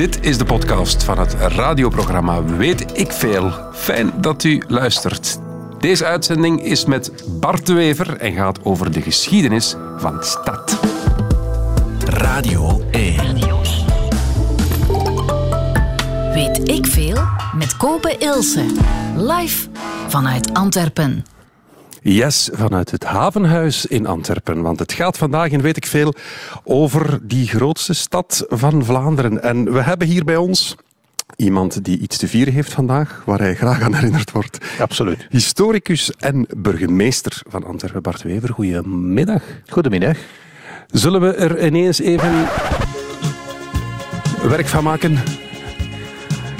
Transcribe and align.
Dit 0.00 0.24
is 0.24 0.38
de 0.38 0.44
podcast 0.44 1.02
van 1.02 1.18
het 1.18 1.34
radioprogramma 1.34 2.44
Weet 2.44 2.98
ik 2.98 3.12
Veel. 3.12 3.52
Fijn 3.72 4.12
dat 4.20 4.44
u 4.44 4.62
luistert. 4.68 5.38
Deze 5.78 6.04
uitzending 6.04 6.62
is 6.62 6.84
met 6.84 7.24
Bart 7.40 7.66
de 7.66 7.72
Wever 7.72 8.16
en 8.16 8.32
gaat 8.32 8.64
over 8.64 8.92
de 8.92 9.00
geschiedenis 9.00 9.76
van 9.96 10.16
de 10.16 10.24
stad. 10.24 10.80
Radio 12.04 12.82
1. 12.90 13.34
Weet 16.32 16.68
ik 16.68 16.86
veel 16.86 17.18
met 17.54 17.76
Kopen 17.76 18.20
Ilse. 18.20 18.66
Live 19.16 19.68
vanuit 20.08 20.54
Antwerpen. 20.54 21.24
Yes, 22.02 22.48
vanuit 22.52 22.90
het 22.90 23.04
havenhuis 23.04 23.86
in 23.86 24.06
Antwerpen. 24.06 24.62
Want 24.62 24.78
het 24.78 24.92
gaat 24.92 25.18
vandaag 25.18 25.50
in 25.50 25.60
weet 25.60 25.76
ik 25.76 25.86
veel 25.86 26.14
over 26.64 27.18
die 27.22 27.46
grootste 27.46 27.92
stad 27.92 28.44
van 28.48 28.84
Vlaanderen. 28.84 29.42
En 29.42 29.72
we 29.72 29.82
hebben 29.82 30.06
hier 30.06 30.24
bij 30.24 30.36
ons 30.36 30.76
iemand 31.36 31.84
die 31.84 31.98
iets 31.98 32.16
te 32.16 32.28
vieren 32.28 32.52
heeft 32.52 32.72
vandaag, 32.72 33.22
waar 33.26 33.38
hij 33.38 33.54
graag 33.54 33.80
aan 33.82 33.94
herinnerd 33.94 34.30
wordt. 34.30 34.58
Absoluut. 34.78 35.26
Historicus 35.30 36.12
en 36.18 36.46
burgemeester 36.56 37.42
van 37.48 37.64
Antwerpen, 37.64 38.02
Bart 38.02 38.22
Wever. 38.22 38.48
Goedemiddag. 38.52 39.42
Goedemiddag. 39.68 40.16
Zullen 40.86 41.20
we 41.20 41.34
er 41.34 41.66
ineens 41.66 42.00
even 42.00 42.48
werk 44.42 44.66
van 44.66 44.84
maken? 44.84 45.18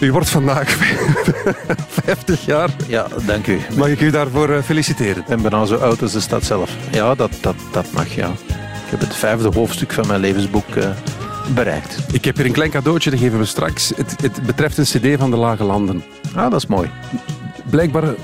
U 0.01 0.13
wordt 0.13 0.29
vandaag 0.29 0.71
50 2.05 2.47
jaar. 2.47 2.71
Ja, 2.87 3.07
dank 3.27 3.47
u. 3.47 3.59
Mag 3.77 3.89
ik 3.89 4.01
u 4.01 4.11
daarvoor 4.11 4.51
eh, 4.51 4.63
feliciteren? 4.63 5.25
Ben 5.29 5.43
bijna 5.43 5.65
zo 5.65 5.77
oud 5.77 6.03
als 6.03 6.13
de 6.13 6.21
stad 6.21 6.45
zelf. 6.45 6.71
Ja, 6.93 7.15
dat, 7.15 7.31
dat, 7.41 7.55
dat 7.73 7.93
mag, 7.93 8.15
ja. 8.15 8.29
Ik 8.85 8.91
heb 8.91 9.01
het 9.01 9.17
vijfde 9.17 9.49
hoofdstuk 9.49 9.93
van 9.93 10.07
mijn 10.07 10.21
levensboek 10.21 10.75
uh, 10.77 10.91
bereikt. 11.55 11.99
Ik 12.13 12.25
heb 12.25 12.37
hier 12.37 12.47
een 12.47 12.53
klein 12.53 12.71
cadeautje, 12.71 13.11
dat 13.11 13.19
geven 13.19 13.39
we 13.39 13.45
straks. 13.45 13.93
Het, 13.97 14.15
het 14.23 14.43
betreft 14.43 14.79
een 14.79 14.85
cd 14.85 15.19
van 15.19 15.31
de 15.31 15.37
Lage 15.37 15.65
Landen. 15.65 16.05
Ah, 16.35 16.51
dat 16.51 16.61
is 16.61 16.67
mooi. 16.67 16.91
Blijkbaar 17.71 18.15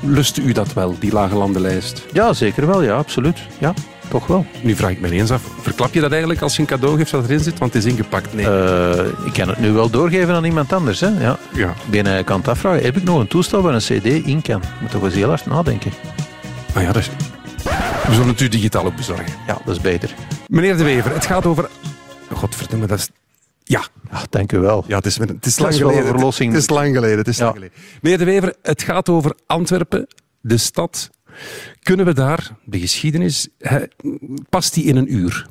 lust 0.00 0.36
u 0.36 0.52
dat 0.52 0.72
wel, 0.72 0.96
die 0.98 1.12
Lage 1.12 1.34
Landenlijst? 1.34 2.06
Ja, 2.12 2.32
zeker 2.32 2.66
wel. 2.66 2.82
Ja, 2.82 2.96
absoluut. 2.96 3.38
Ja 3.58 3.74
toch 4.08 4.26
wel. 4.26 4.46
Nu 4.62 4.74
vraag 4.76 4.90
ik 4.90 5.00
me 5.00 5.10
eens 5.10 5.30
af, 5.30 5.42
verklap 5.60 5.94
je 5.94 6.00
dat 6.00 6.10
eigenlijk 6.10 6.42
als 6.42 6.54
je 6.54 6.60
een 6.60 6.66
cadeau 6.68 6.96
geeft 6.96 7.10
dat 7.10 7.24
erin 7.24 7.40
zit? 7.40 7.58
Want 7.58 7.74
het 7.74 7.84
is 7.84 7.90
ingepakt. 7.92 8.34
Nee. 8.34 8.46
Uh, 8.46 9.06
ik 9.24 9.32
kan 9.32 9.48
het 9.48 9.58
nu 9.58 9.70
wel 9.72 9.90
doorgeven 9.90 10.34
aan 10.34 10.44
iemand 10.44 10.72
anders. 10.72 11.00
Hè? 11.00 11.08
Ja. 11.20 11.38
Ja. 11.52 11.74
Binnen 11.90 12.24
kan 12.24 12.38
het 12.38 12.48
afvragen, 12.48 12.82
heb 12.82 12.96
ik 12.96 13.02
nog 13.04 13.20
een 13.20 13.26
toestel 13.28 13.62
waar 13.62 13.74
een 13.74 13.80
cd 13.80 14.04
in 14.04 14.42
kan? 14.42 14.62
Moet 14.80 14.90
toch 14.90 15.02
eens 15.02 15.14
heel 15.14 15.28
hard 15.28 15.46
nadenken. 15.46 15.92
Ah 16.74 16.82
ja, 16.82 16.92
dat 16.92 17.02
is... 17.02 17.10
We 18.06 18.12
zullen 18.12 18.28
het 18.28 18.40
u 18.40 18.48
digitaal 18.48 18.84
ook 18.84 18.96
bezorgen. 18.96 19.32
Ja, 19.46 19.58
dat 19.64 19.74
is 19.76 19.80
beter. 19.80 20.14
Meneer 20.48 20.76
De 20.76 20.84
Wever, 20.84 21.12
het 21.14 21.26
gaat 21.26 21.46
over... 21.46 21.68
Godverdomme, 22.32 22.86
dat 22.86 22.98
is... 22.98 23.08
Ja. 23.64 23.84
Ach, 24.10 24.28
dank 24.28 24.52
u 24.52 24.58
wel. 24.58 24.84
Ja, 24.86 24.96
het 24.96 25.06
is, 25.06 25.18
het 25.18 25.46
is 25.46 25.58
lang 25.58 25.74
geleden. 25.74 26.16
Het 26.16 26.54
is 26.54 26.68
lang 26.68 26.94
geleden. 26.94 27.18
Het 27.18 27.28
is 27.28 27.36
Ja. 27.36 27.44
lang 27.44 27.54
geleden. 27.56 27.76
Meneer 28.00 28.18
De 28.18 28.24
Wever, 28.24 28.54
het 28.62 28.82
gaat 28.82 29.08
over 29.08 29.34
Antwerpen, 29.46 30.06
de 30.40 30.56
stad. 30.56 31.10
Kunnen 31.82 32.06
we 32.06 32.14
daar, 32.14 32.50
de 32.64 32.80
geschiedenis, 32.80 33.48
past 34.48 34.74
die 34.74 34.84
in 34.84 34.96
een 34.96 35.14
uur? 35.14 35.46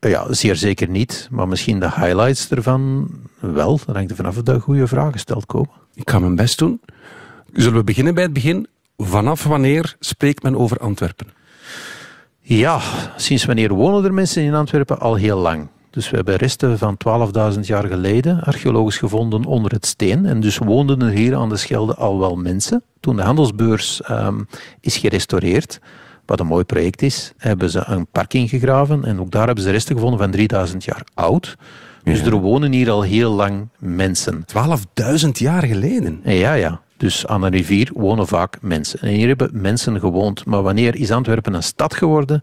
Ja, 0.00 0.32
zeer 0.32 0.56
zeker 0.56 0.88
niet. 0.88 1.28
Maar 1.30 1.48
misschien 1.48 1.80
de 1.80 1.90
highlights 1.90 2.50
ervan 2.50 3.08
wel. 3.40 3.80
Dan 3.86 3.94
hangt 3.94 4.10
er 4.10 4.16
vanaf 4.16 4.36
of 4.36 4.42
dat 4.42 4.62
goede 4.62 4.86
vragen 4.86 5.20
stelt 5.20 5.46
komen. 5.46 5.70
Ik 5.94 6.10
ga 6.10 6.18
mijn 6.18 6.36
best 6.36 6.58
doen. 6.58 6.80
Zullen 7.52 7.78
we 7.78 7.84
beginnen 7.84 8.14
bij 8.14 8.22
het 8.22 8.32
begin? 8.32 8.66
Vanaf 8.96 9.44
wanneer 9.44 9.96
spreekt 10.00 10.42
men 10.42 10.56
over 10.56 10.78
Antwerpen? 10.78 11.26
Ja, 12.40 12.80
sinds 13.16 13.44
wanneer 13.44 13.74
wonen 13.74 14.04
er 14.04 14.14
mensen 14.14 14.42
in 14.42 14.54
Antwerpen? 14.54 15.00
Al 15.00 15.14
heel 15.14 15.38
lang. 15.38 15.68
Dus 15.94 16.10
we 16.10 16.16
hebben 16.16 16.36
resten 16.36 16.78
van 16.78 16.96
12.000 17.54 17.60
jaar 17.60 17.84
geleden 17.86 18.40
archeologisch 18.40 18.98
gevonden 18.98 19.44
onder 19.44 19.72
het 19.72 19.86
steen. 19.86 20.26
En 20.26 20.40
dus 20.40 20.58
woonden 20.58 21.02
er 21.02 21.10
hier 21.10 21.36
aan 21.36 21.48
de 21.48 21.56
Schelde 21.56 21.94
al 21.94 22.18
wel 22.18 22.36
mensen. 22.36 22.82
Toen 23.00 23.16
de 23.16 23.22
handelsbeurs 23.22 24.02
ehm, 24.02 24.40
is 24.80 24.96
gerestaureerd, 24.96 25.80
wat 26.26 26.40
een 26.40 26.46
mooi 26.46 26.64
project 26.64 27.02
is, 27.02 27.32
hebben 27.36 27.70
ze 27.70 27.82
een 27.86 28.06
parking 28.06 28.48
gegraven. 28.48 29.04
En 29.04 29.20
ook 29.20 29.30
daar 29.30 29.46
hebben 29.46 29.64
ze 29.64 29.70
resten 29.70 29.94
gevonden 29.94 30.18
van 30.18 30.30
3000 30.30 30.84
jaar 30.84 31.02
oud. 31.14 31.56
Dus 32.02 32.18
Ja. 32.20 32.24
er 32.26 32.34
wonen 32.34 32.72
hier 32.72 32.90
al 32.90 33.02
heel 33.02 33.30
lang 33.32 33.68
mensen. 33.78 34.44
12.000 34.46 35.38
jaar 35.38 35.62
geleden. 35.62 36.20
En 36.22 36.34
ja, 36.34 36.54
ja. 36.54 36.80
Dus 36.96 37.26
aan 37.26 37.42
een 37.42 37.50
rivier 37.50 37.90
wonen 37.94 38.26
vaak 38.26 38.58
mensen. 38.60 39.00
En 39.00 39.08
hier 39.08 39.28
hebben 39.28 39.50
mensen 39.52 40.00
gewoond. 40.00 40.44
Maar 40.44 40.62
wanneer 40.62 40.94
is 40.94 41.10
Antwerpen 41.10 41.54
een 41.54 41.62
stad 41.62 41.94
geworden? 41.94 42.42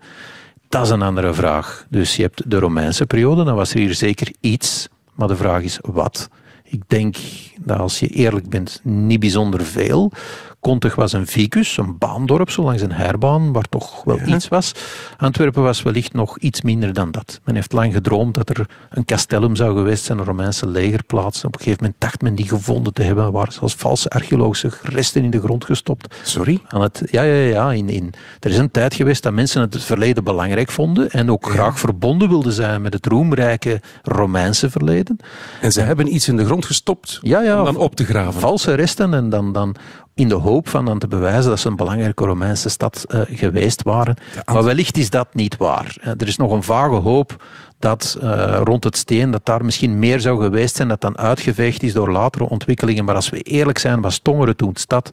Dat 0.71 0.85
is 0.85 0.89
een 0.89 1.01
andere 1.01 1.33
vraag. 1.33 1.85
Dus 1.89 2.15
je 2.15 2.21
hebt 2.21 2.49
de 2.51 2.59
Romeinse 2.59 3.05
periode, 3.05 3.43
dan 3.43 3.55
was 3.55 3.73
er 3.73 3.79
hier 3.79 3.93
zeker 3.93 4.33
iets. 4.39 4.87
Maar 5.13 5.27
de 5.27 5.35
vraag 5.35 5.61
is 5.61 5.79
wat? 5.81 6.29
Ik 6.71 6.81
denk 6.87 7.15
dat 7.61 7.79
als 7.79 7.99
je 7.99 8.07
eerlijk 8.07 8.49
bent, 8.49 8.79
niet 8.83 9.19
bijzonder 9.19 9.65
veel. 9.65 10.11
Kontig 10.59 10.95
was 10.95 11.13
een 11.13 11.27
vicus, 11.27 11.77
een 11.77 11.97
baandorp, 11.97 12.49
zo 12.49 12.63
langs 12.63 12.81
een 12.81 12.91
herbaan, 12.91 13.51
waar 13.51 13.69
toch 13.69 14.03
wel 14.03 14.17
Ja. 14.25 14.35
iets 14.35 14.47
was. 14.47 14.71
Antwerpen 15.17 15.63
was 15.63 15.81
wellicht 15.81 16.13
nog 16.13 16.37
iets 16.39 16.61
minder 16.61 16.93
dan 16.93 17.11
dat. 17.11 17.39
Men 17.43 17.55
heeft 17.55 17.71
lang 17.73 17.93
gedroomd 17.93 18.33
dat 18.33 18.49
er 18.49 18.69
een 18.89 19.05
castellum 19.05 19.55
zou 19.55 19.75
geweest 19.77 20.03
zijn, 20.03 20.17
een 20.17 20.25
Romeinse 20.25 20.67
legerplaats. 20.67 21.45
Op 21.45 21.53
een 21.53 21.59
gegeven 21.59 21.83
moment 21.83 22.01
dacht 22.01 22.21
men 22.21 22.35
die 22.35 22.47
gevonden 22.47 22.93
te 22.93 23.03
hebben, 23.03 23.31
waar 23.31 23.51
zelfs 23.51 23.73
valse 23.73 24.09
archeologische 24.09 24.71
resten 24.83 25.23
in 25.23 25.29
de 25.29 25.39
grond 25.39 25.65
gestopt. 25.65 26.15
Sorry? 26.23 26.61
Aan 26.67 26.81
het, 26.81 27.03
ja, 27.11 27.23
ja, 27.23 27.33
ja. 27.47 27.71
In, 27.73 27.89
in, 27.89 28.13
er 28.39 28.49
is 28.49 28.57
een 28.57 28.71
tijd 28.71 28.93
geweest 28.93 29.23
dat 29.23 29.33
mensen 29.33 29.61
het 29.61 29.83
verleden 29.83 30.23
belangrijk 30.23 30.71
vonden 30.71 31.11
en 31.11 31.31
ook 31.31 31.49
graag 31.49 31.79
verbonden 31.79 32.29
wilden 32.29 32.53
zijn 32.53 32.81
met 32.81 32.93
het 32.93 33.05
roemrijke 33.05 33.81
Romeinse 34.03 34.69
verleden. 34.69 35.17
En 35.61 35.71
ze 35.71 35.81
hebben 35.81 36.13
iets 36.13 36.27
in 36.27 36.37
de 36.37 36.45
grond 36.45 36.60
gestopt 36.65 37.19
Ja, 37.21 37.41
ja. 37.41 37.59
om 37.59 37.65
dan 37.65 37.75
op 37.75 37.95
te 37.95 38.05
graven. 38.05 38.41
Valse 38.41 38.73
resten 38.73 39.13
en 39.13 39.29
dan, 39.29 39.53
dan 39.53 39.75
in 40.15 40.27
de 40.27 40.35
hoop 40.35 40.69
van 40.69 40.85
dan 40.85 40.99
te 40.99 41.07
bewijzen 41.07 41.49
dat 41.49 41.59
ze 41.59 41.67
een 41.67 41.75
belangrijke 41.75 42.25
Romeinse 42.25 42.69
stad 42.69 43.05
eh, 43.07 43.21
geweest 43.27 43.83
waren. 43.83 44.15
Maar 44.45 44.63
wellicht 44.63 44.97
is 44.97 45.09
dat 45.09 45.33
niet 45.33 45.57
waar. 45.57 45.97
Er 46.17 46.27
is 46.27 46.37
nog 46.37 46.51
een 46.51 46.63
vage 46.63 46.95
hoop 46.95 47.43
dat 47.79 48.17
eh, 48.21 48.61
rond 48.63 48.83
het 48.83 48.97
steen, 48.97 49.31
dat 49.31 49.45
daar 49.45 49.65
misschien 49.65 49.99
meer 49.99 50.19
zou 50.19 50.41
geweest 50.41 50.75
zijn, 50.75 50.87
dat 50.87 51.01
dan 51.01 51.17
uitgeveegd 51.17 51.83
is 51.83 51.93
door 51.93 52.11
latere 52.11 52.49
ontwikkelingen. 52.49 53.05
Maar 53.05 53.15
als 53.15 53.29
we 53.29 53.41
eerlijk 53.41 53.77
zijn, 53.77 54.01
was 54.01 54.19
Tongeren 54.19 54.55
toen 54.55 54.75
stad 54.75 55.09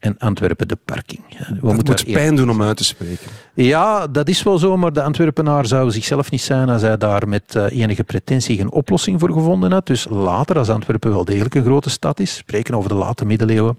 en 0.00 0.18
Antwerpen 0.18 0.68
de 0.68 0.78
parking. 0.84 1.20
We 1.28 1.44
Het 1.44 1.62
moeten 1.62 1.84
moet 1.84 2.12
pijn 2.12 2.36
doen 2.36 2.50
om 2.50 2.62
uit 2.62 2.76
te 2.76 2.84
spreken. 2.84 3.26
ja, 3.54 4.06
dat 4.06 4.28
is 4.28 4.42
wel 4.42 4.58
zo, 4.58 4.76
maar 4.76 4.92
de 4.92 5.02
Antwerpenaar 5.02 5.66
zou 5.66 5.90
zichzelf 5.90 6.30
niet 6.30 6.40
zijn 6.40 6.68
als 6.68 6.82
hij 6.82 6.96
daar 6.96 7.28
met 7.28 7.54
eh, 7.54 7.80
enige 7.80 8.04
pretentie 8.04 8.56
geen 8.56 8.70
oplossing 8.70 9.20
voor 9.20 9.32
gevonden 9.32 9.72
had. 9.72 9.86
Dus 9.86 10.06
later, 10.10 10.58
als 10.58 10.68
Antwerpen 10.68 11.10
wel 11.10 11.24
degelijk 11.24 11.54
een 11.54 11.64
grote 11.64 11.90
stad 11.90 12.20
is, 12.20 12.36
spreken 12.36 12.74
over 12.74 12.88
de 12.88 12.94
late 12.94 13.24
middeleeuwen, 13.24 13.78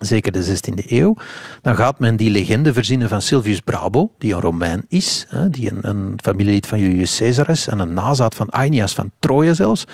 zeker 0.00 0.32
de 0.32 0.44
16e 0.44 0.86
eeuw, 0.90 1.16
dan 1.62 1.76
gaat 1.76 1.98
men 1.98 2.16
die 2.16 2.30
legende 2.30 2.72
verzinnen 2.72 3.08
van 3.08 3.22
Silvius 3.22 3.60
Brabo, 3.60 4.10
die 4.18 4.34
een 4.34 4.40
Romein 4.40 4.84
is, 4.88 5.26
hè, 5.28 5.50
die 5.50 5.70
een, 5.70 5.78
een 5.88 6.18
familielid 6.22 6.66
van 6.66 6.78
Julius 6.80 7.16
Caesar 7.18 7.48
is 7.50 7.66
en 7.68 7.78
een 7.78 7.92
nazaat 7.94 8.34
van 8.34 8.52
Aeneas 8.52 8.94
van 8.94 9.10
Troje 9.18 9.54
zelfs, 9.54 9.84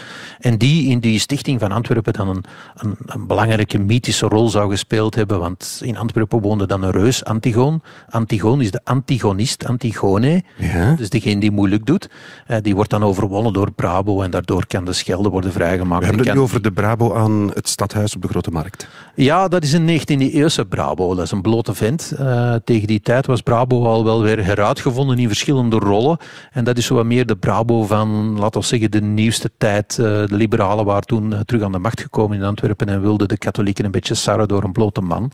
en 0.40 0.58
die 0.58 0.88
in 0.90 0.98
die 1.00 1.18
stichting 1.18 1.60
van 1.60 1.72
Antwerpen 1.72 2.12
dan 2.12 2.28
een, 2.28 2.44
een, 2.74 2.96
een 3.06 3.26
belangrijke 3.26 3.78
mythische 3.78 4.26
rol 4.26 4.48
zou 4.48 4.70
gespeeld 4.70 5.14
hebben, 5.14 5.38
want 5.38 5.80
in 5.84 5.96
Antwerpen 5.96 6.40
woonde 6.40 6.66
dan 6.66 6.82
een 6.82 6.90
reus, 6.90 7.24
Antigoon. 7.24 7.82
Antigoon 8.08 8.60
is 8.60 8.70
de 8.70 8.80
antigonist, 8.84 9.66
Antigone, 9.66 10.42
Ja. 10.58 10.94
dus 10.94 11.10
degene 11.10 11.40
die 11.40 11.50
moeilijk 11.50 11.86
doet. 11.86 12.08
Eh, 12.46 12.56
die 12.62 12.74
wordt 12.74 12.90
dan 12.90 13.02
overwonnen 13.04 13.52
door 13.52 13.72
Brabo 13.72 14.22
en 14.22 14.30
daardoor 14.30 14.66
kan 14.66 14.84
de 14.84 14.92
Schelde 14.92 15.28
worden 15.28 15.52
vrijgemaakt. 15.52 16.00
We 16.00 16.06
hebben 16.06 16.22
En 16.24 16.30
het 16.30 16.36
nu 16.38 16.42
over 16.44 16.62
de 16.62 16.72
Brabo 16.72 17.14
aan 17.14 17.50
het 17.54 17.68
stadhuis 17.68 18.14
op 18.16 18.22
de 18.22 18.28
Grote 18.28 18.50
Markt. 18.50 18.88
ja, 19.14 19.48
dat 19.48 19.62
is 19.62 19.72
een 19.72 19.84
19e-eeuwse 20.00 20.64
Brabo. 20.68 21.14
Dat 21.14 21.24
is 21.24 21.30
een 21.30 21.42
blote 21.42 21.74
vent. 21.74 22.12
Eh, 22.18 22.54
tegen 22.64 22.86
die 22.86 23.00
tijd 23.00 23.26
was 23.26 23.40
Brabo 23.40 23.84
al 23.84 24.04
wel 24.04 24.22
weer 24.22 24.44
heruitgevonden 24.44 25.18
in 25.18 25.28
verschillende 25.28 25.78
rollen. 25.78 26.18
En 26.52 26.64
dat 26.64 26.78
is 26.78 26.86
zo 26.86 26.94
wat 26.94 27.04
meer 27.04 27.26
de 27.26 27.36
Brabo 27.36 27.84
van, 27.84 28.38
laten 28.38 28.60
we 28.60 28.66
zeggen, 28.66 28.90
de 28.90 29.00
nieuwste 29.00 29.50
tijd. 29.58 29.98
Eh, 29.98 30.04
de 30.04 30.26
liberalen 30.30 30.84
waren 30.84 31.06
toen 31.06 31.32
eh, 31.32 31.40
terug 31.40 31.62
aan 31.62 31.72
de 31.72 31.78
macht 31.78 32.00
gekomen 32.00 32.36
in 32.36 32.44
Antwerpen 32.44 32.88
en 32.88 33.00
wilden 33.00 33.28
de 33.28 33.38
katholieken 33.38 33.84
een 33.84 33.90
beetje 33.90 34.14
sarren 34.14 34.48
door 34.48 34.62
een 34.62 34.72
blote 34.72 35.00
man 35.00 35.32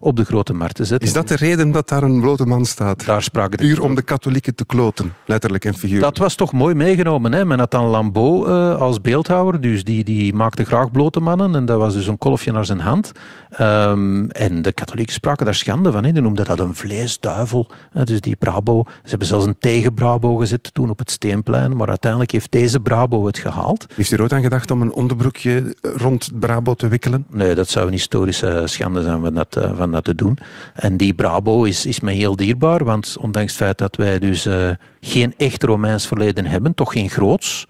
op 0.00 0.16
de 0.16 0.24
grote 0.24 0.52
markt 0.52 0.74
te 0.74 0.84
zetten. 0.84 1.08
Is 1.08 1.14
dat 1.14 1.28
de 1.28 1.36
reden 1.36 1.70
dat 1.70 1.88
daar 1.88 2.02
een 2.02 2.20
blote 2.20 2.46
man 2.46 2.64
staat? 2.64 3.06
Daar 3.06 3.22
spraken 3.22 3.58
de 3.58 3.64
Puur 3.64 3.82
om 3.82 3.94
de 3.94 4.02
katholieken 4.02 4.54
te 4.54 4.66
kloten, 4.66 5.12
letterlijk 5.26 5.64
en 5.64 5.74
figuurlijk. 5.74 6.02
Dat 6.02 6.18
was 6.18 6.34
toch 6.34 6.52
mooi 6.52 6.74
meegenomen. 6.74 7.32
Hè? 7.32 7.44
Men 7.44 7.58
had 7.58 7.70
dan 7.70 7.84
Lambeau 7.84 8.48
eh, 8.48 8.80
als 8.80 9.00
beeldhouwer, 9.00 9.60
dus 9.60 9.84
die, 9.84 10.04
die 10.04 10.34
maakte 10.34 10.64
graag 10.64 10.90
blote 10.90 11.20
mannen. 11.20 11.54
En 11.54 11.64
dat 11.64 11.78
was 11.78 11.94
dus 11.94 12.06
een 12.06 12.18
kolfje 12.18 12.52
naar 12.52 12.64
zijn 12.64 12.80
hand. 12.80 13.12
Ehm, 13.50 14.24
en 14.28 14.62
de 14.62 14.72
katholieken 14.72 15.14
spraken 15.14 15.44
daar 15.44 15.54
schande 15.54 15.92
van. 15.92 16.04
Hè? 16.04 16.12
Die 16.12 16.22
noemden 16.22 16.44
dat 16.44 16.60
een 16.60 16.74
vleesduivel. 16.74 17.70
hè. 17.90 18.04
Dus 18.04 18.20
die 18.20 18.36
Brabo, 18.36 18.82
ze 18.86 19.08
hebben 19.08 19.28
zelfs 19.28 19.46
een 19.46 19.58
tegen 19.58 19.94
Brabo 19.94 20.36
gezet 20.36 20.74
toen 20.74 20.90
op 20.90 20.98
het 20.98 21.10
Steenplein. 21.10 21.76
Maar 21.76 21.88
uiteindelijk 21.88 22.30
heeft 22.30 22.52
deze 22.52 22.80
Brabo 22.80 23.26
het 23.26 23.38
gehaald. 23.38 23.86
Heeft 23.94 24.10
u 24.10 24.14
er 24.16 24.22
ooit 24.22 24.32
aan 24.32 24.42
gedacht 24.42 24.70
om 24.70 24.82
een 24.82 24.92
onderbroekje 24.92 25.76
rond 25.80 26.30
Brabo 26.38 26.74
te 26.74 26.88
wikkelen? 26.88 27.26
Nee, 27.30 27.54
dat 27.54 27.68
zou 27.68 27.86
een 27.86 27.92
historische 27.92 28.62
schande 28.64 29.02
zijn 29.02 29.20
van 29.20 29.34
dat, 29.34 29.56
eh, 29.56 29.76
dat 29.90 30.04
te 30.04 30.14
doen. 30.14 30.38
En 30.74 30.96
die 30.96 31.14
Brabo 31.14 31.64
is, 31.64 31.86
is 31.86 32.00
mij 32.00 32.14
heel 32.14 32.36
dierbaar, 32.36 32.84
want 32.84 33.16
ondanks 33.20 33.52
het 33.52 33.62
feit 33.62 33.78
dat 33.78 33.96
wij 33.96 34.18
dus 34.18 34.46
eh, 34.46 34.70
geen 35.00 35.34
echt 35.36 35.62
Romeins 35.62 36.06
verleden 36.06 36.46
hebben, 36.46 36.74
toch 36.74 36.92
geen 36.92 37.10
groots, 37.10 37.66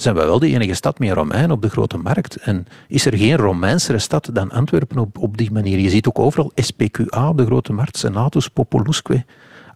zijn 0.00 0.14
we 0.14 0.24
wel 0.24 0.38
de 0.38 0.48
enige 0.48 0.74
stad 0.74 0.98
met 0.98 1.12
Romein 1.12 1.50
op 1.50 1.62
de 1.62 1.70
grote 1.70 1.96
markt. 1.96 2.36
En 2.36 2.66
is 2.88 3.06
er 3.06 3.16
geen 3.16 3.36
Romeinsere 3.36 3.98
stad 3.98 4.30
dan 4.32 4.50
Antwerpen 4.50 4.98
op, 4.98 5.18
op 5.18 5.36
die 5.36 5.52
manier? 5.52 5.78
Je 5.78 5.90
ziet 5.90 6.06
ook 6.06 6.18
overal 6.18 6.52
SPQA 6.54 7.28
op 7.28 7.38
de 7.38 7.46
grote 7.46 7.72
markt, 7.72 7.96
Senatus 7.96 8.48
Populusque. 8.48 9.24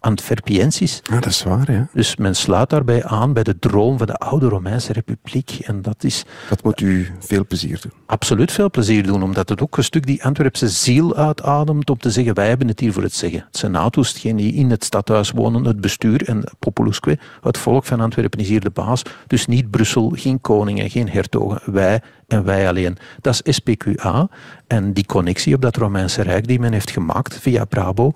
Antwerpiensis. 0.02 1.00
Ja, 1.02 1.14
dat 1.14 1.26
is 1.26 1.42
waar, 1.42 1.72
ja. 1.72 1.88
Dus 1.92 2.16
men 2.16 2.36
sluit 2.36 2.70
daarbij 2.70 3.04
aan 3.04 3.32
bij 3.32 3.42
de 3.42 3.58
droom 3.58 3.98
van 3.98 4.06
de 4.06 4.16
oude 4.16 4.48
Romeinse 4.48 4.92
republiek. 4.92 5.58
En 5.62 5.82
dat 5.82 6.04
is 6.04 6.24
Dat 6.48 6.62
moet 6.62 6.80
u 6.80 7.12
veel 7.18 7.46
plezier 7.46 7.80
doen. 7.80 7.92
absoluut 8.06 8.52
veel 8.52 8.70
plezier 8.70 9.02
doen, 9.06 9.22
omdat 9.22 9.48
het 9.48 9.62
ook 9.62 9.76
een 9.76 9.84
stuk 9.84 10.06
die 10.06 10.24
Antwerpse 10.24 10.68
ziel 10.68 11.16
uitademt 11.16 11.90
om 11.90 11.98
te 11.98 12.10
zeggen, 12.10 12.34
wij 12.34 12.48
hebben 12.48 12.68
het 12.68 12.80
hier 12.80 12.92
voor 12.92 13.02
het 13.02 13.14
zeggen. 13.14 13.44
Het 13.46 13.56
senatus, 13.56 14.08
hetgeen 14.08 14.36
die 14.36 14.52
in 14.54 14.70
het 14.70 14.84
stadhuis 14.84 15.30
wonen, 15.30 15.64
het 15.64 15.80
bestuur 15.80 16.28
en 16.28 16.44
Populusque, 16.58 17.18
het 17.40 17.58
volk 17.58 17.84
van 17.84 18.00
Antwerpen 18.00 18.40
is 18.40 18.48
hier 18.48 18.60
de 18.60 18.70
baas. 18.70 19.02
Dus 19.26 19.46
niet 19.46 19.70
Brussel, 19.70 20.12
geen 20.14 20.40
koningen, 20.40 20.90
geen 20.90 21.08
hertogen, 21.08 21.72
wij 21.72 22.00
en 22.28 22.44
wij 22.44 22.68
alleen. 22.68 22.98
Dat 23.20 23.40
is 23.42 23.54
SPQA. 23.56 24.28
En 24.66 24.92
die 24.92 25.06
connectie 25.06 25.54
op 25.54 25.62
dat 25.62 25.76
Romeinse 25.76 26.22
Rijk 26.22 26.46
die 26.46 26.60
men 26.60 26.72
heeft 26.72 26.90
gemaakt 26.90 27.38
via 27.38 27.64
Brabo, 27.64 28.12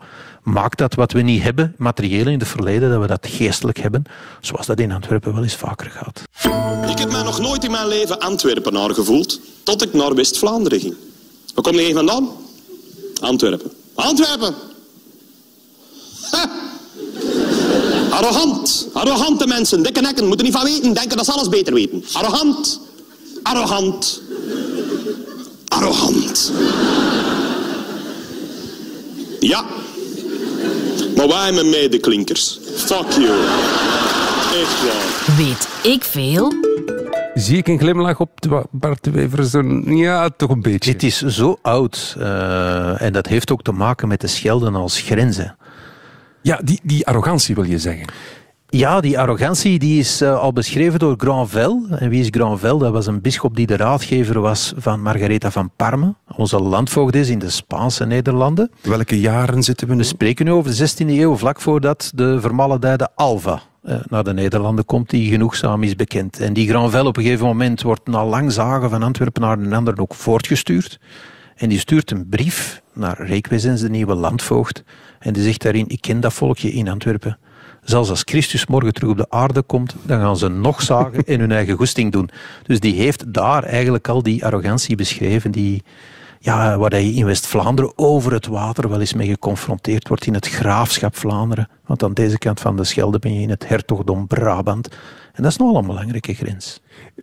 maakt 0.46 0.78
dat 0.78 0.94
wat 0.94 1.12
we 1.12 1.20
niet 1.20 1.42
hebben, 1.42 1.74
materieel 1.78 2.26
in 2.26 2.38
het 2.38 2.48
verleden, 2.48 2.90
dat 2.90 3.00
we 3.00 3.06
dat 3.06 3.26
geestelijk 3.30 3.78
hebben, 3.78 4.02
zoals 4.40 4.66
dat 4.66 4.80
in 4.80 4.92
Antwerpen 4.92 5.34
wel 5.34 5.42
eens 5.42 5.56
vaker 5.56 5.90
gaat. 5.90 6.22
Ik 6.90 6.98
heb 6.98 7.10
mij 7.10 7.22
nog 7.22 7.40
nooit 7.40 7.64
in 7.64 7.70
mijn 7.70 7.88
leven 7.88 8.18
Antwerpenaar 8.18 8.90
gevoeld, 8.94 9.40
tot 9.62 9.82
ik 9.82 9.92
naar 9.92 10.14
West-Vlaanderen 10.14 10.80
ging. 10.80 10.94
Waar 11.54 11.64
kom 11.64 11.80
je 11.80 11.94
vandaan? 11.94 12.28
Antwerpen. 13.20 13.72
Antwerpen! 13.94 14.54
Ha! 16.30 16.50
Arrogant. 18.10 18.88
Arrogante 18.92 19.46
mensen, 19.46 19.82
dikke 19.82 20.00
nekken, 20.00 20.26
moeten 20.26 20.44
niet 20.44 20.54
van 20.54 20.64
weten, 20.64 20.94
denken 20.94 21.16
dat 21.16 21.26
ze 21.26 21.32
alles 21.32 21.48
beter 21.48 21.74
weten. 21.74 22.04
Arrogant. 22.12 22.80
Arrogant. 23.42 24.20
Arrogant. 25.68 26.52
Ja. 29.40 29.64
Maar 31.16 31.28
wij 31.28 31.52
mijn 31.52 31.70
medeklinkers. 31.70 32.58
Fuck 32.76 33.10
you. 33.10 33.40
Echt 34.60 34.82
waar. 34.84 35.36
Weet 35.36 35.68
ik 35.92 36.04
veel? 36.04 36.52
Zie 37.34 37.56
ik 37.56 37.68
een 37.68 37.78
glimlach 37.78 38.20
op 38.20 38.40
de 38.40 38.62
Bart 38.70 39.04
de 39.04 39.10
Wever? 39.10 39.44
Zo'n- 39.44 39.96
Ja, 39.96 40.28
toch 40.36 40.50
een 40.50 40.62
beetje. 40.62 40.92
Dit 40.92 41.02
is 41.02 41.20
zo 41.22 41.58
oud 41.62 42.16
eh, 42.18 43.02
en 43.02 43.12
dat 43.12 43.26
heeft 43.26 43.52
ook 43.52 43.62
te 43.62 43.72
maken 43.72 44.08
met 44.08 44.20
de 44.20 44.26
Schelden 44.26 44.74
als 44.74 45.00
grenzen. 45.00 45.56
Ja, 46.42 46.60
die, 46.64 46.80
die 46.82 47.06
arrogantie 47.06 47.54
wil 47.54 47.64
je 47.64 47.78
zeggen. 47.78 48.06
Ja, 48.68 49.00
die 49.00 49.18
arrogantie 49.18 49.78
die 49.78 49.98
is 49.98 50.20
eh, 50.20 50.38
al 50.38 50.52
beschreven 50.52 50.98
door 50.98 51.14
Granvelle. 51.16 51.86
En 51.98 52.08
wie 52.08 52.20
is 52.20 52.28
Granvelle? 52.30 52.78
Dat 52.78 52.92
was 52.92 53.06
een 53.06 53.20
bisschop 53.20 53.56
die 53.56 53.66
de 53.66 53.76
raadgever 53.76 54.40
was 54.40 54.72
van 54.76 55.02
Margaretha 55.02 55.50
van 55.50 55.70
Parme, 55.76 56.14
onze 56.36 56.60
landvoogdis 56.60 57.28
in 57.28 57.38
de 57.38 57.50
Spaanse 57.50 58.06
Nederlanden. 58.06 58.70
Welke 58.82 59.20
jaren 59.20 59.62
zitten 59.62 59.86
we 59.86 59.92
nu? 59.92 60.00
We 60.00 60.06
spreken 60.06 60.44
nu 60.44 60.52
over 60.52 60.76
de 60.76 60.90
16e 60.90 61.08
eeuw, 61.08 61.36
vlak 61.36 61.60
voordat 61.60 62.12
de 62.14 62.40
vermaledijde 62.40 63.08
Alva 63.14 63.62
eh, 63.82 63.96
naar 64.08 64.24
de 64.24 64.32
Nederlanden 64.32 64.84
komt, 64.84 65.10
die 65.10 65.30
genoegzaam 65.30 65.82
is 65.82 65.96
bekend. 65.96 66.40
En 66.40 66.52
die 66.52 66.68
Granvelle 66.68 67.08
op 67.08 67.16
een 67.16 67.22
gegeven 67.22 67.46
moment 67.46 67.82
wordt 67.82 68.06
na 68.06 68.24
lang 68.24 68.52
zagen 68.52 68.90
van 68.90 69.02
Antwerpen 69.02 69.42
naar 69.42 69.58
een 69.58 69.72
ander 69.72 70.00
ook 70.00 70.14
voortgestuurd. 70.14 71.00
En 71.56 71.68
die 71.68 71.78
stuurt 71.78 72.10
een 72.10 72.28
brief 72.28 72.82
naar 72.92 73.26
Reekwezens, 73.26 73.80
de 73.80 73.90
nieuwe 73.90 74.14
landvoogd. 74.14 74.82
En 75.18 75.32
die 75.32 75.42
zegt 75.42 75.62
daarin, 75.62 75.88
ik 75.88 76.00
ken 76.00 76.20
dat 76.20 76.32
volkje 76.32 76.72
in 76.72 76.88
Antwerpen. 76.88 77.38
Zelfs 77.86 78.10
als 78.10 78.22
Christus 78.24 78.66
morgen 78.66 78.92
terug 78.92 79.10
op 79.10 79.16
de 79.16 79.30
aarde 79.30 79.62
komt, 79.62 79.94
dan 80.02 80.20
gaan 80.20 80.36
ze 80.36 80.48
nog 80.48 80.82
zagen 80.82 81.24
en 81.24 81.40
hun 81.40 81.52
eigen 81.52 81.76
goesting 81.76 82.12
doen. 82.12 82.30
Dus 82.62 82.80
die 82.80 82.94
heeft 82.94 83.32
daar 83.32 83.62
eigenlijk 83.64 84.08
al 84.08 84.22
die 84.22 84.44
arrogantie 84.44 84.96
beschreven, 84.96 85.50
die, 85.50 85.82
ja, 86.38 86.78
waar 86.78 87.00
je 87.00 87.12
in 87.12 87.24
West-Vlaanderen 87.24 87.92
over 87.96 88.32
het 88.32 88.46
water 88.46 88.88
wel 88.88 89.00
eens 89.00 89.12
mee 89.12 89.28
geconfronteerd 89.28 90.08
wordt, 90.08 90.26
in 90.26 90.34
het 90.34 90.48
graafschap 90.48 91.16
Vlaanderen. 91.16 91.68
Want 91.84 92.02
aan 92.02 92.14
deze 92.14 92.38
kant 92.38 92.60
van 92.60 92.76
de 92.76 92.84
Schelde 92.84 93.18
ben 93.18 93.34
je 93.34 93.40
in 93.40 93.50
het 93.50 93.68
hertogdom 93.68 94.26
Brabant. 94.26 94.88
En 95.32 95.42
dat 95.42 95.52
is 95.52 95.58
nogal 95.58 95.76
een 95.76 95.86
belangrijke 95.86 96.34
grens. 96.34 96.80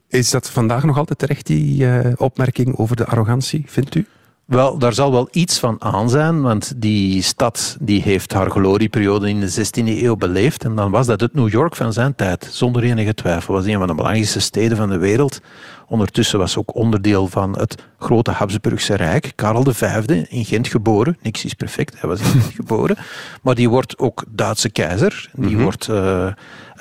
Is 0.07 0.29
dat 0.29 0.49
vandaag 0.49 0.83
nog 0.83 0.97
altijd 0.97 1.19
terecht, 1.19 1.45
die 1.45 1.87
eh, 1.87 2.11
opmerking 2.17 2.77
over 2.77 2.95
de 2.95 3.05
arrogantie, 3.05 3.63
vindt 3.67 3.95
u? 3.95 4.05
Wel, 4.45 4.77
daar 4.77 4.93
zal 4.93 5.11
wel 5.11 5.27
iets 5.31 5.59
van 5.59 5.75
aan 5.79 6.09
zijn, 6.09 6.41
want 6.41 6.73
die 6.75 7.21
stad 7.21 7.77
die 7.79 8.01
heeft 8.01 8.33
haar 8.33 8.49
glorieperiode 8.49 9.29
in 9.29 9.39
de 9.39 9.51
16e 9.51 10.03
eeuw 10.03 10.15
beleefd. 10.15 10.63
En 10.63 10.75
dan 10.75 10.91
was 10.91 11.05
dat 11.05 11.21
het 11.21 11.33
New 11.33 11.49
York 11.49 11.75
van 11.75 11.93
zijn 11.93 12.15
tijd, 12.15 12.47
zonder 12.51 12.83
enige 12.83 13.13
twijfel. 13.13 13.53
was 13.53 13.65
een 13.65 13.77
van 13.77 13.87
de 13.87 13.95
belangrijkste 13.95 14.39
steden 14.39 14.77
van 14.77 14.89
de 14.89 14.97
wereld. 14.97 15.41
Ondertussen 15.87 16.39
was 16.39 16.57
ook 16.57 16.75
onderdeel 16.75 17.27
van 17.27 17.57
het 17.57 17.83
grote 17.97 18.31
Habsburgse 18.31 18.95
Rijk. 18.95 19.31
Karel 19.35 19.63
V 19.63 20.07
in 20.29 20.45
Gent 20.45 20.67
geboren. 20.67 21.17
Niks 21.21 21.45
is 21.45 21.53
perfect, 21.53 21.99
hij 22.01 22.09
was 22.09 22.19
in 22.19 22.25
Gent 22.25 22.53
geboren. 22.61 22.97
Maar 23.41 23.55
die 23.55 23.69
wordt 23.69 23.97
ook 23.97 24.23
Duitse 24.29 24.69
keizer. 24.69 25.29
Die 25.33 25.57
wordt 25.57 25.89
eh, 25.89 26.25
eh, 26.25 26.33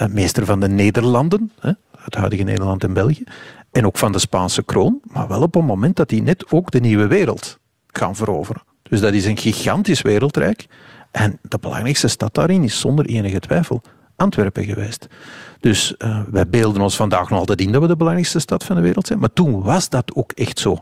meester 0.08 0.44
van 0.44 0.60
de 0.60 0.68
Nederlanden, 0.68 1.52
hè, 1.60 1.70
het 1.98 2.14
huidige 2.14 2.42
Nederland 2.42 2.84
en 2.84 2.92
België. 2.92 3.24
En 3.72 3.86
ook 3.86 3.98
van 3.98 4.12
de 4.12 4.18
Spaanse 4.18 4.62
kroon, 4.62 5.00
maar 5.12 5.28
wel 5.28 5.42
op 5.42 5.54
een 5.54 5.64
moment 5.64 5.96
dat 5.96 6.10
hij 6.10 6.20
net 6.20 6.50
ook 6.50 6.70
de 6.70 6.80
nieuwe 6.80 7.06
wereld 7.06 7.58
gaan 7.86 8.16
veroveren. 8.16 8.62
Dus 8.82 9.00
dat 9.00 9.12
is 9.12 9.24
een 9.24 9.38
gigantisch 9.38 10.02
wereldrijk. 10.02 10.66
En 11.10 11.38
de 11.42 11.58
belangrijkste 11.58 12.08
stad 12.08 12.34
daarin 12.34 12.62
is 12.62 12.80
zonder 12.80 13.06
enige 13.06 13.38
twijfel 13.38 13.82
Antwerpen 14.16 14.64
geweest. 14.64 15.06
Dus 15.60 15.96
eh, 15.96 16.20
wij 16.30 16.48
beelden 16.48 16.82
ons 16.82 16.96
vandaag 16.96 17.30
nog 17.30 17.38
altijd 17.38 17.60
in 17.60 17.72
dat 17.72 17.80
we 17.80 17.86
de 17.86 17.96
belangrijkste 17.96 18.38
stad 18.38 18.64
van 18.64 18.76
de 18.76 18.82
wereld 18.82 19.06
zijn. 19.06 19.18
Maar 19.18 19.32
toen 19.32 19.62
was 19.62 19.88
dat 19.88 20.14
ook 20.14 20.32
echt 20.32 20.58
zo. 20.58 20.78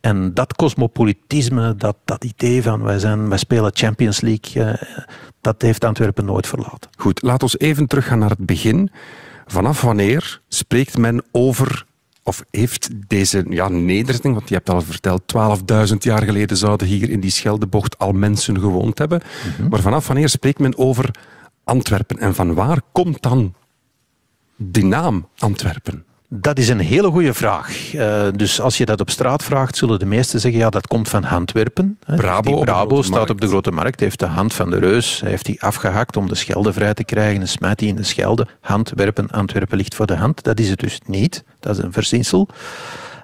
En 0.00 0.34
dat 0.34 0.54
cosmopolitisme, 0.54 1.76
dat, 1.76 1.96
dat 2.04 2.24
idee 2.24 2.62
van 2.62 2.82
wij, 2.82 2.98
zijn, 2.98 3.28
wij 3.28 3.38
spelen 3.38 3.70
Champions 3.74 4.20
League, 4.20 4.64
eh, 4.64 4.82
dat 5.40 5.62
heeft 5.62 5.84
Antwerpen 5.84 6.24
nooit 6.24 6.46
verlaten. 6.46 6.90
Goed, 6.96 7.22
laat 7.22 7.42
ons 7.42 7.58
even 7.58 7.86
teruggaan 7.86 8.18
naar 8.18 8.30
het 8.30 8.46
begin. 8.46 8.90
Vanaf 9.46 9.80
wanneer 9.80 10.40
spreekt 10.48 10.98
men 10.98 11.22
over, 11.32 11.86
of 12.22 12.44
heeft 12.50 12.88
deze 13.08 13.44
ja, 13.48 13.68
nederzetting, 13.68 14.34
want 14.34 14.48
je 14.48 14.54
hebt 14.54 14.70
al 14.70 14.80
verteld, 14.80 15.22
12.000 15.90 15.96
jaar 15.98 16.22
geleden 16.22 16.56
zouden 16.56 16.86
hier 16.86 17.10
in 17.10 17.20
die 17.20 17.30
Scheldebocht 17.30 17.98
al 17.98 18.12
mensen 18.12 18.60
gewoond 18.60 18.98
hebben. 18.98 19.22
Maar 19.70 19.80
vanaf 19.80 20.06
wanneer 20.06 20.28
spreekt 20.28 20.58
men 20.58 20.78
over 20.78 21.10
Antwerpen? 21.64 22.18
En 22.18 22.34
van 22.34 22.54
waar 22.54 22.80
komt 22.92 23.22
dan 23.22 23.54
die 24.56 24.84
naam 24.84 25.28
Antwerpen? 25.38 26.04
Dat 26.32 26.58
is 26.58 26.68
een 26.68 26.78
hele 26.78 27.10
goede 27.10 27.34
vraag. 27.34 27.94
Eh, 27.94 28.26
dus 28.36 28.60
als 28.60 28.76
je 28.78 28.84
dat 28.84 29.00
op 29.00 29.10
straat 29.10 29.44
vraagt, 29.44 29.76
zullen 29.76 29.98
de 29.98 30.06
meesten 30.06 30.40
zeggen, 30.40 30.60
ja, 30.60 30.70
dat 30.70 30.86
komt 30.86 31.08
van 31.08 31.24
Antwerpen. 31.24 31.98
hè. 32.04 32.16
Brabo 32.16 32.54
Die 32.54 32.64
Brabo 32.64 33.02
staat 33.02 33.14
Markt. 33.14 33.30
op 33.30 33.40
de 33.40 33.46
Grote 33.46 33.70
Markt, 33.70 34.00
heeft 34.00 34.18
de 34.18 34.26
hand 34.26 34.52
van 34.54 34.70
de 34.70 34.78
reus, 34.78 35.20
hij 35.20 35.30
heeft 35.30 35.44
die 35.44 35.62
afgehakt 35.62 36.16
om 36.16 36.28
de 36.28 36.34
Schelde 36.34 36.72
vrij 36.72 36.94
te 36.94 37.04
krijgen 37.04 37.40
en 37.40 37.48
smijt 37.48 37.78
die 37.78 37.88
in 37.88 37.96
de 37.96 38.02
Schelde. 38.02 38.46
Handwerpen, 38.60 39.30
Antwerpen 39.30 39.76
ligt 39.76 39.94
voor 39.94 40.06
de 40.06 40.16
hand. 40.16 40.42
Dat 40.42 40.58
is 40.60 40.70
het 40.70 40.78
dus 40.80 41.00
niet. 41.06 41.44
Dat 41.60 41.76
is 41.78 41.82
een 41.84 41.92
verzinsel. 41.92 42.48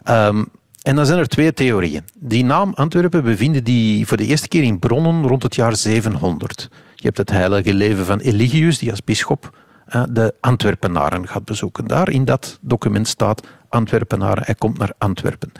Ehm, 0.02 0.44
en 0.82 0.96
dan 0.96 1.06
zijn 1.06 1.18
er 1.18 1.28
twee 1.28 1.52
theorieën. 1.52 2.02
Die 2.18 2.44
naam 2.44 2.72
Antwerpen 2.74 3.22
bevinden 3.24 3.64
die 3.64 4.06
voor 4.06 4.16
de 4.16 4.26
eerste 4.26 4.48
keer 4.48 4.62
in 4.62 4.78
bronnen 4.78 5.26
rond 5.26 5.42
het 5.42 5.54
jaar 5.54 5.76
700. 5.76 6.68
Je 6.94 7.02
hebt 7.04 7.18
het 7.18 7.30
heilige 7.30 7.74
leven 7.74 8.04
van 8.06 8.18
Eligius, 8.18 8.78
die 8.78 8.90
als 8.90 9.04
bisschop 9.04 9.50
eh, 9.52 9.60
de 10.08 10.34
Antwerpenaren 10.40 11.28
gaat 11.28 11.44
bezoeken. 11.44 11.86
Daar 11.86 12.10
in 12.10 12.24
dat 12.24 12.58
document 12.60 13.08
staat 13.08 13.46
Antwerpenaren, 13.68 14.42
hij 14.46 14.54
komt 14.54 14.78
naar 14.78 14.92
Antwerpen. 14.98 15.52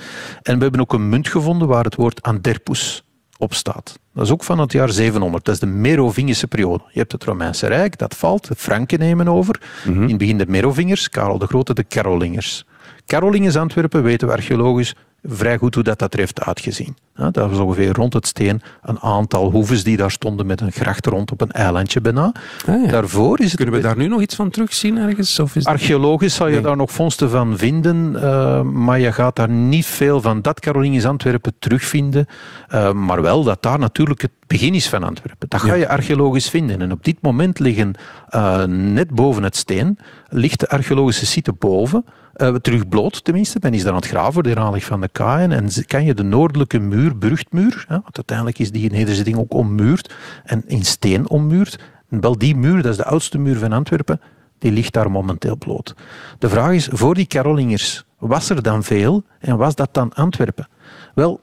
En 0.42 0.56
we 0.56 0.62
hebben 0.62 0.80
ook 0.80 0.92
een 0.92 1.08
munt 1.08 1.28
gevonden 1.28 1.68
waar 1.68 1.84
het 1.84 1.94
woord 1.94 2.22
Anderpus 2.22 3.04
op 3.38 3.54
staat. 3.54 3.98
Dat 4.14 4.24
is 4.24 4.30
ook 4.30 4.44
van 4.44 4.58
het 4.58 4.72
jaar 4.72 4.90
700. 4.90 5.44
Dat 5.44 5.54
is 5.54 5.60
de 5.60 5.66
Merovingische 5.66 6.46
periode. 6.46 6.84
Je 6.92 6.98
hebt 6.98 7.12
het 7.12 7.24
Romeinse 7.24 7.66
Rijk, 7.66 7.98
dat 7.98 8.16
valt. 8.16 8.48
De 8.48 8.54
Franken 8.56 8.98
nemen 8.98 9.28
over. 9.28 9.60
In 9.84 10.08
het 10.08 10.18
begin 10.18 10.38
de 10.38 10.46
Merovingers, 10.48 11.08
Karel 11.08 11.38
de 11.38 11.46
Grote, 11.46 11.74
de 11.74 11.86
Carolingers. 11.86 12.66
Carolingers 13.06 13.56
Antwerpen 13.56 14.02
weten 14.02 14.28
we 14.28 14.34
archeologisch 14.34 14.94
vrij 15.28 15.58
goed 15.58 15.74
hoe 15.74 15.84
dat, 15.84 15.98
dat 15.98 16.12
er 16.12 16.18
heeft 16.18 16.42
uitgezien. 16.42 16.96
Dat 17.14 17.36
was 17.36 17.58
ongeveer 17.58 17.92
rond 17.92 18.12
het 18.12 18.26
steen 18.26 18.62
een 18.82 18.98
aantal 19.00 19.50
hoeves 19.50 19.84
die 19.84 19.96
daar 19.96 20.10
stonden 20.10 20.46
met 20.46 20.60
een 20.60 20.72
gracht 20.72 21.06
rond 21.06 21.32
op 21.32 21.40
een 21.40 21.50
eilandje 21.50 22.00
bijna. 22.00 22.32
Ah, 22.66 22.84
ja. 22.84 22.90
Daarvoor 22.90 23.40
is 23.40 23.46
het 23.46 23.56
Kunnen 23.56 23.74
we 23.74 23.80
daar 23.80 23.96
nu 23.96 24.08
nog 24.08 24.20
iets 24.20 24.34
van 24.34 24.50
terugzien 24.50 24.96
ergens? 24.98 25.38
Of 25.38 25.56
is 25.56 25.64
Archeologisch 25.64 26.34
zal 26.34 26.46
je 26.46 26.52
Nee. 26.52 26.62
daar 26.62 26.76
nog 26.76 26.90
vondsten 26.92 27.30
van 27.30 27.58
vinden, 27.58 28.22
eh, 28.22 28.60
maar 28.62 29.00
je 29.00 29.12
gaat 29.12 29.36
daar 29.36 29.48
niet 29.48 29.86
veel 29.86 30.20
van 30.20 30.42
dat 30.42 30.60
Carolingisch 30.60 31.06
Antwerpen 31.06 31.52
terugvinden. 31.58 32.26
Eh, 32.68 32.92
maar 32.92 33.22
wel 33.22 33.42
dat 33.42 33.62
daar 33.62 33.78
natuurlijk 33.78 34.20
het 34.22 34.32
begin 34.46 34.74
is 34.74 34.88
van 34.88 35.02
Antwerpen. 35.02 35.48
Dat 35.48 35.60
ga 35.60 35.74
je 35.74 35.88
archeologisch 35.88 36.48
vinden. 36.50 36.80
En 36.80 36.92
op 36.92 37.04
dit 37.04 37.16
moment 37.20 37.58
liggen 37.58 37.94
eh, 38.28 38.64
net 38.64 39.10
boven 39.10 39.42
het 39.42 39.56
steen, 39.56 39.98
ligt 40.28 40.60
de 40.60 40.68
archeologische 40.68 41.26
site 41.26 41.52
boven, 41.52 42.04
eh, 42.36 42.54
terug 42.54 42.88
bloot 42.88 43.24
tenminste. 43.24 43.58
Men 43.62 43.74
is 43.74 43.82
daar 43.82 43.92
aan 43.92 43.98
het 43.98 44.06
graven, 44.06 44.42
de 44.42 44.56
aanleg 44.56 44.84
van 44.84 45.00
de 45.00 45.08
kaaien. 45.08 45.52
En 45.52 45.68
kan 45.86 46.04
je 46.04 46.14
de 46.14 46.22
noordelijke 46.22 46.78
muur, 46.78 47.18
Burchtmuur, 47.18 47.84
hè, 47.88 47.94
want 47.94 48.16
uiteindelijk 48.16 48.58
is 48.58 48.70
die 48.70 48.90
nederzetting 48.90 49.36
ook 49.36 49.54
ommuurd 49.54 50.14
en 50.44 50.62
in 50.66 50.84
steen 50.84 51.28
ommuurd. 51.28 51.78
En 52.08 52.20
wel 52.20 52.38
die 52.38 52.56
muur, 52.56 52.82
dat 52.82 52.90
is 52.90 52.96
de 52.96 53.04
oudste 53.04 53.38
muur 53.38 53.58
van 53.58 53.72
Antwerpen, 53.72 54.20
die 54.58 54.72
ligt 54.72 54.92
daar 54.92 55.10
momenteel 55.10 55.56
bloot. 55.56 55.94
De 56.38 56.48
vraag 56.48 56.72
is, 56.72 56.88
voor 56.92 57.14
die 57.14 57.26
Carolingers, 57.26 58.04
was 58.18 58.50
er 58.50 58.62
dan 58.62 58.84
veel 58.84 59.22
en 59.38 59.56
was 59.56 59.74
dat 59.74 59.88
dan 59.92 60.12
Antwerpen? 60.12 60.68
Wel, 61.14 61.40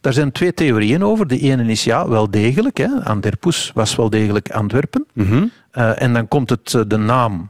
daar 0.00 0.12
zijn 0.12 0.32
twee 0.32 0.54
theorieën 0.54 1.04
over. 1.04 1.26
De 1.26 1.38
ene 1.38 1.64
is 1.64 1.84
ja, 1.84 2.08
wel 2.08 2.30
degelijk. 2.30 2.76
Hè. 2.76 3.04
Anderpus 3.04 3.70
was 3.74 3.96
wel 3.96 4.10
degelijk 4.10 4.50
Antwerpen. 4.50 5.06
Uh, 5.72 6.02
en 6.02 6.12
dan 6.12 6.28
komt 6.28 6.50
het, 6.50 6.74
eh, 6.74 6.80
de 6.86 6.96
naam 6.96 7.48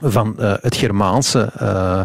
van 0.00 0.36
uh, 0.38 0.54
het 0.60 0.76
Germaanse 0.76 1.52
uh, 1.62 2.00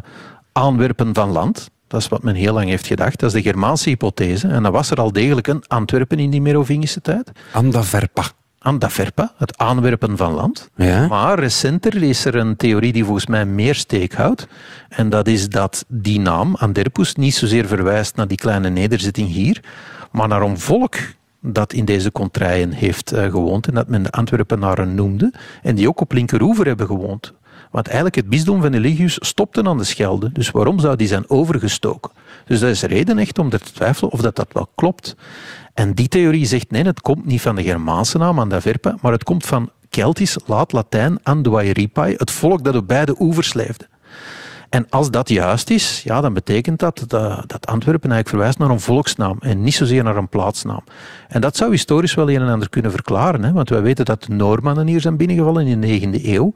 aanwerpen 0.51 1.13
van 1.13 1.29
land. 1.29 1.69
Dat 1.87 2.01
is 2.01 2.07
wat 2.07 2.23
men 2.23 2.35
heel 2.35 2.53
lang 2.53 2.69
heeft 2.69 2.87
gedacht. 2.87 3.19
Dat 3.19 3.33
is 3.33 3.43
de 3.43 3.49
Germaanse 3.49 3.89
hypothese. 3.89 4.47
En 4.47 4.63
dan 4.63 4.71
was 4.71 4.91
er 4.91 4.97
al 4.97 5.11
degelijk 5.11 5.47
een 5.47 5.63
Antwerpen 5.67 6.19
in 6.19 6.29
die 6.29 6.41
Merovingische 6.41 7.01
tijd. 7.01 7.31
Andaverpa. 7.53 8.23
Andaverpa, 8.59 9.33
het 9.37 9.57
aanwerpen 9.57 10.17
van 10.17 10.33
land. 10.33 10.69
Ja. 10.75 11.07
Maar 11.07 11.39
recenter 11.39 12.03
is 12.03 12.25
er 12.25 12.35
een 12.35 12.55
theorie 12.55 12.93
die 12.93 13.03
volgens 13.03 13.27
mij 13.27 13.45
meer 13.45 13.75
steek 13.75 14.13
houdt. 14.13 14.47
En 14.89 15.09
dat 15.09 15.27
is 15.27 15.49
dat 15.49 15.85
die 15.87 16.19
naam, 16.19 16.55
Anderpus, 16.55 17.15
niet 17.15 17.35
zozeer 17.35 17.67
verwijst 17.67 18.15
naar 18.15 18.27
die 18.27 18.37
kleine 18.37 18.69
nederzetting 18.69 19.27
hier, 19.27 19.63
maar 20.11 20.27
naar 20.27 20.41
een 20.41 20.59
volk 20.59 20.95
dat 21.41 21.73
in 21.73 21.85
deze 21.85 22.11
contraien 22.11 22.71
heeft 22.71 23.13
uh, 23.13 23.23
gewoond 23.23 23.67
en 23.67 23.73
dat 23.73 23.87
men 23.87 24.03
de 24.03 24.11
Antwerpenaren 24.11 24.95
noemde 24.95 25.33
en 25.61 25.75
die 25.75 25.87
ook 25.87 26.01
op 26.01 26.11
linkeroever 26.11 26.65
hebben 26.65 26.85
gewoond. 26.85 27.33
Want 27.69 27.85
eigenlijk 27.85 28.15
het 28.15 28.29
bisdom 28.29 28.61
van 28.61 28.73
Eligius 28.73 29.17
stopte 29.19 29.63
aan 29.63 29.77
de 29.77 29.83
Schelde. 29.83 30.31
Dus 30.31 30.51
waarom 30.51 30.79
zou 30.79 30.95
die 30.95 31.07
zijn 31.07 31.29
overgestoken? 31.29 32.11
Dus 32.45 32.59
dat 32.59 32.69
is 32.69 32.81
reden 32.81 33.17
echt 33.17 33.39
om 33.39 33.49
te 33.49 33.59
twijfelen 33.59 34.11
of 34.11 34.21
dat, 34.21 34.35
dat 34.35 34.47
wel 34.53 34.69
klopt. 34.75 35.15
En 35.73 35.93
die 35.93 36.07
theorie 36.07 36.45
zegt 36.45 36.71
nee, 36.71 36.83
het 36.83 37.01
komt 37.01 37.25
niet 37.25 37.41
van 37.41 37.55
de 37.55 37.63
Germaanse 37.63 38.17
naam 38.17 38.39
Andaverpa, 38.39 38.95
maar 39.01 39.11
het 39.11 39.23
komt 39.23 39.45
van 39.45 39.69
Keltisch, 39.89 40.37
laat 40.45 40.71
Latijn, 40.71 41.19
Anduairipai, 41.23 42.15
het 42.17 42.31
volk 42.31 42.63
dat 42.63 42.75
op 42.75 42.87
beide 42.87 43.15
oevers 43.19 43.53
leefde. 43.53 43.87
En 44.69 44.85
als 44.89 45.11
dat 45.11 45.29
juist 45.29 45.69
is, 45.69 46.01
ja, 46.03 46.21
dan 46.21 46.33
betekent 46.33 46.79
dat, 46.79 47.03
dat 47.07 47.43
dat 47.47 47.65
Antwerpen 47.67 48.11
eigenlijk 48.11 48.29
verwijst 48.29 48.57
naar 48.57 48.69
een 48.69 48.79
volksnaam 48.79 49.37
en 49.39 49.63
niet 49.63 49.73
zozeer 49.73 50.03
naar 50.03 50.17
een 50.17 50.29
plaatsnaam. 50.29 50.83
En 51.27 51.41
dat 51.41 51.55
zou 51.55 51.71
historisch 51.71 52.13
wel 52.13 52.29
een 52.29 52.41
en 52.41 52.49
ander 52.49 52.69
kunnen 52.69 52.91
verklaren, 52.91 53.43
hè, 53.43 53.51
want 53.51 53.69
wij 53.69 53.81
weten 53.81 54.05
dat 54.05 54.23
de 54.23 54.33
Noormannen 54.33 54.87
hier 54.87 55.01
zijn 55.01 55.17
binnengevallen 55.17 55.67
in 55.67 55.81
de 55.81 56.19
9e 56.19 56.25
eeuw. 56.25 56.51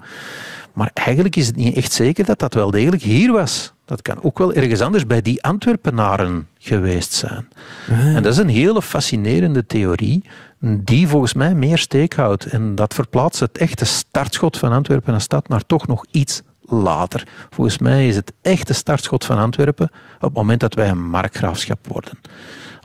Maar 0.74 0.92
eigenlijk 0.94 1.36
is 1.36 1.48
het 1.48 1.56
niet 1.56 1.76
echt 1.76 1.92
zeker 1.92 2.26
dat 2.26 2.40
dat 2.40 2.54
wel 2.54 2.72
degelijk 2.72 3.02
hier 3.02 3.32
was. 3.32 3.74
Dat 3.86 4.02
kan 4.02 4.24
ook 4.24 4.38
wel 4.38 4.54
ergens 4.54 4.82
anders 4.82 5.08
bij 5.08 5.22
die 5.22 5.44
Antwerpenaren 5.44 6.48
geweest 6.58 7.14
zijn. 7.14 7.48
En 7.88 8.24
dat 8.24 8.32
is 8.34 8.38
een 8.38 8.50
hele 8.50 8.82
fascinerende 8.82 9.66
theorie, 9.66 10.24
die 10.60 11.08
volgens 11.08 11.34
mij 11.34 11.56
meer 11.56 11.78
steek 11.78 12.14
houdt. 12.14 12.46
En 12.46 12.76
dat 12.76 12.94
verplaatst 12.94 13.40
het 13.40 13.58
echte 13.58 13.86
startschot 13.86 14.58
van 14.58 14.72
Antwerpen 14.72 15.14
als 15.14 15.24
stad 15.24 15.48
naar 15.48 15.66
toch 15.66 15.88
nog 15.88 16.06
iets 16.12 16.42
later. 16.62 17.28
Volgens 17.50 17.78
mij 17.78 18.08
is 18.08 18.16
het 18.16 18.34
echte 18.42 18.74
startschot 18.74 19.26
van 19.26 19.38
Antwerpen 19.38 19.90
op 20.16 20.22
het 20.22 20.34
moment 20.34 20.60
dat 20.60 20.74
wij 20.74 20.90
een 20.90 21.10
markgraafschap 21.10 21.88
worden 21.88 22.20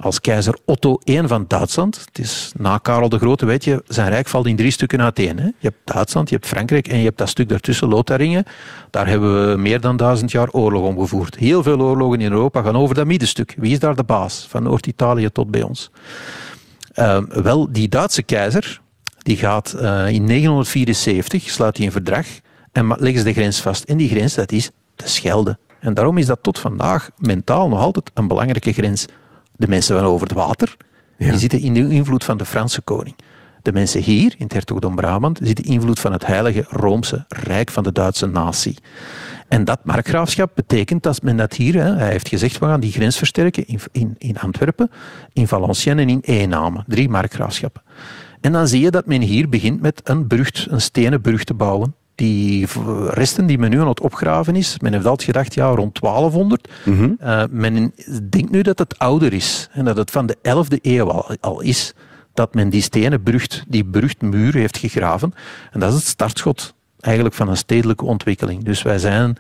als 0.01 0.21
keizer 0.21 0.59
Otto 0.65 0.99
I 1.05 1.21
van 1.25 1.45
Duitsland. 1.49 2.05
Het 2.05 2.19
is 2.19 2.53
na 2.57 2.79
Karel 2.79 3.09
de 3.09 3.19
Grote, 3.19 3.47
weet 3.47 3.65
je, 3.65 3.83
zijn 3.87 4.09
rijk 4.09 4.29
valt 4.29 4.47
in 4.47 4.57
drie 4.57 4.71
stukken 4.71 5.01
uiteen. 5.01 5.39
Hè? 5.39 5.45
Je 5.45 5.53
hebt 5.59 5.79
Duitsland, 5.85 6.29
je 6.29 6.35
hebt 6.35 6.47
Frankrijk 6.47 6.89
en 6.89 6.99
je 6.99 7.05
hebt 7.05 7.19
dat 7.19 7.29
stuk 7.29 7.49
daartussen, 7.49 7.89
Lotharingen. 7.89 8.45
Daar 8.91 9.07
hebben 9.07 9.51
we 9.51 9.57
meer 9.57 9.81
dan 9.81 9.97
duizend 9.97 10.31
jaar 10.31 10.51
oorlog 10.51 10.83
om 10.83 10.99
gevoerd. 10.99 11.37
Heel 11.37 11.63
veel 11.63 11.81
oorlogen 11.81 12.21
in 12.21 12.33
Europa 12.33 12.63
gaan 12.63 12.77
over 12.77 12.95
dat 12.95 13.07
middenstuk. 13.07 13.55
Wie 13.59 13.73
is 13.73 13.79
daar 13.79 13.97
de 13.97 14.05
baas? 14.05 14.47
Van 14.49 14.63
Noord-Italië 14.63 15.31
tot 15.31 15.51
bij 15.51 15.63
ons. 15.63 15.91
Uh, 16.95 17.19
wel, 17.29 17.73
die 17.73 17.89
Duitse 17.89 18.23
keizer, 18.23 18.81
die 19.19 19.37
gaat 19.37 19.75
uh, 19.77 20.09
in 20.09 20.25
974, 20.25 21.51
sluit 21.51 21.77
hij 21.77 21.87
een 21.87 21.93
verdrag 21.93 22.27
en 22.73 22.87
leggen 22.87 23.19
ze 23.19 23.25
de 23.25 23.33
grens 23.33 23.61
vast. 23.61 23.85
En 23.85 23.97
die 23.97 24.09
grens, 24.09 24.35
dat 24.35 24.53
is 24.53 24.71
de 24.97 25.09
Schelde. 25.09 25.59
En 25.81 25.95
daarom 25.95 26.19
is 26.19 26.27
dat 26.27 26.39
tot 26.43 26.59
vandaag 26.59 27.11
mentaal 27.17 27.69
nog 27.69 27.81
altijd 27.81 28.11
een 28.15 28.29
belangrijke 28.29 28.73
grens 28.73 29.07
de 29.59 29.69
mensen 29.69 29.97
van 29.97 30.05
over 30.05 30.27
het 30.27 30.37
water, 30.37 30.77
ja. 31.17 31.31
die 31.31 31.39
zitten 31.39 31.61
in 31.61 31.75
de 31.75 31.89
invloed 31.89 32.25
van 32.25 32.37
de 32.37 32.45
Franse 32.45 32.81
koning. 32.81 33.17
De 33.63 33.73
mensen 33.73 34.01
hier, 34.01 34.35
in 34.39 34.45
het 34.45 34.53
hertogdom 34.53 34.95
Brabant, 34.95 35.39
zitten 35.43 35.65
in 35.65 35.73
invloed 35.73 36.01
van 36.01 36.13
het 36.13 36.27
heilige 36.27 36.65
Roomse 36.69 37.25
Rijk 37.29 37.71
van 37.71 37.83
de 37.83 37.93
Duitse 37.93 38.27
natie. 38.27 38.77
En 39.49 39.65
dat 39.65 39.85
markgraafschap 39.85 40.51
betekent 40.55 41.03
dat 41.03 41.23
men 41.23 41.37
dat 41.37 41.55
hier, 41.55 41.75
hè, 41.75 41.95
hij 41.95 42.11
heeft 42.11 42.29
gezegd, 42.29 42.59
we 42.59 42.67
gaan 42.67 42.81
die 42.81 42.93
grens 42.93 43.17
versterken 43.17 43.67
in, 43.67 43.81
in, 43.93 44.15
in 44.19 44.39
Antwerpen, 44.39 44.91
in 45.33 45.49
Valenciennes 45.49 46.05
en 46.05 46.11
in 46.11 46.21
Eename. 46.21 46.85
Drie 46.87 47.09
markgraafschappen. 47.09 47.83
En 48.41 48.53
dan 48.53 48.69
zie 48.69 48.81
je 48.81 48.91
dat 48.91 49.07
men 49.07 49.21
hier 49.21 49.49
begint 49.49 49.81
met 49.81 50.01
een 50.05 50.27
brug, 50.27 50.71
een 50.71 50.81
stenen 50.81 51.21
brug 51.21 51.45
te 51.45 51.55
bouwen 51.55 51.95
die 52.19 52.67
resten 53.09 53.47
die 53.47 53.59
men 53.59 53.71
nu 53.71 53.81
aan 53.81 53.89
het 53.89 54.01
opgraven 54.01 54.57
is, 54.57 54.79
men 54.79 54.93
heeft 54.93 55.07
altijd 55.07 55.29
gedacht, 55.29 55.55
ja, 55.55 55.67
rond 55.69 56.01
1200. 56.01 56.69
Mm 56.85 57.17
uh, 57.23 57.43
men 57.51 57.93
denkt 58.31 58.51
nu 58.51 58.63
dat 58.63 58.79
het 58.79 58.99
ouder 58.99 59.33
is 59.33 59.69
en 59.73 59.85
dat 59.85 59.97
het 59.97 60.11
van 60.11 60.27
de 60.27 60.37
11e 60.37 60.81
eeuw 60.83 61.11
al, 61.11 61.37
al 61.41 61.61
is 61.61 61.95
dat 62.35 62.55
men 62.55 62.71
die 62.71 62.83
stenen 62.83 63.23
brucht, 63.23 63.65
die 63.69 63.85
bruchtmuur 63.85 64.55
heeft 64.55 64.79
gegraven. 64.79 65.35
En 65.73 65.81
dat 65.81 65.89
is 65.93 65.99
het 65.99 66.07
startschot 66.07 66.75
eigenlijk 67.01 67.35
van 67.35 67.49
een 67.49 67.57
stedelijke 67.57 68.05
ontwikkeling. 68.05 68.65
Dus 68.65 68.83
wij 68.83 68.99
zijn 68.99 69.37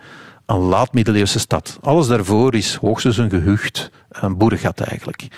een 0.47 0.58
laat-middeleeuwse 0.58 1.38
stad. 1.38 1.78
Alles 1.80 2.06
daarvoor 2.06 2.54
is 2.54 2.75
hoogstens 2.75 3.16
een 3.16 3.30
gehucht, 3.30 3.90
een 4.08 4.37
boerengat 4.37 4.80
eigenlijk. 4.80 5.28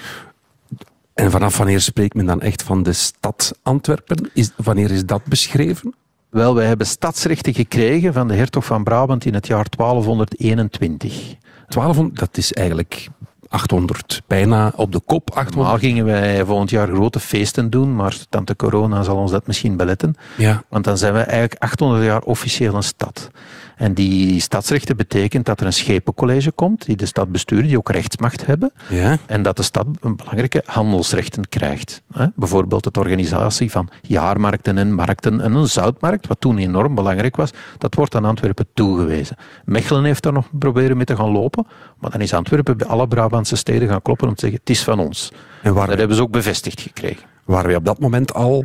En 1.14 1.30
vanaf 1.30 1.56
wanneer 1.56 1.80
spreekt 1.80 2.14
men 2.14 2.26
dan 2.26 2.40
echt 2.40 2.62
van 2.62 2.82
de 2.82 2.92
stad 2.92 3.59
Antwerpen? 3.62 4.30
Is, 4.35 4.50
wanneer 4.56 4.90
is 4.90 5.06
dat 5.06 5.25
beschreven? 5.25 5.94
Wel, 6.30 6.54
wij 6.54 6.66
hebben 6.66 6.87
stadsrechten 6.87 7.54
gekregen 7.54 8.12
van 8.12 8.28
de 8.28 8.34
hertog 8.34 8.64
van 8.64 8.84
Brabant 8.84 9.25
in 9.25 9.34
het 9.34 9.46
jaar 9.46 9.66
1221. 9.76 11.37
1200, 11.68 12.18
dat 12.18 12.37
is 12.37 12.52
eigenlijk 12.52 13.08
800, 13.50 14.23
bijna 14.26 14.73
op 14.76 14.92
de 14.92 15.00
kop. 15.00 15.30
800. 15.30 15.57
Normaal 15.57 15.78
gingen 15.78 16.04
wij 16.04 16.45
volgend 16.45 16.71
jaar 16.71 16.88
grote 16.88 17.21
feesten 17.21 17.71
doen, 17.71 17.97
maar 17.97 18.16
tante 18.28 18.57
corona 18.57 19.02
zal 19.02 19.16
ons 19.16 19.30
dat 19.30 19.47
misschien 19.47 19.76
beletten. 19.76 20.14
Ja. 20.37 20.62
Want 20.69 20.85
dan 20.85 20.99
zijn 20.99 21.12
we 21.12 21.19
eigenlijk 21.19 21.62
800 21.62 22.04
jaar 22.04 22.23
officieel 22.23 22.75
een 22.75 22.83
stad. 22.83 23.30
En 23.76 23.95
die 23.95 24.40
stadsrechten 24.40 24.97
betekent 24.97 25.47
dat 25.47 25.61
er 25.61 25.66
een 25.66 25.73
schepencollege 25.73 26.50
komt 26.50 26.85
die 26.85 26.97
de 26.97 27.07
stad 27.07 27.33
bestuurt, 27.33 27.66
die 27.66 27.76
ook 27.76 27.90
rechtsmacht 27.90 28.47
hebben. 28.47 28.73
Ja. 28.88 29.19
En 29.26 29.42
dat 29.42 29.57
de 29.57 29.62
stad 29.62 29.87
een 30.00 30.16
belangrijke 30.16 30.62
handelsrechten 30.66 31.49
krijgt. 31.49 32.02
Bijvoorbeeld 32.35 32.85
het 32.85 32.97
organisatie 32.97 33.71
van 33.71 33.88
jaarmarkten 34.02 34.78
en 34.78 34.92
markten 34.95 35.40
en 35.40 35.54
een 35.54 35.66
zoutmarkt, 35.69 36.26
wat 36.26 36.40
toen 36.40 36.59
enorm 36.59 36.95
belangrijk 36.95 37.37
was, 37.37 37.50
dat 37.78 37.95
wordt 37.95 38.14
aan 38.14 38.25
Antwerpen 38.25 38.66
toegewezen. 38.75 39.37
Mechelen 39.64 40.04
heeft 40.04 40.23
daar 40.23 40.33
nog 40.33 40.49
proberen 40.59 40.97
mee 40.97 41.07
te 41.07 41.16
gaan 41.16 41.30
lopen, 41.30 41.66
maar 41.99 42.11
dan 42.11 42.21
is 42.21 42.35
Antwerpen 42.35 42.76
bij 42.76 42.87
alle 42.87 43.07
Steden 43.44 43.88
gaan 43.88 44.02
kloppen 44.02 44.28
om 44.28 44.35
te 44.35 44.40
zeggen, 44.40 44.59
het 44.61 44.70
is 44.70 44.82
van 44.82 44.99
ons. 44.99 45.32
En 45.62 45.75
waar 45.75 45.87
dat 45.87 45.99
hebben 45.99 46.16
ze 46.16 46.23
ook 46.23 46.30
bevestigd 46.30 46.80
gekregen. 46.80 47.23
Waren 47.44 47.66
wij 47.66 47.76
op 47.76 47.85
dat 47.85 47.99
moment 47.99 48.35
al 48.35 48.64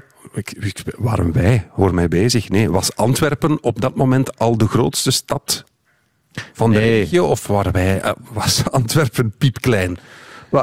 waren 0.97 1.31
wij, 1.31 1.67
hoor 1.71 1.93
mij 1.93 2.07
bezig. 2.07 2.49
Nee, 2.49 2.71
was 2.71 2.95
Antwerpen 2.95 3.63
op 3.63 3.81
dat 3.81 3.95
moment 3.95 4.39
al 4.39 4.57
de 4.57 4.67
grootste 4.67 5.11
stad 5.11 5.63
van 6.53 6.71
de 6.71 6.77
Nee. 6.77 6.89
regio? 6.99 7.25
Of 7.25 7.47
waren 7.47 7.71
wij, 7.71 8.01
eh, 8.01 8.11
was 8.33 8.63
Antwerpen 8.71 9.33
piepklein? 9.37 9.97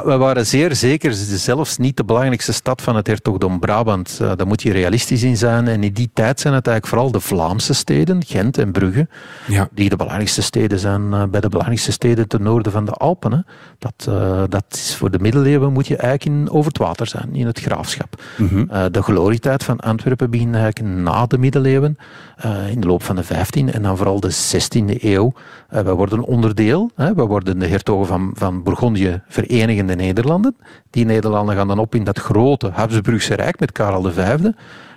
We 0.01 0.17
waren 0.17 0.45
zeer 0.45 0.75
zeker 0.75 1.13
zelfs 1.13 1.77
niet 1.77 1.97
de 1.97 2.03
belangrijkste 2.03 2.53
stad 2.53 2.81
van 2.81 2.95
het 2.95 3.07
hertogdom 3.07 3.59
Brabant. 3.59 4.19
Uh, 4.21 4.31
daar 4.35 4.47
moet 4.47 4.61
je 4.61 4.71
realistisch 4.71 5.23
in 5.23 5.37
zijn. 5.37 5.67
En 5.67 5.83
in 5.83 5.93
die 5.93 6.09
tijd 6.13 6.39
zijn 6.39 6.53
het 6.53 6.67
eigenlijk 6.67 6.95
vooral 6.95 7.11
de 7.11 7.27
Vlaamse 7.27 7.73
steden, 7.73 8.25
Gent 8.25 8.57
en 8.57 8.71
Brugge, 8.71 9.07
Ja. 9.47 9.69
die 9.71 9.89
de 9.89 9.95
belangrijkste 9.95 10.41
steden 10.41 10.79
zijn 10.79 11.01
uh, 11.01 11.23
bij 11.23 11.41
de 11.41 11.49
belangrijkste 11.49 11.91
steden 11.91 12.27
ten 12.27 12.43
noorden 12.43 12.71
van 12.71 12.85
de 12.85 12.91
Alpen. 12.91 13.31
Hè. 13.31 13.39
Dat, 13.79 14.05
uh, 14.09 14.43
dat 14.49 14.65
is 14.69 14.95
voor 14.95 15.11
de 15.11 15.19
middeleeuwen 15.19 15.73
moet 15.73 15.87
je 15.87 15.97
eigenlijk 15.97 16.39
in, 16.39 16.51
over 16.51 16.67
het 16.67 16.77
water 16.77 17.07
zijn, 17.07 17.35
in 17.35 17.45
het 17.45 17.59
graafschap. 17.59 18.21
Mhm. 18.37 18.91
de 18.91 19.01
glorietijd 19.01 19.63
van 19.63 19.79
Antwerpen 19.79 20.29
begint 20.29 20.55
eigenlijk 20.55 20.95
na 20.95 21.25
de 21.25 21.37
middeleeuwen, 21.37 21.97
in 22.69 22.81
de 22.81 22.87
loop 22.87 23.03
van 23.03 23.15
de 23.15 23.23
15e 23.23 23.73
en 23.73 23.81
dan 23.81 23.97
vooral 23.97 24.19
de 24.19 24.31
16e 24.31 25.03
eeuw. 25.03 25.33
we 25.69 25.93
worden 25.93 26.21
onderdeel, 26.21 26.91
hè, 26.95 27.13
we 27.13 27.25
worden 27.25 27.59
de 27.59 27.67
hertogen 27.67 28.07
van, 28.07 28.31
van 28.35 28.63
Bourgondië 28.63 29.21
verenigen 29.27 29.82
de 29.87 29.95
Nederlanden. 29.95 30.55
Die 30.89 31.05
Nederlanden 31.05 31.55
gaan 31.55 31.67
dan 31.67 31.79
op 31.79 31.95
in 31.95 32.03
dat 32.03 32.19
grote 32.19 32.69
Habsburgse 32.73 33.35
Rijk 33.35 33.59
met 33.59 33.71
Karel 33.71 34.11
V. 34.11 34.37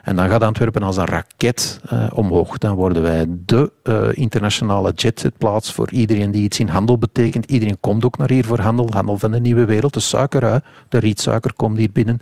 En 0.07 0.17
dan 0.17 0.29
gaat 0.29 0.43
Antwerpen 0.43 0.83
als 0.83 0.97
een 0.97 1.05
raket 1.05 1.81
uh, 1.93 2.07
omhoog. 2.13 2.59
Dan 2.59 2.75
worden 2.75 3.03
wij 3.03 3.27
de 3.29 3.73
uh, 3.85 4.09
internationale 4.13 4.93
jetsetplaats 4.93 5.73
voor 5.73 5.91
iedereen 5.91 6.31
die 6.31 6.43
iets 6.43 6.59
in 6.59 6.69
handel 6.69 6.99
betekent. 6.99 7.51
Iedereen 7.51 7.81
komt 7.81 8.05
ook 8.05 8.19
naar 8.19 8.31
hier 8.31 8.45
voor 8.45 8.61
handel. 8.61 8.89
Handel 8.91 9.19
van 9.19 9.31
de 9.31 9.41
nieuwe 9.41 9.65
wereld. 9.65 9.95
De 9.95 10.01
suikerui, 10.01 10.61
de 10.89 10.99
rietsuiker 10.99 11.53
komt 11.53 11.79
hier 11.79 11.91
binnen. 11.93 12.21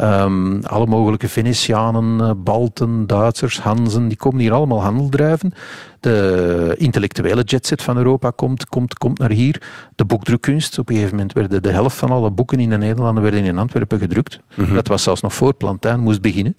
Um, 0.00 0.64
alle 0.64 0.86
mogelijke 0.86 1.28
Venetianen, 1.28 2.18
uh, 2.20 2.30
Balten, 2.36 3.06
Duitsers, 3.06 3.60
Hanzen, 3.60 4.08
die 4.08 4.16
komen 4.16 4.40
hier 4.40 4.52
allemaal 4.52 4.82
handel 4.82 5.08
drijven. 5.08 5.52
De 6.00 6.74
intellectuele 6.78 7.42
jetset 7.42 7.82
van 7.82 7.96
Europa 7.96 8.30
komt, 8.30 8.66
komt, 8.66 8.98
komt 8.98 9.18
naar 9.18 9.30
hier. 9.30 9.62
De 9.94 10.04
boekdrukkunst. 10.04 10.78
Op 10.78 10.88
een 10.88 10.94
gegeven 10.94 11.16
moment 11.16 11.34
werden 11.34 11.62
de 11.62 11.70
helft 11.70 11.96
van 11.96 12.10
alle 12.10 12.30
boeken 12.30 12.60
in 12.60 12.70
de 12.70 12.78
Nederlanden 12.78 13.22
werden 13.22 13.44
in 13.44 13.58
Antwerpen 13.58 13.98
gedrukt. 13.98 14.40
Mm 14.54 14.64
-hmm. 14.64 14.74
Dat 14.74 14.88
was 14.88 15.02
zelfs 15.02 15.20
nog 15.20 15.34
voor 15.34 15.54
Plantijn 15.54 16.00
moest 16.00 16.20
beginnen. 16.20 16.56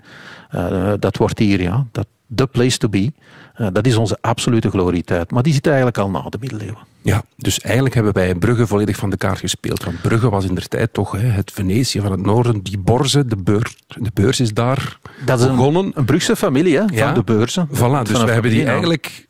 Eh, 0.50 0.94
dat 1.00 1.18
wordt 1.18 1.40
hier, 1.40 1.62
ja, 1.62 1.86
dat, 1.92 2.08
the 2.36 2.48
place 2.48 2.78
to 2.78 2.90
be. 2.90 3.12
Eh, 3.54 3.68
dat 3.74 3.86
is 3.86 3.96
onze 3.96 4.18
absolute 4.22 4.70
glorietijd. 4.70 5.32
Maar 5.32 5.44
die 5.44 5.54
zit 5.54 5.68
eigenlijk 5.68 5.98
al 5.98 6.10
na 6.10 6.22
de 6.30 6.38
middeleeuwen. 6.40 6.78
Ja, 7.02 7.24
dus 7.38 7.60
eigenlijk 7.60 7.96
hebben 7.96 8.14
wij 8.14 8.36
Brugge 8.36 8.68
volledig 8.68 8.96
van 8.98 9.10
de 9.10 9.18
kaart 9.18 9.40
gespeeld. 9.40 9.84
Want 9.84 10.02
Brugge 10.02 10.30
was 10.30 10.46
in 10.46 10.56
der 10.56 10.68
tijd 10.68 10.94
toch 10.94 11.12
hè, 11.12 11.20
het 11.28 11.52
Venetië 11.52 12.00
van 12.02 12.12
het 12.12 12.22
noorden. 12.26 12.62
Die 12.64 12.78
borzen, 12.78 13.30
de, 13.30 13.38
beurs, 13.38 13.78
de 13.88 14.10
beurs 14.14 14.40
is 14.40 14.54
daar 14.54 15.00
Dat 15.26 15.40
is 15.40 15.48
begonnen. 15.48 15.86
een, 15.86 15.92
een 15.96 16.06
Brugse 16.06 16.36
familie 16.36 16.78
hè, 16.78 16.84
Ja. 16.94 17.06
van 17.06 17.14
de 17.14 17.24
beurzen. 17.24 17.68
Voilà, 17.74 18.02
dus 18.04 18.24
we 18.24 18.32
hebben 18.32 18.52
die 18.52 18.66
eigenlijk... 18.66 19.27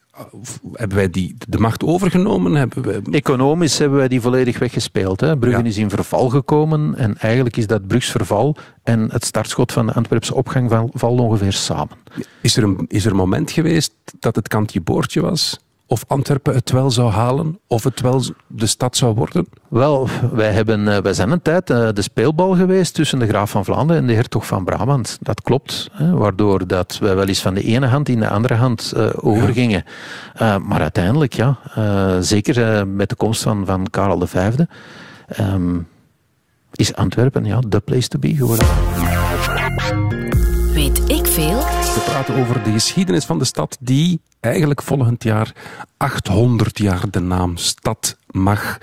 Hebben 0.73 0.97
wij 0.97 1.09
die, 1.09 1.35
de 1.47 1.57
macht 1.57 1.83
overgenomen? 1.83 2.53
Hebben 2.55 3.03
Economisch 3.11 3.77
hebben 3.77 3.97
wij 3.97 4.07
die 4.07 4.21
volledig 4.21 4.59
weggespeeld. 4.59 5.19
Hè. 5.21 5.37
Brugge 5.37 5.59
Ja. 5.61 5.65
is 5.65 5.77
in 5.77 5.89
verval 5.89 6.29
gekomen 6.29 6.95
en 6.95 7.17
eigenlijk 7.17 7.57
is 7.57 7.67
dat 7.67 7.87
Brugs 7.87 8.11
verval 8.11 8.55
en 8.83 9.11
het 9.11 9.25
startschot 9.25 9.71
van 9.71 9.85
de 9.85 9.93
Antwerpse 9.93 10.35
opgang 10.35 10.69
val- 10.69 10.89
valt 10.93 11.19
ongeveer 11.19 11.53
samen. 11.53 11.97
is, 12.41 12.57
er 12.57 12.63
een, 12.63 12.85
is 12.87 13.05
er 13.05 13.11
een 13.11 13.17
moment 13.17 13.51
geweest 13.51 13.93
dat 14.19 14.35
het 14.35 14.47
kantje 14.47 14.81
boordje 14.81 15.21
was? 15.21 15.59
Of 15.89 16.03
Antwerpen 16.07 16.53
het 16.53 16.71
wel 16.71 16.91
zou 16.91 17.11
halen? 17.11 17.59
Of 17.67 17.83
het 17.83 18.01
wel 18.01 18.23
de 18.47 18.65
stad 18.65 18.97
zou 18.97 19.15
worden? 19.15 19.47
Wel, 19.67 20.07
wij, 20.31 20.51
hebben, 20.51 20.87
eh, 20.87 20.97
wij 20.97 21.13
zijn 21.13 21.31
een 21.31 21.41
tijd 21.41 21.69
eh, 21.69 21.87
de 21.93 22.01
speelbal 22.01 22.55
geweest 22.55 22.93
tussen 22.93 23.19
de 23.19 23.27
graaf 23.27 23.49
van 23.49 23.65
Vlaanderen 23.65 24.01
en 24.01 24.07
de 24.07 24.13
hertog 24.13 24.45
van 24.45 24.63
Brabant. 24.63 25.17
Dat 25.21 25.41
klopt, 25.41 25.89
hè, 25.91 26.11
waardoor 26.11 26.67
dat 26.67 26.97
wij 27.01 27.15
wel 27.15 27.27
eens 27.27 27.41
van 27.41 27.53
de 27.53 27.63
ene 27.63 27.85
hand 27.85 28.09
in 28.09 28.19
de 28.19 28.29
andere 28.29 28.53
hand 28.53 28.91
eh, 28.95 29.09
overgingen. 29.15 29.83
Eh, 30.37 30.57
maar 30.57 30.81
uiteindelijk, 30.81 31.33
ja, 31.33 31.57
eh, 31.75 32.17
zeker 32.19 32.63
eh, 32.63 32.83
met 32.83 33.09
de 33.09 33.15
komst 33.15 33.41
van, 33.41 33.65
van 33.65 33.87
Karel 33.89 34.27
V, 34.27 34.35
ehm, 35.27 35.77
is 36.73 36.95
Antwerpen 36.95 37.45
ja, 37.45 37.59
the 37.69 37.79
place 37.79 38.07
to 38.07 38.19
be 38.19 38.35
geworden. 38.35 38.67
Weet 40.73 41.09
ik 41.09 41.27
veel? 41.27 41.59
Over 42.17 42.63
de 42.63 42.71
geschiedenis 42.71 43.25
van 43.25 43.39
de 43.39 43.45
stad 43.45 43.77
die 43.79 44.21
eigenlijk 44.39 44.81
volgend 44.81 45.23
jaar 45.23 45.53
800 45.97 46.77
jaar 46.77 47.09
de 47.09 47.19
naam 47.19 47.57
stad 47.57 48.17
mag 48.27 48.77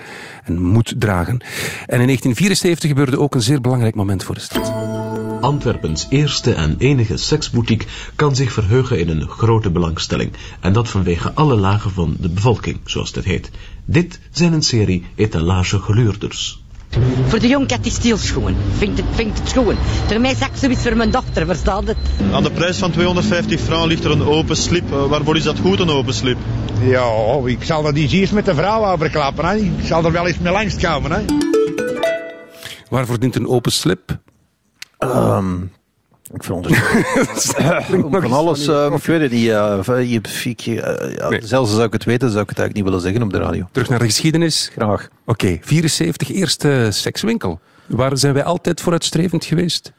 en 0.44 0.62
moet 0.62 0.94
dragen. 0.98 1.40
En 1.86 2.00
in 2.00 2.06
1974 2.06 2.88
gebeurde 2.88 3.18
ook 3.18 3.34
een 3.34 3.42
zeer 3.42 3.60
belangrijk 3.60 3.94
moment 3.94 4.24
voor 4.24 4.34
de 4.34 4.40
stad. 4.40 4.72
Antwerpens 5.40 6.06
eerste 6.08 6.54
en 6.54 6.74
enige 6.78 7.16
seksboutique 7.16 7.88
kan 8.14 8.36
zich 8.36 8.52
verheugen 8.52 8.98
in 8.98 9.08
een 9.08 9.28
grote 9.28 9.70
belangstelling. 9.70 10.32
En 10.60 10.72
dat 10.72 10.88
vanwege 10.88 11.32
alle 11.32 11.56
lagen 11.56 11.90
van 11.90 12.16
de 12.20 12.28
bevolking, 12.28 12.80
zoals 12.84 13.14
het 13.14 13.24
heet. 13.24 13.50
Dit 13.84 14.20
zijn 14.30 14.52
een 14.52 14.62
serie 14.62 15.06
etalage 15.14 15.78
geluurders. 15.78 16.63
Voor 17.26 17.38
de 17.38 17.48
jong 17.48 17.66
kat 17.66 17.86
is 17.86 17.94
stil 17.94 18.16
schoon. 18.16 18.56
Vindt 18.76 18.98
het, 18.98 19.06
vindt 19.14 19.38
het 19.38 19.48
schoon. 19.48 19.76
Voor 20.06 20.20
mij 20.20 20.34
zakt 20.34 20.58
zoiets 20.58 20.82
voor 20.82 20.96
mijn 20.96 21.10
dochter, 21.10 21.46
verstaat 21.46 21.86
het? 21.86 21.96
Aan 22.32 22.42
de 22.42 22.50
prijs 22.50 22.78
van 22.78 22.90
250 22.90 23.60
frank 23.60 23.86
ligt 23.86 24.04
er 24.04 24.10
een 24.10 24.22
open 24.22 24.56
slip. 24.56 24.92
Eh, 24.92 25.06
waarvoor 25.06 25.36
is 25.36 25.42
dat 25.42 25.58
goed, 25.58 25.80
een 25.80 25.90
open 25.90 26.14
slip? 26.14 26.38
Ja, 26.80 27.38
ik 27.44 27.64
zal 27.64 27.82
dat 27.82 27.94
eens 27.94 28.12
eerst 28.12 28.32
met 28.32 28.44
de 28.44 28.54
vrouw 28.54 28.92
overklappen. 28.92 29.44
Hè. 29.44 29.56
Ik 29.56 29.84
zal 29.84 30.04
er 30.04 30.12
wel 30.12 30.26
eens 30.26 30.38
mee 30.38 30.52
langskomen. 30.52 31.12
Hè. 31.12 31.24
Waarvoor 32.88 33.18
dient 33.18 33.36
een 33.36 33.48
open 33.48 33.72
slip? 33.72 34.18
Ehm, 34.98 35.56
ik 36.32 36.42
veronderstel. 36.42 38.02
Om 38.04 38.10
van 38.20 38.32
alles, 38.32 38.66
eh, 38.66 38.92
ik 38.96 39.02
weet 39.04 39.20
het 39.20 39.30
niet. 39.30 39.48
eh, 39.48 39.78
je, 40.64 40.80
eh, 40.80 41.28
Nee. 41.28 41.46
Zelfs 41.46 41.70
zou 41.70 41.84
ik 41.84 41.92
het 41.92 42.04
weten, 42.04 42.30
zou 42.30 42.42
ik 42.42 42.48
het 42.48 42.58
eigenlijk 42.58 42.74
niet 42.74 42.84
willen 42.84 43.00
zeggen 43.00 43.22
op 43.22 43.32
de 43.32 43.38
radio. 43.38 43.68
Terug 43.72 43.88
naar 43.88 43.98
de 43.98 44.04
geschiedenis. 44.04 44.70
Graag. 44.72 45.08
Oké, 45.26 45.58
74, 45.60 46.30
eerste 46.32 46.88
sekswinkel. 46.90 47.60
Waar 47.86 48.18
zijn 48.18 48.34
wij 48.34 48.44
altijd 48.44 48.80
vooruitstrevend 48.80 49.44
geweest? 49.44 49.92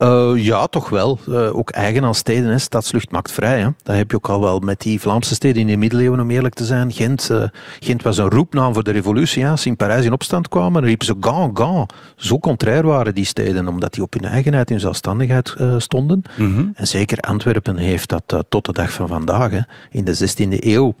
Eh, 0.00 0.32
ja, 0.36 0.66
toch 0.66 0.88
wel. 0.88 1.18
Eh, 1.28 1.56
ook 1.56 1.70
eigen 1.70 2.04
aan 2.04 2.14
steden. 2.14 2.50
Hè. 2.50 2.58
Stadslucht 2.58 3.10
maakt 3.10 3.32
vrij. 3.32 3.60
Hè. 3.60 3.68
Dat 3.82 3.96
heb 3.96 4.10
je 4.10 4.16
ook 4.16 4.28
al 4.28 4.40
wel 4.40 4.58
met 4.58 4.80
die 4.80 5.00
Vlaamse 5.00 5.34
steden 5.34 5.60
in 5.60 5.66
de 5.66 5.76
middeleeuwen, 5.76 6.20
om 6.20 6.30
eerlijk 6.30 6.54
te 6.54 6.64
zijn. 6.64 6.92
Gent, 6.92 7.30
eh, 7.30 7.42
Gent 7.80 8.02
was 8.02 8.18
een 8.18 8.30
roepnaam 8.30 8.74
voor 8.74 8.84
de 8.84 8.90
revolutie. 8.90 9.42
Ja. 9.42 9.50
Als 9.50 9.62
ze 9.62 9.68
in 9.68 9.76
Parijs 9.76 10.04
in 10.04 10.12
opstand 10.12 10.48
kwamen, 10.48 10.72
dan 10.72 10.84
riepen 10.84 11.06
ze 11.06 11.16
Gand, 11.20 11.58
Gand. 11.58 11.92
Zo 12.16 12.38
contrair 12.38 12.86
waren 12.86 13.14
die 13.14 13.24
steden, 13.24 13.68
omdat 13.68 13.92
die 13.92 14.02
op 14.02 14.12
hun 14.12 14.24
eigenheid 14.24 14.70
en 14.70 14.80
zelfstandigheid 14.80 15.54
stonden. 15.78 16.22
En 16.74 16.86
zeker 16.86 17.18
Antwerpen 17.18 17.76
heeft 17.76 18.08
dat 18.08 18.44
tot 18.48 18.64
de 18.64 18.72
dag 18.72 18.92
van 18.92 19.08
vandaag. 19.08 19.50
Hè. 19.50 19.60
In 19.90 20.04
de 20.04 20.14
16e 20.14 20.66
eeuw 20.66 20.94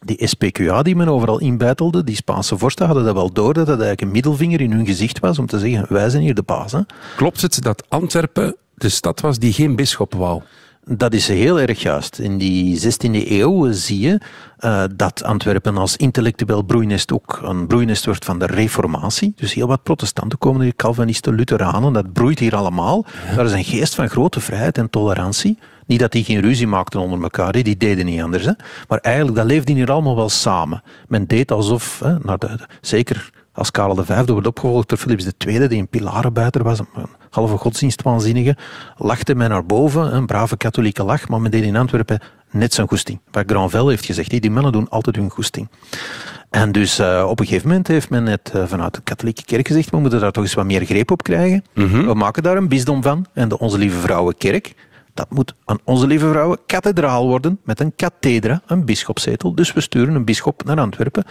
die 0.00 0.26
SPQA 0.26 0.82
die 0.82 0.96
men 0.96 1.08
overal 1.08 1.40
inbeitelde, 1.40 2.04
die 2.04 2.16
Spaanse 2.16 2.58
vorsten 2.58 2.86
hadden 2.86 3.04
dat 3.04 3.14
wel 3.14 3.32
door 3.32 3.54
dat 3.54 3.66
dat 3.66 3.80
eigenlijk 3.80 4.00
een 4.00 4.10
middelvinger 4.10 4.60
in 4.60 4.72
hun 4.72 4.86
gezicht 4.86 5.18
was 5.18 5.38
om 5.38 5.46
te 5.46 5.58
zeggen, 5.58 5.86
wij 5.88 6.10
zijn 6.10 6.22
hier 6.22 6.34
de 6.34 6.42
baas. 6.42 6.72
Hè. 6.72 6.80
Klopt 7.16 7.40
het 7.40 7.62
dat 7.62 7.84
Antwerpen 7.88 8.56
de 8.74 8.88
stad 8.88 9.20
was 9.20 9.38
die 9.38 9.52
geen 9.52 9.76
bisschop 9.76 10.14
wou? 10.14 10.42
Dat 10.84 11.14
is 11.14 11.28
heel 11.28 11.60
erg 11.60 11.82
juist. 11.82 12.18
In 12.18 12.38
die 12.38 12.80
16e 12.80 13.28
eeuw 13.28 13.72
zie 13.72 14.00
je 14.00 14.20
eh, 14.58 14.84
dat 14.96 15.22
Antwerpen 15.22 15.76
als 15.76 15.96
intellectueel 15.96 16.62
broeinest 16.62 17.12
ook 17.12 17.40
een 17.42 17.66
broeinest 17.66 18.04
wordt 18.04 18.24
van 18.24 18.38
de 18.38 18.46
reformatie. 18.46 19.32
Dus 19.36 19.54
heel 19.54 19.66
wat 19.66 19.82
protestanten 19.82 20.38
komen 20.38 20.60
hier, 20.62 20.76
Calvinisten, 20.76 21.34
Lutheranen, 21.34 21.92
dat 21.92 22.12
broeit 22.12 22.38
hier 22.38 22.56
allemaal. 22.56 23.04
Daar 23.36 23.44
is 23.44 23.52
een 23.52 23.64
geest 23.64 23.94
van 23.94 24.08
grote 24.08 24.40
vrijheid 24.40 24.78
en 24.78 24.90
tolerantie. 24.90 25.58
Niet 25.90 26.00
dat 26.00 26.12
die 26.12 26.24
geen 26.24 26.40
ruzie 26.40 26.66
maakten 26.66 27.00
onder 27.00 27.22
elkaar, 27.22 27.52
die 27.52 27.76
deden 27.76 28.04
niet 28.06 28.22
anders. 28.22 28.44
Hè. 28.44 28.52
Maar 28.88 28.98
eigenlijk, 28.98 29.36
dat 29.36 29.46
leefde 29.46 29.72
hier 29.72 29.90
allemaal 29.90 30.16
wel 30.16 30.28
samen. 30.28 30.82
Men 31.08 31.26
deed 31.26 31.50
alsof, 31.52 32.00
hè, 32.04 32.14
naar 32.22 32.38
de, 32.38 32.46
de- 32.46 32.66
zeker 32.80 33.30
als 33.52 33.70
Karel 33.70 34.04
V 34.04 34.26
wordt 34.26 34.46
opgevolgd 34.46 34.88
door 34.88 34.98
Philips 34.98 35.26
II, 35.46 35.68
die 35.68 35.78
een 35.78 35.88
pilarenbuiter 35.88 36.62
was, 36.62 36.78
een 36.78 36.86
halve 37.30 37.56
godsdienstwaanzinnige, 37.56 38.56
lachte 38.96 39.34
men 39.34 39.48
naar 39.50 39.66
boven, 39.66 40.14
een 40.14 40.26
brave 40.26 40.56
katholieke 40.56 41.04
lach, 41.04 41.28
maar 41.28 41.40
men 41.40 41.50
deed 41.50 41.62
in 41.62 41.76
Antwerpen 41.76 42.20
net 42.50 42.74
zijn 42.74 42.88
goesting. 42.88 43.20
Wat 43.30 43.44
Granvel 43.46 43.88
heeft 43.88 44.04
gezegd, 44.06 44.30
die 44.30 44.50
mannen 44.50 44.72
doen 44.72 44.88
altijd 44.88 45.16
hun 45.16 45.30
goesting. 45.30 45.68
En 46.50 46.72
dus 46.72 46.98
eh, 46.98 47.26
op 47.28 47.40
een 47.40 47.46
gegeven 47.46 47.68
moment 47.68 47.86
heeft 47.86 48.10
men 48.10 48.26
het 48.26 48.50
eh, 48.54 48.62
vanuit 48.66 48.94
de 48.94 49.00
katholieke 49.04 49.44
kerk 49.44 49.66
gezegd, 49.66 49.90
we 49.90 49.98
moeten 50.00 50.20
daar 50.20 50.32
toch 50.32 50.44
eens 50.44 50.54
wat 50.54 50.64
meer 50.64 50.84
greep 50.84 51.10
op 51.10 51.22
krijgen. 51.22 51.64
We 52.06 52.14
maken 52.14 52.42
daar 52.42 52.56
een 52.56 52.68
bisdom 52.68 53.02
van. 53.02 53.26
En 53.32 53.48
de 53.48 53.58
Onze 53.58 53.78
Lieve 53.78 53.98
Vrouwenkerk, 54.00 54.74
dat 55.20 55.30
moet 55.30 55.54
een 55.64 55.80
Onze 55.84 56.06
Lieve 56.06 56.28
Vrouwen 56.28 56.58
kathedraal 56.66 57.26
worden 57.26 57.58
met 57.64 57.80
een 57.80 57.92
kathedra, 57.96 58.62
een 58.66 58.84
bischopszetel. 58.84 59.54
Dus 59.54 59.72
we 59.72 59.80
sturen 59.80 60.14
een 60.14 60.24
bischop 60.24 60.64
naar 60.64 60.80
Antwerpen. 60.80 61.24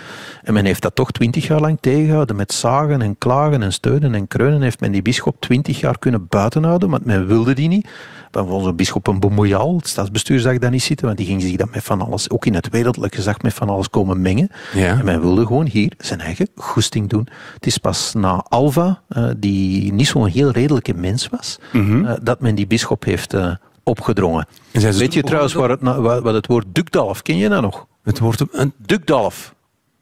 En 0.44 0.54
men 0.54 0.66
heeft 0.66 0.82
dat 0.82 0.96
toch 0.96 1.12
twintig 1.12 1.48
jaar 1.48 1.60
lang 1.60 1.78
tegengehouden. 1.82 2.36
Met 2.36 2.54
zagen 2.54 3.02
en 3.02 3.18
klagen 3.18 3.64
en 3.64 3.74
steunen 3.74 4.16
en 4.16 4.28
kreunen 4.28 4.62
heeft 4.62 4.80
men 4.80 4.92
die 4.92 5.02
bischop 5.02 5.42
twintig 5.42 5.80
jaar 5.80 6.00
kunnen 6.00 6.28
buitenhouden, 6.28 6.90
want 6.90 7.06
men 7.06 7.28
wilde 7.28 7.54
die 7.54 7.68
niet. 7.68 7.88
Van 8.32 8.50
onze 8.50 8.74
bischop 8.74 9.08
een 9.08 9.20
bemoeial, 9.20 9.76
het 9.76 9.88
stadsbestuur 9.88 10.40
zag 10.40 10.58
dat 10.58 10.72
niet 10.72 10.84
zitten, 10.84 11.06
want 11.06 11.18
die 11.18 11.28
ging 11.28 11.42
zich 11.42 11.56
dat 11.56 11.72
met 11.72 11.84
van 11.84 12.02
alles, 12.02 12.30
ook 12.30 12.46
in 12.46 12.54
het 12.54 12.70
wereldlijke 12.70 13.22
zag 13.22 13.42
met 13.42 13.54
van 13.54 13.70
alles 13.70 13.90
komen 13.90 14.22
mengen. 14.22 14.50
Ja. 14.74 14.98
En 15.00 15.06
men 15.06 15.22
wilde 15.22 15.46
gewoon 15.46 15.68
hier 15.68 15.94
zijn 15.98 16.20
eigen 16.20 16.48
goesting 16.56 17.10
doen. 17.10 17.28
Het 17.54 17.66
is 17.66 17.78
pas 17.78 18.14
na 18.14 18.46
Alva, 18.50 19.02
eh, 19.08 19.30
die 19.38 19.94
niet 19.94 20.08
zo'n 20.08 20.28
heel 20.28 20.52
redelijke 20.52 20.94
mens 20.94 21.28
was, 21.28 21.60
eh, 21.72 22.14
dat 22.22 22.42
men 22.42 22.56
die 22.56 22.68
bischop 22.68 23.04
heeft 23.04 23.34
eh, 23.34 23.52
opgedrongen. 23.90 24.48
Weet 24.72 25.14
je 25.14 25.24
trouwens 25.24 25.54
waar 25.54 25.70
het, 25.70 25.82
wat 26.22 26.34
het 26.34 26.48
woord 26.48 26.66
dukdalf, 26.72 27.22
ken 27.22 27.38
je 27.38 27.50
dat 27.50 27.62
nog? 27.62 27.88
Het 28.04 28.20
wordt 28.20 28.44
een... 28.52 28.74
Dukdalf. 28.78 29.56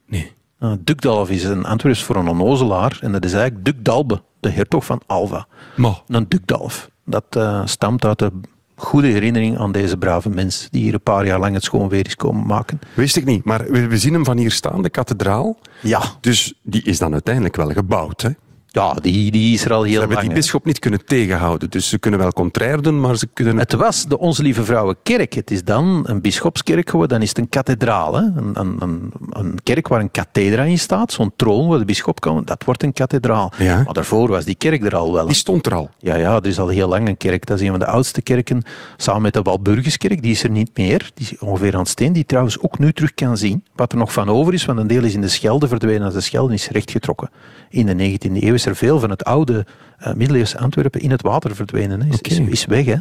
Nee. 0.06 0.32
Uh, 0.60 0.72
Dukdalf 0.80 1.30
is 1.30 1.44
een 1.44 1.66
Antwerps 1.66 2.04
voor 2.04 2.16
een 2.16 2.28
onnozelaar 2.28 2.98
en 3.02 3.12
dat 3.12 3.26
is 3.26 3.34
eigenlijk 3.34 3.66
Dukdalbe, 3.66 4.22
de 4.40 4.50
hertog 4.50 4.86
van 4.86 5.02
Alva. 5.06 5.48
Maar, 5.76 6.02
Een 6.08 6.26
Dukdalf. 6.28 6.90
Dat 7.06 7.24
eh, 7.30 7.62
stamt 7.66 8.06
uit 8.06 8.20
de 8.20 8.32
goede 8.76 9.08
herinnering 9.08 9.58
aan 9.60 9.72
deze 9.72 9.98
brave 9.98 10.30
mens 10.30 10.68
die 10.72 10.82
hier 10.84 10.94
een 10.94 11.02
paar 11.02 11.26
jaar 11.26 11.40
lang 11.40 11.54
het 11.54 11.64
schoon 11.64 11.90
weer 11.90 12.06
is 12.06 12.16
komen 12.16 12.46
maken. 12.46 12.80
wist 12.94 13.16
ik 13.16 13.26
niet. 13.26 13.44
Maar 13.44 13.72
we, 13.72 13.88
we 13.88 13.98
zien 13.98 14.14
hem 14.14 14.26
van 14.26 14.38
hier 14.38 14.52
staan, 14.52 14.82
de 14.82 14.90
kathedraal. 14.90 15.58
Ja, 15.82 16.02
Dus 16.22 16.54
die 16.64 16.84
is 16.84 16.98
dan 16.98 17.12
uiteindelijk 17.14 17.56
wel 17.56 17.70
gebouwd. 17.70 18.22
Hè? 18.22 18.30
Ja 18.78 18.94
die, 18.94 19.32
die 19.32 19.54
is 19.54 19.66
er 19.66 19.74
al 19.74 19.82
Ze 19.82 19.88
heel 19.88 20.00
hebben 20.00 20.16
lang. 20.16 20.28
die 20.28 20.36
hè. 20.36 20.42
bisschop 20.42 20.66
niet 20.66 20.80
kunnen 20.80 21.06
tegenhouden. 21.06 21.70
Dus 21.70 21.90
ze 21.90 22.00
kunnen 22.00 22.20
wel 22.20 22.32
contrair 22.32 22.82
doen, 22.82 23.00
maar 23.00 23.18
ze 23.18 23.28
kunnen... 23.34 23.58
Het 23.58 23.74
was 23.74 24.06
de 24.06 24.18
Onze 24.20 24.42
Lieve 24.42 24.64
Vrouwenkerk. 24.64 25.34
Het 25.34 25.52
is 25.52 25.64
dan 25.64 26.04
een 26.08 26.22
bischopskerk 26.22 26.90
geworden. 26.90 27.18
Dan 27.18 27.22
is 27.22 27.30
het 27.30 27.38
een 27.38 27.50
kathedraal. 27.50 28.16
Hè? 28.16 28.22
Een, 28.22 28.52
een, 28.54 29.12
een, 29.30 29.58
kerk 29.64 29.88
waar 29.88 30.00
een 30.00 30.12
kathedra 30.12 30.64
in 30.64 30.80
staat. 30.80 31.12
Zo'n 31.12 31.32
troon 31.36 31.68
waar 31.68 31.80
de 31.80 31.86
bischop 31.86 32.20
kan. 32.20 32.42
Dat 32.46 32.64
wordt 32.64 32.84
een 32.84 32.94
kathedraal. 32.94 33.52
Ja. 33.58 33.84
Maar 33.84 33.94
daarvoor 33.94 34.28
was 34.28 34.46
die 34.46 34.56
kerk 34.56 34.86
er 34.86 34.96
al 34.96 35.14
wel. 35.14 35.26
Die 35.26 35.36
stond 35.36 35.66
er 35.66 35.74
al. 35.74 35.90
Ja, 35.98 36.16
ja, 36.16 36.36
er 36.36 36.46
is 36.46 36.60
al 36.60 36.68
heel 36.68 36.88
lang 36.88 37.08
een 37.08 37.18
kerk. 37.18 37.46
Dat 37.46 37.60
is 37.60 37.64
een 37.64 37.72
van 37.72 37.80
de 37.80 37.86
oudste 37.86 38.22
kerken, 38.22 38.64
samen 38.98 39.22
met 39.22 39.34
de 39.34 39.42
Walburgiskerk. 39.42 40.22
Die 40.22 40.32
is 40.32 40.44
er 40.44 40.50
niet 40.50 40.78
meer. 40.78 41.12
Die 41.14 41.28
is 41.32 41.40
ongeveer 41.40 41.74
aan 41.74 41.80
het 41.80 41.90
steen. 41.90 42.14
Die 42.14 42.26
trouwens 42.26 42.60
ook 42.60 42.80
nu 42.80 42.94
terug 42.94 43.14
kan 43.14 43.38
zien. 43.38 43.64
Wat 43.76 43.92
er 43.92 43.98
nog 43.98 44.14
van 44.14 44.30
over 44.30 44.54
is, 44.54 44.66
want 44.66 44.80
een 44.80 44.88
deel 44.88 45.04
is 45.04 45.14
in 45.14 45.22
de 45.22 45.28
Schelde 45.28 45.68
verdwenen 45.68 46.06
als 46.06 46.14
de 46.14 46.22
Schelde 46.22 46.54
is 46.54 46.70
rechtgetrokken. 46.70 47.30
In 47.70 47.86
de 47.86 48.18
19e 48.18 48.44
eeuw 48.44 48.58
er 48.68 48.76
veel 48.76 49.00
van 49.00 49.10
het 49.10 49.24
oude 49.24 49.66
eh 49.98 50.14
middeleeuwse 50.14 50.58
Antwerpen 50.58 51.02
in 51.02 51.12
het 51.12 51.22
water 51.22 51.56
verdwenen. 51.56 52.02
Hè. 52.02 52.08
Is, 52.10 52.22
is, 52.22 52.40
is 52.40 52.66
weg. 52.66 52.86
Hè. 52.86 52.98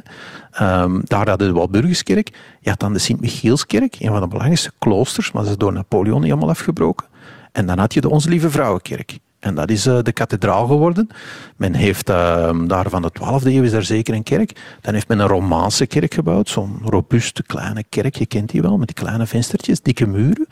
Ehm, 0.50 1.00
daar 1.04 1.28
hadden 1.28 1.48
de 1.48 1.54
Walburgiskerk. 1.54 2.30
Je 2.60 2.70
had 2.70 2.80
dan 2.80 2.92
de 2.92 2.98
Sint-Michielskerk, 2.98 3.96
een 4.00 4.08
van 4.08 4.20
de 4.20 4.28
belangrijkste 4.28 4.72
kloosters, 4.78 5.32
maar 5.32 5.42
dat 5.42 5.50
is 5.50 5.58
door 5.58 5.72
Napoleon 5.72 6.20
niet 6.20 6.28
helemaal 6.28 6.48
afgebroken. 6.48 7.06
En 7.52 7.66
dan 7.66 7.78
had 7.78 7.94
je 7.94 8.00
de 8.00 8.08
Onze 8.08 8.28
Lieve 8.28 8.50
Vrouwenkerk. 8.50 9.18
En 9.38 9.54
dat 9.54 9.70
is 9.70 9.86
eh, 9.86 9.98
de 10.02 10.12
kathedraal 10.12 10.66
geworden. 10.66 11.08
Men 11.56 11.74
heeft 11.74 12.10
uh, 12.10 12.50
daar 12.66 12.90
van 12.90 13.02
de 13.02 13.10
12e 13.20 13.46
eeuw 13.46 13.62
is 13.62 13.70
daar 13.70 13.82
zeker 13.82 14.14
een 14.14 14.22
kerk. 14.22 14.78
Dan 14.80 14.94
heeft 14.94 15.08
men 15.08 15.18
een 15.18 15.26
Romaanse 15.26 15.86
kerk 15.86 16.14
gebouwd. 16.14 16.48
Zo'n 16.48 16.78
robuuste 16.84 17.42
kleine 17.42 17.84
kerk, 17.88 18.14
je 18.16 18.26
kent 18.26 18.50
die 18.50 18.62
wel, 18.62 18.78
met 18.78 18.86
die 18.86 18.96
kleine 18.96 19.26
venstertjes, 19.26 19.82
dikke 19.82 20.06
muren. 20.06 20.46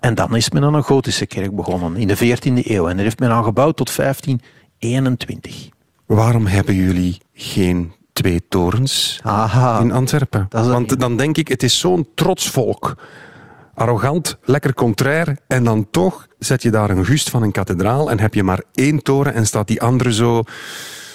En 0.00 0.14
dan 0.14 0.36
is 0.36 0.50
men 0.50 0.64
aan 0.64 0.74
een 0.74 0.82
gotische 0.82 1.26
kerk 1.26 1.56
begonnen 1.56 1.96
in 1.96 2.08
de 2.08 2.16
14e 2.16 2.66
eeuw. 2.66 2.88
En 2.88 2.94
daar 2.94 3.04
heeft 3.04 3.18
men 3.18 3.30
aan 3.30 3.44
gebouwd 3.44 3.76
tot 3.76 3.96
1521. 3.96 5.68
Waarom 6.06 6.46
hebben 6.46 6.74
jullie 6.74 7.20
geen 7.34 7.92
twee 8.12 8.42
torens 8.48 9.20
Aha. 9.22 9.80
in 9.80 9.92
Antwerpen? 9.92 10.46
Want 10.50 11.00
dan 11.00 11.16
denk 11.16 11.36
ik, 11.36 11.48
het 11.48 11.62
is 11.62 11.78
zo'n 11.78 12.08
trots 12.14 12.50
volk. 12.50 12.96
Arrogant, 13.80 14.36
lekker 14.44 14.74
contrair. 14.74 15.36
En 15.46 15.64
dan 15.64 15.86
toch 15.90 16.26
zet 16.38 16.62
je 16.62 16.70
daar 16.70 16.90
een 16.90 17.04
gust 17.04 17.30
van 17.30 17.42
een 17.42 17.52
kathedraal 17.52 18.10
en 18.10 18.20
heb 18.20 18.34
je 18.34 18.42
maar 18.42 18.62
één 18.74 19.02
toren 19.02 19.34
en 19.34 19.46
staat 19.46 19.66
die 19.68 19.82
andere 19.82 20.12
zo, 20.12 20.42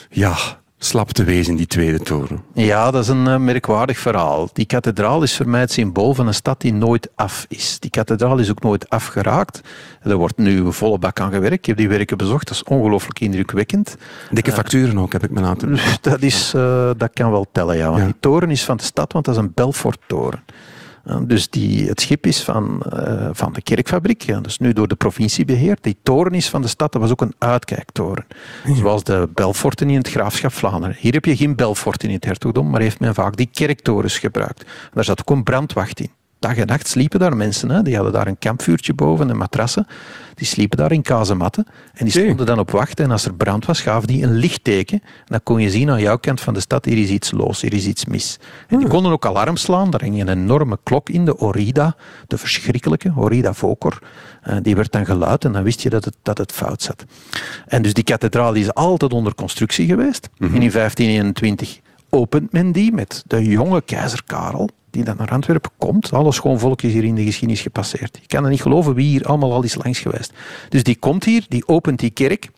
ja, 0.10 0.36
slap 0.78 1.12
te 1.12 1.24
wezen, 1.24 1.56
die 1.56 1.68
tweede 1.68 2.00
toren. 2.00 2.44
Ja, 2.54 2.92
dat 2.92 3.04
is 3.04 3.08
een 3.08 3.28
eh, 3.28 3.38
merkwaardig 3.38 3.98
verhaal. 3.98 4.50
Die 4.54 4.66
kathedraal 4.66 5.24
is 5.24 5.36
voor 5.36 5.50
mij 5.50 5.60
het 5.60 5.72
symbool 5.72 6.14
van 6.14 6.28
een 6.28 6.34
stad 6.34 6.62
die 6.62 6.74
nooit 6.74 7.10
af 7.16 7.46
is. 7.50 7.80
Die 7.80 7.90
kathedraal 7.90 8.38
is 8.38 8.50
ook 8.50 8.62
nooit 8.62 8.90
afgeraakt. 8.90 9.62
Er 10.02 10.16
wordt 10.16 10.38
nu 10.38 10.74
volle 10.74 10.98
bak 11.00 11.20
aan 11.20 11.32
gewerkt. 11.32 11.58
Ik 11.58 11.66
heb 11.66 11.78
die 11.78 11.90
werken 11.90 12.18
bezocht. 12.18 12.48
Dat 12.48 12.56
is 12.56 12.64
ongelooflijk 12.64 13.20
indrukwekkend. 13.20 13.96
Dikke 14.32 14.52
facturen 14.52 14.98
ook, 15.00 15.12
heb 15.14 15.24
ik 15.24 15.32
me 15.32 15.42
laten... 15.42 15.78
Dat, 16.02 16.22
is, 16.22 16.54
eh, 16.56 16.90
dat 16.98 17.10
kan 17.14 17.32
wel 17.32 17.46
tellen, 17.52 17.78
ja. 17.78 17.86
Want 17.88 18.00
Ja. 18.00 18.06
die 18.06 18.16
toren 18.20 18.50
is 18.50 18.64
van 18.64 18.78
de 18.78 18.84
stad, 18.84 19.14
want 19.14 19.26
dat 19.26 19.36
is 19.36 19.42
een 19.42 19.52
Belfort-toren. 19.54 20.44
Eh, 21.06 21.18
Dus 21.22 21.50
die, 21.50 21.88
het 21.88 22.02
schip 22.02 22.26
is 22.26 22.44
van, 22.44 22.82
eh, 22.82 23.30
van 23.32 23.54
de 23.54 23.62
kerkfabriek, 23.62 24.22
ja, 24.22 24.40
is 24.46 24.58
nu 24.58 24.74
door 24.74 24.88
de 24.88 24.96
provincie 24.96 25.46
beheerd. 25.46 25.84
Die 25.84 25.98
toren 26.04 26.34
is 26.34 26.50
van 26.50 26.62
de 26.62 26.68
stad, 26.68 26.92
dat 26.92 27.02
was 27.02 27.12
ook 27.12 27.22
een 27.22 27.34
uitkijktoren. 27.38 28.26
Zoals 28.74 29.04
de 29.04 29.30
Belforten 29.34 29.90
in 29.90 29.98
het 29.98 30.10
graafschap 30.10 30.52
Vlaanderen. 30.54 30.96
Hier 31.00 31.14
heb 31.14 31.26
je 31.26 31.36
geen 31.36 31.56
Belforten 31.56 32.08
in 32.10 32.16
het 32.16 32.26
hertogdom, 32.26 32.70
maar 32.70 32.82
heeft 32.82 33.00
men 33.00 33.14
vaak 33.14 33.36
die 33.36 33.50
kerktorens 33.52 34.20
gebruikt. 34.20 34.66
Daar 34.94 35.04
zat 35.04 35.20
ook 35.20 35.30
een 35.30 35.44
brandwacht 35.44 36.00
in. 36.00 36.10
Dag 36.46 36.58
en 36.58 36.68
nacht 36.68 36.88
sliepen 36.88 37.20
daar 37.20 37.38
mensen. 37.38 37.70
Hè. 37.70 37.82
Die 37.82 37.96
hadden 37.96 38.14
daar 38.14 38.28
een 38.28 38.38
kampvuurtje 38.38 38.94
boven 38.94 39.30
en 39.30 39.38
matrassen. 39.38 39.88
Die 40.36 40.48
sliepen 40.48 40.78
daar 40.78 40.92
in 40.92 41.02
kazematten. 41.02 41.66
En 41.94 42.06
die 42.06 42.24
stonden 42.24 42.46
dan 42.46 42.60
op 42.60 42.72
wacht. 42.72 43.00
En 43.00 43.12
als 43.12 43.26
er 43.26 43.34
brand 43.34 43.66
was, 43.66 43.82
gaven 43.82 44.08
die 44.08 44.24
een 44.24 44.34
lichtteken. 44.34 45.02
En 45.04 45.26
dan 45.26 45.44
kon 45.44 45.62
je 45.62 45.70
zien 45.70 45.90
aan 45.90 46.02
jouw 46.02 46.18
kant 46.18 46.42
van 46.42 46.54
de 46.54 46.60
stad, 46.60 46.86
hier 46.86 46.98
is 46.98 47.10
iets 47.10 47.32
los, 47.32 47.62
hier 47.62 47.74
is 47.74 47.86
iets 47.86 48.06
mis. 48.06 48.40
En 48.68 48.80
die 48.80 48.88
konden 48.88 49.12
ook 49.12 49.26
alarm 49.26 49.58
slaan. 49.58 49.90
Daar 49.90 50.02
hing 50.02 50.22
een 50.22 50.30
enorme 50.30 50.78
klok 50.84 51.10
in, 51.10 51.26
de 51.26 51.38
Orida. 51.38 51.96
De 52.28 52.38
verschrikkelijke, 52.38 53.14
Orida 53.16 53.54
Vocor. 53.54 54.00
Eh, 54.42 54.58
die 54.62 54.76
werd 54.76 54.92
dan 54.92 55.06
geluid 55.06 55.46
en 55.46 55.52
dan 55.52 55.64
wist 55.64 55.82
je 55.82 55.90
dat 55.90 56.06
het, 56.06 56.16
dat 56.22 56.38
het 56.38 56.52
fout 56.52 56.82
zat. 56.82 57.06
En 57.68 57.82
dus 57.82 57.94
die 57.94 58.04
kathedraal 58.04 58.54
die 58.54 58.64
is 58.64 58.74
altijd 58.74 59.14
onder 59.14 59.36
constructie 59.36 59.88
geweest. 59.88 60.30
En 60.40 60.46
in 60.48 60.72
1521 60.72 61.80
opent 62.10 62.52
men 62.52 62.72
die 62.72 62.92
met 62.92 63.24
de 63.28 63.44
jonge 63.44 63.82
keizer 63.82 64.24
Karel, 64.26 64.70
die 64.96 65.04
dan 65.04 65.16
naar 65.18 65.30
Antwerpen 65.30 65.72
komt. 65.78 66.14
Alle 66.14 66.32
schoonvolk 66.32 66.82
is 66.82 66.94
hier 66.94 67.04
in 67.04 67.16
de 67.16 67.24
geschiedenis 67.24 67.62
gepasseerd. 67.62 68.18
Je 68.22 68.28
kan 68.28 68.44
er 68.44 68.50
niet 68.50 68.62
geloven 68.62 68.94
wie 68.94 69.08
hier 69.08 69.26
allemaal 69.26 69.54
al 69.54 69.64
is 69.64 69.76
langs 69.76 70.00
geweest. 70.00 70.34
Dus 70.70 70.84
die 70.84 70.96
komt 70.96 71.24
hier, 71.24 71.46
die 71.48 71.68
opent 71.68 72.00
die 72.00 72.10
kerk. 72.10 72.50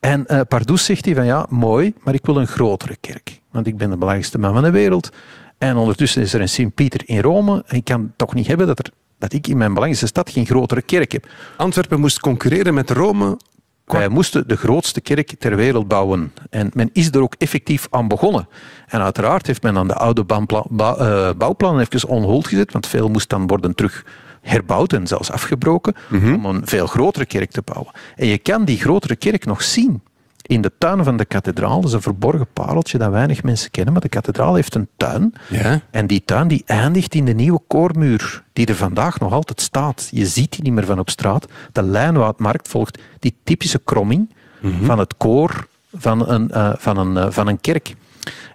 En 0.00 0.26
Pardoes 0.48 0.84
zegt 0.84 1.04
hij 1.04 1.14
van 1.14 1.24
ja, 1.24 1.46
mooi, 1.48 1.94
maar 2.02 2.14
ik 2.14 2.26
wil 2.26 2.36
een 2.36 2.46
grotere 2.46 2.96
kerk. 3.00 3.40
Want 3.50 3.66
ik 3.66 3.76
ben 3.76 3.90
de 3.90 3.96
belangrijkste 3.96 4.38
man 4.38 4.52
van 4.52 4.62
de 4.62 4.70
wereld. 4.70 5.10
En 5.58 5.76
ondertussen 5.76 6.22
is 6.22 6.32
er 6.32 6.40
een 6.40 6.48
Sint-Pieter 6.48 7.00
in 7.04 7.20
Rome. 7.20 7.62
En 7.66 7.76
ik 7.76 7.84
kan 7.84 8.12
toch 8.16 8.34
niet 8.34 8.46
hebben 8.46 8.66
dat, 8.66 8.78
er, 8.78 8.90
dat 9.18 9.32
ik 9.32 9.46
in 9.46 9.56
mijn 9.56 9.74
belangrijkste 9.74 10.06
stad 10.06 10.30
geen 10.30 10.46
grotere 10.46 10.82
kerk 10.82 11.12
heb. 11.12 11.28
Antwerpen 11.56 12.00
moest 12.00 12.20
concurreren 12.20 12.74
met 12.74 12.90
Rome. 12.90 13.38
Wij 13.84 14.08
moesten 14.08 14.48
de 14.48 14.56
grootste 14.56 15.00
kerk 15.00 15.34
ter 15.38 15.56
wereld 15.56 15.88
bouwen. 15.88 16.32
En 16.50 16.70
men 16.74 16.90
is 16.92 17.08
er 17.08 17.22
ook 17.22 17.34
effectief 17.38 17.86
aan 17.90 18.08
begonnen. 18.08 18.48
En 18.86 19.00
uiteraard 19.00 19.46
heeft 19.46 19.62
men 19.62 19.74
dan 19.74 19.88
de 19.88 19.94
oude 19.94 20.24
eh, 20.28 21.30
bouwplannen 21.36 21.86
even 21.90 22.08
on 22.08 22.22
hold 22.22 22.46
gezet, 22.46 22.72
want 22.72 22.86
veel 22.86 23.08
moest 23.08 23.28
dan 23.28 23.46
worden 23.46 23.74
terug 23.74 24.04
herbouwd 24.40 24.92
en 24.92 25.06
zelfs 25.06 25.30
afgebroken 25.30 25.94
om 26.10 26.44
een 26.44 26.66
veel 26.66 26.86
grotere 26.86 27.26
kerk 27.26 27.50
te 27.50 27.62
bouwen. 27.64 27.92
En 28.16 28.26
je 28.26 28.38
kan 28.38 28.64
die 28.64 28.78
grotere 28.78 29.16
kerk 29.16 29.46
nog 29.46 29.62
zien 29.62 30.02
in 30.42 30.60
de 30.60 30.72
tuin 30.78 31.04
van 31.04 31.16
de 31.16 31.24
kathedraal. 31.24 31.80
Dat 31.80 31.88
is 31.88 31.92
een 31.92 32.02
verborgen 32.02 32.46
pareltje 32.52 32.98
dat 32.98 33.10
weinig 33.10 33.42
mensen 33.42 33.70
kennen, 33.70 33.92
maar 33.92 34.02
de 34.02 34.08
kathedraal 34.08 34.54
heeft 34.54 34.74
een 34.74 34.88
tuin. 34.96 35.34
Ja. 35.48 35.80
En 35.90 36.06
die 36.06 36.22
tuin 36.24 36.48
die 36.48 36.62
eindigt 36.66 37.14
in 37.14 37.24
de 37.24 37.34
nieuwe 37.34 37.60
koormuur, 37.66 38.42
die 38.52 38.66
er 38.66 38.74
vandaag 38.74 39.18
nog 39.18 39.32
altijd 39.32 39.60
staat. 39.60 40.08
Je 40.10 40.26
ziet 40.26 40.52
die 40.52 40.62
niet 40.62 40.72
meer 40.72 40.86
van 40.86 40.98
op 40.98 41.10
straat. 41.10 41.46
De 41.72 41.82
lijnwoudmarkt 41.82 42.68
volgt 42.68 42.98
die 43.18 43.34
typische 43.44 43.80
kromming 43.84 44.34
van 44.82 44.98
het 44.98 45.16
koor 45.16 45.66
van 45.92 46.28
een, 46.28 46.50
eh, 46.50 46.72
van 46.76 46.96
een, 46.96 47.16
eh, 47.16 47.26
van 47.30 47.46
een 47.46 47.60
kerk. 47.60 47.94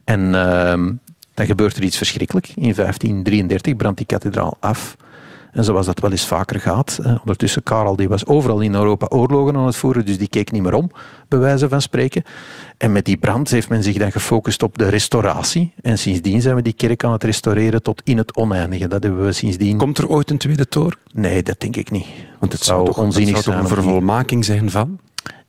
En 0.04 0.36
ehm, 0.36 0.92
dan 1.34 1.46
gebeurt 1.46 1.78
er 1.78 1.84
iets 1.84 1.98
verschrikkelijk. 1.98 2.48
In 2.48 2.74
1533 2.74 3.76
brandt 3.76 3.98
die 3.98 4.06
kathedraal 4.08 4.58
af. 4.60 4.96
En 5.52 5.64
zoals 5.64 5.86
dat 5.86 6.00
wel 6.00 6.12
eens 6.12 6.26
vaker 6.26 6.60
gaat. 6.60 7.00
eh, 7.04 7.16
ondertussen, 7.20 7.64
Karel 7.64 7.96
die 7.96 8.10
was 8.10 8.26
overal 8.26 8.60
in 8.60 8.74
Europa 8.74 9.06
oorlogen 9.10 9.56
aan 9.56 9.66
het 9.66 9.76
voeren, 9.76 10.06
dus 10.06 10.18
die 10.18 10.28
keek 10.28 10.52
niet 10.52 10.62
meer 10.62 10.74
om, 10.74 10.92
bij 11.28 11.40
wijze 11.40 11.70
van 11.70 11.82
spreken. 11.82 12.24
En 12.78 12.92
met 12.92 13.06
die 13.06 13.18
brand 13.18 13.50
heeft 13.50 13.70
men 13.70 13.84
zich 13.84 13.98
dan 13.98 14.12
gefocust 14.12 14.64
op 14.64 14.78
de 14.78 14.90
restauratie. 14.90 15.74
En 15.82 15.98
sindsdien 15.98 16.42
zijn 16.42 16.56
we 16.56 16.62
die 16.62 16.74
kerk 16.74 17.04
aan 17.04 17.12
het 17.12 17.24
restaureren 17.24 17.82
tot 17.84 18.02
in 18.04 18.18
het 18.18 18.36
oneindige. 18.36 18.88
Dat 18.88 19.04
hebben 19.04 19.26
we 19.26 19.32
sindsdien... 19.32 19.78
Komt 19.78 19.98
er 19.98 20.08
ooit 20.08 20.30
een 20.30 20.38
tweede 20.38 20.68
toren? 20.68 20.98
Nee, 21.14 21.44
dat 21.44 21.60
denk 21.60 21.76
ik 21.76 21.92
niet. 21.92 22.06
Want 22.40 22.52
het 22.52 22.64
zou, 22.64 22.86
toch, 22.86 22.96
het 22.96 23.06
onzinnig 23.06 23.32
zou 23.32 23.44
toch 23.44 23.54
zijn. 23.54 23.58
een 23.66 23.70
om 23.70 23.76
die- 23.76 23.84
vervolmaking 23.84 24.46
zijn 24.46 24.70
van? 24.72 25.00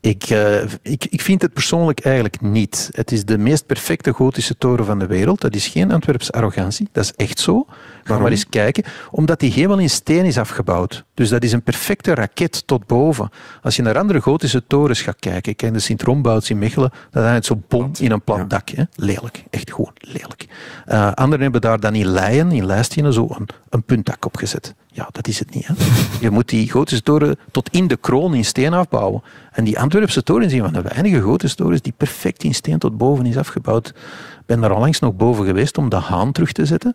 Ik, 0.02 0.24
eh, 0.24 0.62
ik, 0.82 1.04
ik 1.04 1.20
vind 1.20 1.42
het 1.42 1.52
persoonlijk 1.52 2.00
eigenlijk 2.00 2.40
niet. 2.40 2.88
Het 2.92 3.12
is 3.12 3.24
de 3.24 3.38
meest 3.38 3.66
perfecte 3.66 4.12
gotische 4.12 4.58
toren 4.58 4.84
van 4.84 4.98
de 4.98 5.06
wereld. 5.06 5.40
Dat 5.40 5.54
is 5.54 5.66
geen 5.66 5.92
Antwerpse 5.92 6.32
arrogantie. 6.32 6.88
Dat 6.92 7.04
is 7.04 7.12
echt 7.12 7.38
zo. 7.38 7.66
Ga 8.04 8.18
maar 8.18 8.30
eens 8.30 8.48
kijken. 8.48 8.84
Omdat 9.10 9.40
die 9.40 9.52
helemaal 9.52 9.78
in 9.78 9.90
steen 9.90 10.24
is 10.24 10.38
afgebouwd. 10.38 11.04
Dus 11.14 11.28
dat 11.28 11.42
is 11.42 11.52
een 11.52 11.62
perfecte 11.62 12.14
raket 12.14 12.66
tot 12.66 12.86
boven. 12.86 13.30
Als 13.62 13.76
je 13.76 13.82
naar 13.82 13.98
andere 13.98 14.20
gotische 14.20 14.66
torens 14.66 15.00
gaat 15.00 15.18
kijken. 15.18 15.56
Kijk, 15.56 15.72
de 15.72 15.78
Sint-Rombouts 15.78 16.50
in 16.50 16.58
Mechelen. 16.58 16.90
Dat 17.10 17.24
hangt 17.24 17.44
zo 17.44 17.62
bom 17.68 17.90
in 17.98 18.10
een 18.10 18.22
plat 18.22 18.50
dak. 18.50 18.68
Hè. 18.68 18.84
Lelijk. 18.94 19.44
Echt 19.50 19.72
gewoon 19.72 19.92
lelijk. 19.94 20.46
Eh, 20.84 21.12
anderen 21.12 21.42
hebben 21.42 21.60
daar 21.60 21.80
dan 21.80 21.94
in 21.94 22.06
Leien, 22.06 22.52
in 22.52 22.66
Leistinen, 22.66 23.12
zo 23.12 23.26
een, 23.38 23.48
een 23.68 23.82
puntdak 23.82 24.24
opgezet. 24.24 24.74
Ja, 24.94 25.09
dat 25.12 25.28
is 25.28 25.38
het 25.38 25.55
niet. 25.55 25.66
Hè. 25.66 25.74
Je 26.20 26.31
moet 26.31 26.48
die 26.48 26.70
gotische 26.70 27.02
toren 27.02 27.37
tot 27.50 27.68
in 27.70 27.87
de 27.87 27.96
kroon 27.96 28.35
in 28.35 28.44
steen 28.44 28.72
afbouwen. 28.72 29.22
En 29.52 29.64
die 29.64 29.78
Antwerpse 29.78 30.22
toren 30.22 30.46
is 30.46 30.52
een 30.52 30.62
van 30.62 30.72
de 30.72 30.83
weinige 30.83 31.20
gotische 31.20 31.57
torens 31.57 31.83
die 31.83 31.94
perfect 31.96 32.44
in 32.44 32.55
steen 32.55 32.78
tot 32.78 32.96
boven 32.96 33.26
is 33.26 33.37
afgebouwd. 33.37 33.88
Ik 33.88 34.46
ben 34.46 34.61
daar 34.61 34.72
onlangs 34.72 34.98
nog 34.98 35.16
boven 35.16 35.44
geweest 35.44 35.78
om 35.78 35.88
de 35.88 35.96
haan 35.96 36.33
terug 36.33 36.52
te 36.52 36.66
zetten. 36.66 36.94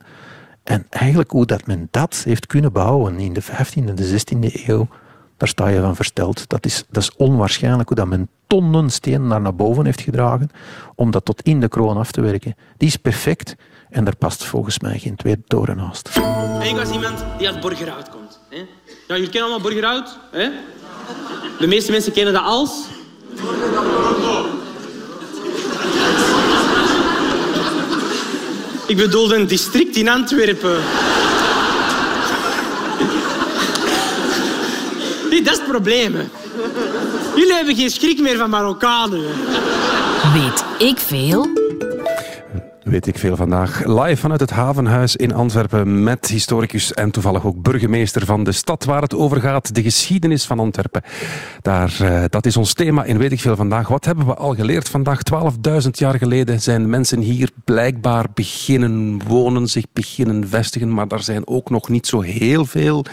En 0.63 0.85
eigenlijk 0.89 1.31
hoe 1.31 1.45
dat 1.45 1.67
men 1.67 1.87
dat 1.91 2.21
heeft 2.25 2.45
kunnen 2.45 2.71
bouwen 2.71 3.19
in 3.19 3.33
de 3.33 3.43
15e 3.43 3.85
en 3.85 3.95
de 3.95 4.19
16e 4.19 4.65
eeuw, 4.65 4.87
daar 5.37 5.47
sta 5.47 5.67
je 5.67 5.81
van 5.81 5.95
versteld. 5.95 6.49
Dat 6.49 6.65
is, 6.65 6.85
dat 6.89 7.03
is 7.03 7.15
onwaarschijnlijk 7.15 7.87
hoe 7.87 7.97
dat 7.97 8.07
men 8.07 8.29
tonnen 8.47 8.89
steen 8.89 9.27
naar 9.27 9.41
naar 9.41 9.55
boven 9.55 9.85
heeft 9.85 10.01
gedragen 10.01 10.49
om 10.95 11.11
dat 11.11 11.25
tot 11.25 11.41
in 11.41 11.59
de 11.59 11.67
kroon 11.67 11.97
af 11.97 12.11
te 12.11 12.21
werken. 12.21 12.55
Die 12.77 12.87
is 12.87 12.95
perfect 12.95 13.55
en 13.97 14.03
daar 14.03 14.15
past 14.15 14.43
volgens 14.43 14.79
mij 14.79 14.99
geen 14.99 15.15
tweede 15.15 15.41
toren 15.47 15.77
naast. 15.77 16.09
En 16.59 16.61
ik 16.61 16.75
was 16.75 16.89
iemand 16.89 17.23
die 17.37 17.47
uit 17.47 17.59
Borgerhout 17.59 18.09
komt. 18.09 18.39
Hè? 18.49 18.57
Ja, 18.57 18.65
jullie 19.15 19.29
kennen 19.29 19.41
allemaal 19.51 19.61
Borgerhout? 19.71 20.17
Hè? 20.31 20.49
De 21.59 21.67
meeste 21.67 21.91
mensen 21.91 22.11
kennen 22.11 22.33
dat 22.33 22.43
als... 22.43 22.71
Ik 28.87 28.97
bedoelde 28.97 29.35
een 29.35 29.47
district 29.47 29.95
in 29.95 30.09
Antwerpen. 30.09 30.79
Nee, 35.29 35.41
dat 35.41 35.53
is 35.53 35.59
het 35.59 35.67
probleem. 35.67 36.15
hè. 36.15 36.23
Jullie 37.35 37.53
hebben 37.53 37.75
geen 37.75 37.89
schrik 37.89 38.19
meer 38.19 38.37
van 38.37 38.49
Marokkanen. 38.49 39.23
Weet 40.33 40.63
ik 40.77 40.97
veel? 40.97 41.66
Weet 42.89 43.07
ik 43.07 43.17
veel 43.17 43.35
vandaag. 43.35 43.85
Live 43.85 44.17
vanuit 44.17 44.39
het 44.39 44.49
Havenhuis 44.49 45.15
in 45.15 45.33
Antwerpen 45.33 46.03
met 46.03 46.27
historicus 46.27 46.93
en 46.93 47.11
toevallig 47.11 47.45
ook 47.45 47.61
burgemeester 47.61 48.25
van 48.25 48.43
de 48.43 48.51
stad 48.51 48.83
waar 48.83 49.01
het 49.01 49.15
over 49.15 49.41
gaat, 49.41 49.75
de 49.75 49.81
geschiedenis 49.81 50.45
van 50.45 50.59
Antwerpen. 50.59 51.01
Daar, 51.61 51.95
eh, 52.01 52.23
dat 52.29 52.45
is 52.45 52.57
ons 52.57 52.73
thema 52.73 53.03
in 53.03 53.17
Weet 53.17 53.31
ik 53.31 53.39
veel 53.39 53.55
vandaag. 53.55 53.87
Wat 53.87 54.05
hebben 54.05 54.25
we 54.25 54.35
al 54.35 54.55
geleerd 54.55 54.89
vandaag? 54.89 55.23
12.000 55.23 55.97
jaar 55.97 56.17
geleden 56.17 56.61
zijn 56.61 56.89
mensen 56.89 57.19
hier 57.19 57.49
blijkbaar 57.65 58.25
beginnen 58.33 59.21
wonen, 59.27 59.67
zich 59.67 59.85
beginnen 59.93 60.47
vestigen, 60.47 60.93
maar 60.93 61.07
daar 61.07 61.23
zijn 61.23 61.47
ook 61.47 61.69
nog 61.69 61.89
niet 61.89 62.07
zo 62.07 62.21
heel 62.21 62.65
veel 62.65 63.05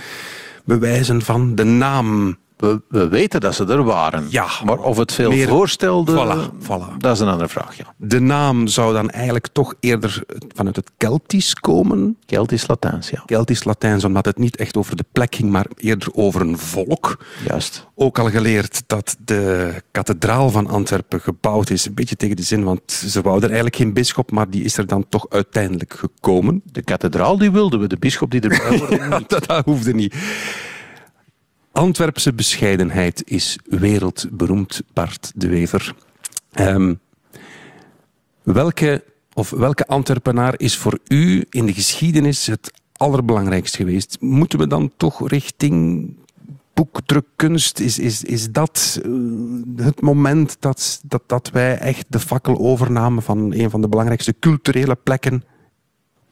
bewijzen 0.64 1.22
van 1.22 1.54
de 1.54 1.64
naam 1.64 2.36
we, 2.68 2.80
we 2.88 3.08
weten 3.08 3.40
dat 3.40 3.54
ze 3.54 3.64
er 3.66 3.84
waren. 3.84 4.26
Ja, 4.30 4.46
maar 4.64 4.78
of 4.78 4.96
het 4.96 5.12
veel 5.12 5.30
meer- 5.30 5.48
voorstelde, 5.48 6.12
Voilà, 6.12 6.64
voilà. 6.64 6.96
dat 6.98 7.14
is 7.14 7.20
een 7.20 7.28
andere 7.28 7.48
vraag. 7.48 7.76
Ja. 7.76 7.94
De 7.96 8.20
naam 8.20 8.66
zou 8.66 8.92
dan 8.92 9.10
eigenlijk 9.10 9.46
toch 9.52 9.74
eerder 9.80 10.22
vanuit 10.54 10.76
het 10.76 10.90
Keltisch 10.96 11.54
komen. 11.54 12.16
Keltisch-Latijns, 12.26 13.10
ja. 13.10 13.22
Keltisch-Latijns, 13.26 14.04
omdat 14.04 14.24
het 14.24 14.38
niet 14.38 14.56
echt 14.56 14.76
over 14.76 14.96
de 14.96 15.04
plek 15.12 15.34
ging, 15.34 15.50
maar 15.50 15.66
eerder 15.76 16.08
over 16.14 16.40
een 16.40 16.58
volk. 16.58 17.24
Juist. 17.48 17.86
Ook 17.94 18.18
al 18.18 18.30
geleerd 18.30 18.82
dat 18.86 19.16
de 19.24 19.72
kathedraal 19.90 20.50
van 20.50 20.66
Antwerpen 20.66 21.20
gebouwd 21.20 21.70
is, 21.70 21.86
een 21.86 21.94
beetje 21.94 22.16
tegen 22.16 22.36
de 22.36 22.42
zin, 22.42 22.64
want 22.64 22.92
ze 22.92 23.20
wouden 23.20 23.42
er 23.48 23.54
eigenlijk 23.54 23.76
geen 23.76 23.92
bisschop, 23.92 24.30
maar 24.30 24.50
die 24.50 24.64
is 24.64 24.76
er 24.76 24.86
dan 24.86 25.06
toch 25.08 25.26
uiteindelijk 25.28 25.94
gekomen. 25.98 26.62
De 26.64 26.82
kathedraal 26.82 27.38
die 27.38 27.50
wilden 27.50 27.80
we, 27.80 27.86
de 27.86 27.96
bisschop 27.98 28.30
die 28.30 28.40
hoorde. 28.68 28.96
Ja, 28.96 29.20
dat, 29.26 29.46
dat 29.46 29.64
hoefde 29.64 29.94
niet. 29.94 30.14
Antwerpse 31.74 32.32
bescheidenheid 32.32 33.22
is 33.30 33.58
wereldberoemd, 33.64 34.82
Bart 34.92 35.32
de 35.34 35.48
Wever. 35.48 35.94
Ehm, 36.52 36.94
welke, 38.42 39.04
of 39.32 39.50
welke 39.50 39.86
Antwerpenaar 39.86 40.54
is 40.56 40.76
voor 40.76 40.98
u 41.08 41.46
in 41.50 41.66
de 41.66 41.72
geschiedenis 41.72 42.46
het 42.46 42.72
allerbelangrijkst 42.96 43.76
geweest? 43.76 44.16
Moeten 44.20 44.58
we 44.58 44.66
dan 44.66 44.92
toch 44.96 45.28
richting 45.28 46.08
boekdrukkunst? 46.74 47.78
Is, 47.80 47.98
is, 47.98 48.22
is 48.22 48.50
dat 48.50 49.00
eh, 49.02 49.10
het 49.76 50.00
moment 50.00 50.56
dat, 50.60 51.00
dat, 51.04 51.22
dat 51.26 51.50
wij 51.50 51.78
echt 51.78 52.06
de 52.08 52.20
fakkel 52.20 52.58
overnamen 52.58 53.22
van 53.22 53.52
een 53.52 53.70
van 53.70 53.80
de 53.80 53.88
belangrijkste 53.88 54.34
culturele 54.38 54.94
plekken 54.94 55.44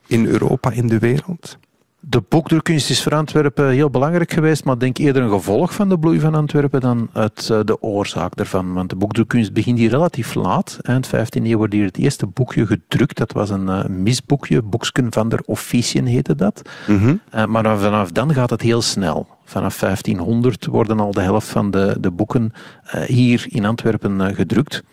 in 0.07 0.25
Europa, 0.25 0.71
in 0.71 0.87
de 0.87 0.99
wereld? 0.99 1.57
De 2.05 2.23
boekdrukkunst 2.29 2.89
is 2.89 3.03
voor 3.03 3.15
Antwerpen 3.15 3.69
heel 3.69 3.89
belangrijk 3.89 4.31
geweest, 4.31 4.63
maar 4.63 4.77
denk 4.79 4.97
eerder 4.97 5.23
een 5.23 5.29
gevolg 5.29 5.73
van 5.73 5.89
de 5.89 5.99
bloei 5.99 6.19
van 6.19 6.35
Antwerpen 6.35 6.81
dan 6.81 7.09
uit 7.13 7.49
eh, 7.49 7.59
de 7.65 7.81
oorzaak 7.81 8.35
daarvan. 8.35 8.73
Want 8.73 8.89
de 8.89 8.95
boekdrukkunst 8.95 9.53
begint 9.53 9.77
hier 9.77 9.89
relatief 9.89 10.33
laat. 10.33 10.77
Eind 10.81 11.07
15e 11.07 11.43
eeuw 11.43 11.57
wordt 11.57 11.73
hier 11.73 11.85
het 11.85 11.97
eerste 11.97 12.25
boekje 12.25 12.65
gedrukt. 12.65 13.17
Dat 13.17 13.31
was 13.31 13.49
een 13.49 13.69
eh, 13.69 13.85
misboekje, 13.85 14.61
Boeksken 14.61 15.13
van 15.13 15.29
der 15.29 15.41
Officiën 15.45 16.05
heette 16.05 16.35
dat. 16.35 16.61
Eh, 17.29 17.45
maar 17.45 17.79
vanaf 17.79 18.11
dan 18.11 18.33
gaat 18.33 18.49
het 18.49 18.61
heel 18.61 18.81
snel. 18.81 19.27
Vanaf 19.45 19.79
1500 19.79 20.65
worden 20.65 20.99
al 20.99 21.11
de 21.11 21.21
helft 21.21 21.47
van 21.47 21.71
de, 21.71 21.97
de 21.99 22.11
boeken 22.11 22.53
eh, 22.83 23.01
hier 23.01 23.45
in 23.49 23.65
Antwerpen 23.65 24.21
eh, 24.21 24.35
gedrukt. 24.35 24.83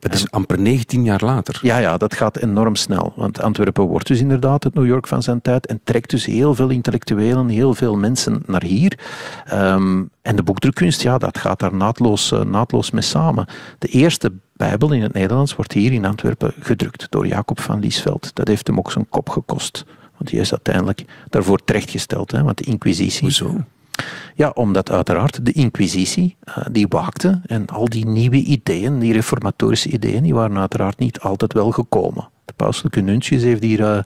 Dat 0.00 0.14
is 0.14 0.30
amper 0.30 0.60
19 0.60 1.04
jaar 1.04 1.24
later. 1.24 1.58
Ja, 1.62 1.78
ja, 1.78 1.96
dat 1.96 2.14
gaat 2.14 2.36
enorm 2.36 2.74
snel. 2.74 3.12
Want 3.16 3.40
Antwerpen 3.40 3.84
wordt 3.84 4.06
dus 4.06 4.20
inderdaad 4.20 4.64
het 4.64 4.74
New 4.74 4.86
York 4.86 5.06
van 5.06 5.22
zijn 5.22 5.42
tijd 5.42 5.66
en 5.66 5.80
trekt 5.84 6.10
dus 6.10 6.24
heel 6.24 6.54
veel 6.54 6.68
intellectuelen, 6.68 7.48
heel 7.48 7.74
veel 7.74 7.96
mensen 7.96 8.42
naar 8.46 8.62
hier. 8.62 8.98
Ehm, 9.44 10.04
en 10.22 10.36
de 10.36 10.42
boekdrukkunst, 10.42 11.02
ja, 11.02 11.18
dat 11.18 11.38
gaat 11.38 11.58
daar 11.58 11.74
naadloos, 11.74 12.32
eh, 12.32 12.40
naadloos 12.40 12.90
mee 12.90 13.02
samen. 13.02 13.46
De 13.78 13.88
eerste 13.88 14.32
Bijbel 14.52 14.92
in 14.92 15.02
het 15.02 15.12
Nederlands 15.12 15.56
wordt 15.56 15.72
hier 15.72 15.92
in 15.92 16.04
Antwerpen 16.04 16.52
gedrukt 16.60 17.06
door 17.10 17.26
Jacob 17.26 17.60
van 17.60 17.80
Liesveld. 17.80 18.30
Dat 18.34 18.48
heeft 18.48 18.66
hem 18.66 18.78
ook 18.78 18.92
zijn 18.92 19.08
kop 19.08 19.28
gekost. 19.28 19.84
Want 20.16 20.30
die 20.30 20.40
is 20.40 20.50
uiteindelijk 20.50 21.04
daarvoor 21.28 21.64
terechtgesteld, 21.64 22.30
hè, 22.30 22.42
want 22.42 22.58
de 22.58 22.64
Inquisitie. 22.64 23.20
Hoezo? 23.20 23.64
Ja, 24.34 24.50
omdat 24.54 24.90
uiteraard 24.90 25.44
de 25.44 25.52
Inquisitie 25.52 26.36
eh, 26.40 26.56
die 26.70 26.86
waakte 26.88 27.40
en 27.46 27.66
al 27.66 27.88
die 27.88 28.06
nieuwe 28.06 28.36
ideeën, 28.36 28.98
die 28.98 29.12
reformatorische 29.12 29.88
ideeën, 29.88 30.22
die 30.22 30.34
waren 30.34 30.58
uiteraard 30.58 30.98
niet 30.98 31.20
altijd 31.20 31.52
wel 31.52 31.70
gekomen. 31.70 32.28
De 32.44 32.52
pauselijke 32.56 33.00
nuntius 33.00 33.42
heeft 33.42 33.62
hier 33.62 33.80
eh, 33.80 34.02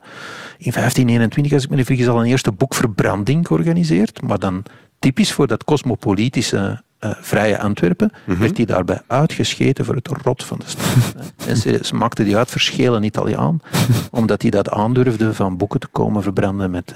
in 0.57 0.71
1521, 0.71 1.53
als 1.53 1.63
ik 1.63 1.69
me 1.69 1.75
niet 1.75 1.85
vergis, 1.85 2.07
al 2.07 2.19
een 2.19 2.25
eerste 2.25 2.51
boekverbranding 2.51 3.47
georganiseerd, 3.47 4.21
maar 4.21 4.39
dan 4.39 4.63
typisch 4.99 5.31
voor 5.31 5.47
dat 5.47 5.63
cosmopolitische 5.63 6.83
eh, 6.99 7.11
vrije 7.19 7.59
Antwerpen, 7.59 8.11
werd 8.25 8.57
hij 8.57 8.65
daarbij 8.65 9.01
uitgescheten 9.07 9.85
voor 9.85 9.95
het 9.95 10.07
rot 10.07 10.43
van 10.43 10.59
de 10.59 10.65
stad. 10.67 11.13
en 11.47 11.57
ze, 11.57 11.79
ze 11.81 11.95
maakten 11.95 12.25
die 12.25 12.37
uit 12.37 12.51
verschelen 12.51 13.03
Italiaan, 13.03 13.59
omdat 14.11 14.41
hij 14.41 14.51
dat 14.51 14.69
aandurfde 14.69 15.33
van 15.33 15.57
boeken 15.57 15.79
te 15.79 15.87
komen 15.87 16.23
verbranden 16.23 16.71
met, 16.71 16.93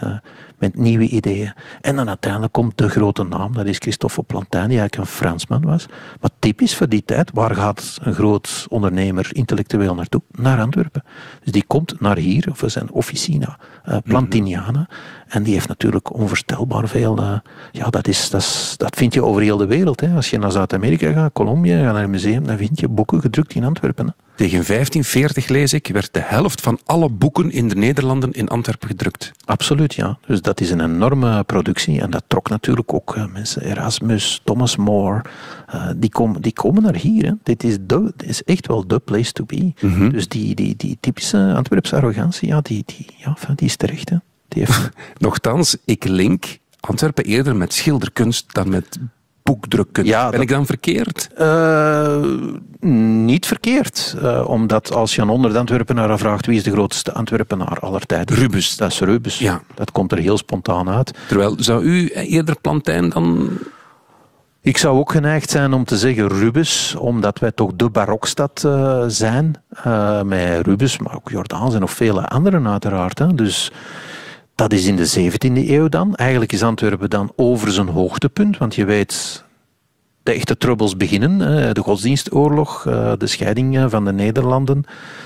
met 0.57 0.77
nieuwe 0.77 1.07
ideeën. 1.07 1.53
En 1.81 1.95
dan 1.95 2.07
uiteindelijk 2.07 2.53
komt 2.53 2.77
de 2.77 2.89
grote 2.89 3.23
naam, 3.23 3.53
dat 3.53 3.65
is 3.65 3.77
Christophe 3.77 4.23
Plantin, 4.23 4.67
die 4.67 4.79
eigenlijk 4.79 4.95
een 4.97 5.05
Fransman 5.15 5.61
was. 5.61 5.85
Maar 6.21 6.29
typisch 6.39 6.75
voor 6.75 6.89
die 6.89 7.03
tijd, 7.05 7.31
waar 7.33 7.55
gaat 7.55 7.97
een 8.01 8.13
groot 8.13 8.65
ondernemer, 8.69 9.29
intellectueel 9.31 9.95
naartoe? 9.95 10.21
Naar 10.31 10.61
Antwerpen. 10.61 11.03
Dus 11.43 11.51
die 11.51 11.63
komt 11.67 12.01
naar 12.01 12.17
hier, 12.17 12.47
voor 12.51 12.69
zijn 12.69 12.91
officina, 12.91 13.59
eh, 13.83 13.97
Plantiniana. 14.03 14.87
En 15.27 15.43
die 15.43 15.53
heeft 15.53 15.67
natuurlijk 15.67 16.13
onvoorstelbaar 16.13 16.87
veel. 16.87 17.17
eh, 17.17 17.39
ja, 17.71 17.89
dat, 17.89 18.07
is, 18.07 18.29
dat, 18.29 18.41
is, 18.41 18.73
dat 18.77 18.95
vind 18.95 19.13
je 19.13 19.23
over 19.23 19.41
heel 19.41 19.57
de 19.57 19.65
wereld. 19.65 20.01
Hè. 20.01 20.15
Als 20.15 20.29
je 20.29 20.37
naar 20.37 20.51
Zuid-Amerika 20.51 21.11
gaat, 21.11 21.33
Colombia, 21.33 21.83
gaat 21.83 21.93
naar 21.93 22.03
een 22.03 22.09
museum, 22.09 22.47
dan 22.47 22.57
vind 22.57 22.79
je 22.79 22.87
boeken 22.87 23.21
gedrukt 23.21 23.53
in 23.55 23.63
Antwerpen. 23.63 24.05
Hè. 24.05 24.11
Tegen 24.35 24.65
1540 24.65 25.47
lees 25.47 25.73
ik, 25.73 25.87
werd 25.87 26.09
de 26.11 26.21
helft 26.23 26.61
van 26.61 26.79
alle 26.85 27.09
boeken 27.09 27.51
in 27.51 27.67
de 27.67 27.75
Nederlanden 27.75 28.31
in 28.31 28.47
Antwerpen 28.47 28.87
gedrukt. 28.87 29.31
Absoluut, 29.45 29.93
ja. 29.93 30.17
Dus 30.27 30.41
dat 30.41 30.61
is 30.61 30.71
een 30.71 30.81
enorme 30.81 31.43
productie. 31.43 32.01
En 32.01 32.09
dat 32.09 32.23
trok 32.27 32.49
natuurlijk 32.49 32.93
ook 32.93 33.15
eh, 33.15 33.25
mensen. 33.25 33.61
Erasmus, 33.61 34.41
Thomas 34.43 34.75
More, 34.75 35.21
eh, 35.67 35.89
die, 35.95 36.09
komen 36.09 36.41
die 36.41 36.53
komen 36.53 36.83
naar 36.83 36.95
hier. 36.95 37.25
Hè. 37.25 37.31
Dit, 37.43 37.63
is 37.63 37.77
de, 37.81 38.13
dit 38.15 38.29
is 38.29 38.43
echt 38.43 38.67
wel 38.67 38.87
de 38.87 38.99
place 38.99 39.31
to 39.31 39.45
be. 39.45 39.73
Dus 40.11 40.27
die, 40.27 40.55
die, 40.55 40.75
die 40.75 40.97
typische 40.99 41.53
Antwerpse 41.55 41.95
arrogantie, 41.95 42.47
ja, 42.47 42.61
die, 42.61 42.83
die, 42.85 43.05
ja, 43.17 43.37
die 43.55 43.67
is 43.67 43.75
terecht. 43.75 44.09
Hè. 44.09 44.17
Die 44.47 44.63
heeft, 44.65 44.89
Nochtans, 45.17 45.77
ik 45.85 46.03
link 46.03 46.59
Antwerpen 46.79 47.23
eerder 47.23 47.55
met 47.55 47.73
schilderkunst 47.73 48.53
dan 48.53 48.69
met 48.69 48.99
boekdrukkunst. 49.49 50.09
Ja, 50.09 50.23
ben 50.23 50.31
dat- 50.31 50.41
ik 50.41 50.49
dan 50.49 50.65
verkeerd? 50.65 51.29
Eh, 51.37 52.17
niet 53.19 53.45
verkeerd. 53.45 54.15
Eh, 54.21 54.49
omdat 54.49 54.93
als 54.93 55.15
je 55.15 55.21
aan 55.21 55.29
onder 55.29 55.53
de 55.53 55.59
Antwerpenaren 55.59 56.17
vraagt 56.19 56.45
wie 56.45 56.57
is 56.57 56.63
de 56.63 56.71
grootste 56.71 57.13
Antwerpenaar 57.13 57.79
aller 57.79 58.05
tijden? 58.05 58.35
Rubens. 58.35 58.75
Dat 58.75 58.91
is 58.91 58.99
Rubens. 58.99 59.39
Ja. 59.39 59.61
Dat 59.73 59.91
komt 59.91 60.11
er 60.11 60.17
heel 60.17 60.37
spontaan 60.37 60.89
uit. 60.89 61.13
Terwijl, 61.27 61.55
zou 61.59 61.83
u 61.83 62.07
eerder 62.09 62.55
Plantijn 62.61 63.09
dan... 63.09 63.49
Ik 64.61 64.77
zou 64.77 64.97
ook 64.97 65.11
geneigd 65.11 65.49
zijn 65.49 65.73
om 65.73 65.83
te 65.85 65.97
zeggen 65.97 66.27
Rubens, 66.27 66.95
omdat 66.95 67.39
wij 67.39 67.51
toch 67.51 67.71
de 67.75 67.89
barokstad 67.89 68.63
eh, 68.65 69.03
zijn. 69.07 69.55
met 70.25 70.65
Rubens, 70.65 70.97
maar 70.99 71.15
ook 71.15 71.29
Jordaans 71.29 71.73
en 71.73 71.79
nog 71.79 71.91
vele 71.91 72.27
anderen 72.27 72.67
uiteraard. 72.67 73.19
Hè. 73.19 73.33
Dus 73.35 73.71
dat 74.55 74.73
is 74.73 74.85
in 74.85 74.95
de 74.95 75.31
17e 75.31 75.69
eeuw 75.69 75.87
dan. 75.87 76.15
Eigenlijk 76.15 76.51
is 76.51 76.63
Antwerpen 76.63 77.09
dan 77.09 77.31
over 77.35 77.71
zijn 77.71 77.87
hoogtepunt, 77.87 78.57
want 78.57 78.75
je 78.75 78.85
weet... 78.85 79.43
De 80.23 80.31
echte 80.31 80.57
troubles 80.57 80.97
beginnen, 80.97 81.73
de 81.73 81.81
godsdienstoorlog, 81.81 82.85
eh, 82.85 83.11
de 83.17 83.27
scheiding 83.27 83.85
van 83.87 84.05
de 84.05 84.13
Nederlanden. 84.13 84.83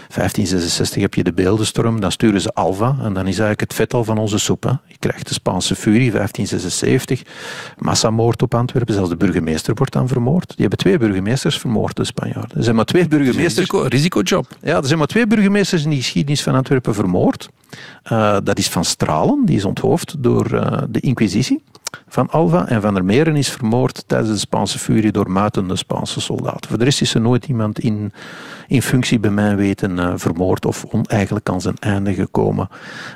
1566 0.09 1.01
heb 1.01 1.13
je 1.13 1.23
de 1.23 1.33
beeldenstorm, 1.33 1.99
dan 1.99 2.11
sturen 2.11 2.41
ze 2.41 2.53
Alva 2.53 2.95
en 3.01 3.13
dan 3.13 3.23
is 3.27 3.39
eigenlijk 3.39 3.59
het 3.59 3.73
vet 3.73 3.93
al 3.93 4.03
van 4.03 4.17
onze 4.17 4.37
soep. 4.37 4.63
Hè. 4.63 4.69
Je 4.69 4.97
krijgt 4.99 5.27
de 5.27 5.33
Spaanse 5.33 5.75
furie, 5.75 6.11
1576, 6.11 7.21
massamoord 7.77 8.41
op 8.41 8.55
Antwerpen, 8.55 8.93
zelfs 8.93 9.09
de 9.09 9.17
burgemeester 9.17 9.73
wordt 9.73 9.93
dan 9.93 10.07
vermoord. 10.07 10.47
Die 10.47 10.57
hebben 10.59 10.77
twee 10.77 10.97
burgemeesters 10.97 11.57
vermoord, 11.57 11.95
de 11.95 12.03
Spanjaarden. 12.03 12.57
Er 12.57 12.63
zijn 12.63 12.75
maar 12.75 12.85
twee 12.85 13.07
burgemeesters... 13.07 13.69
Risico, 13.69 13.81
risicojob. 13.81 14.47
Ja, 14.61 14.77
er 14.77 14.85
zijn 14.85 14.97
maar 14.97 15.07
twee 15.07 15.27
burgemeesters 15.27 15.83
in 15.83 15.89
de 15.89 15.95
geschiedenis 15.95 16.43
van 16.43 16.55
Antwerpen 16.55 16.93
vermoord. 16.93 17.49
Eh, 18.03 18.37
dat 18.43 18.57
is 18.57 18.69
Van 18.69 18.85
Stralen, 18.85 19.45
die 19.45 19.55
is 19.55 19.65
onthoofd 19.65 20.15
door 20.19 20.53
eh, 20.53 20.81
de 20.89 20.99
Inquisitie 20.99 21.61
van 22.07 22.29
Alva. 22.29 22.67
En 22.67 22.81
Van 22.81 22.93
der 22.93 23.05
Meren 23.05 23.35
is 23.35 23.49
vermoord 23.49 24.03
tijdens 24.07 24.31
de 24.31 24.37
Spaanse 24.37 24.79
furie 24.79 25.11
door 25.11 25.31
muitende 25.31 25.75
Spaanse 25.75 26.21
soldaten. 26.21 26.69
Voor 26.69 26.77
de 26.77 26.83
rest 26.83 27.01
is 27.01 27.13
er 27.13 27.21
nooit 27.21 27.45
iemand 27.45 27.79
in, 27.79 28.13
in 28.69 28.81
functie 28.81 29.19
bij 29.19 29.31
mijn 29.31 29.55
weten 29.55 29.99
eh, 29.99 30.13
vermoord 30.15 30.65
of 30.65 30.85
oneigenlijk 30.89 31.49
aan 31.49 31.61
zijn 31.61 31.75
einde 31.79 32.13
gekomen. 32.13 32.69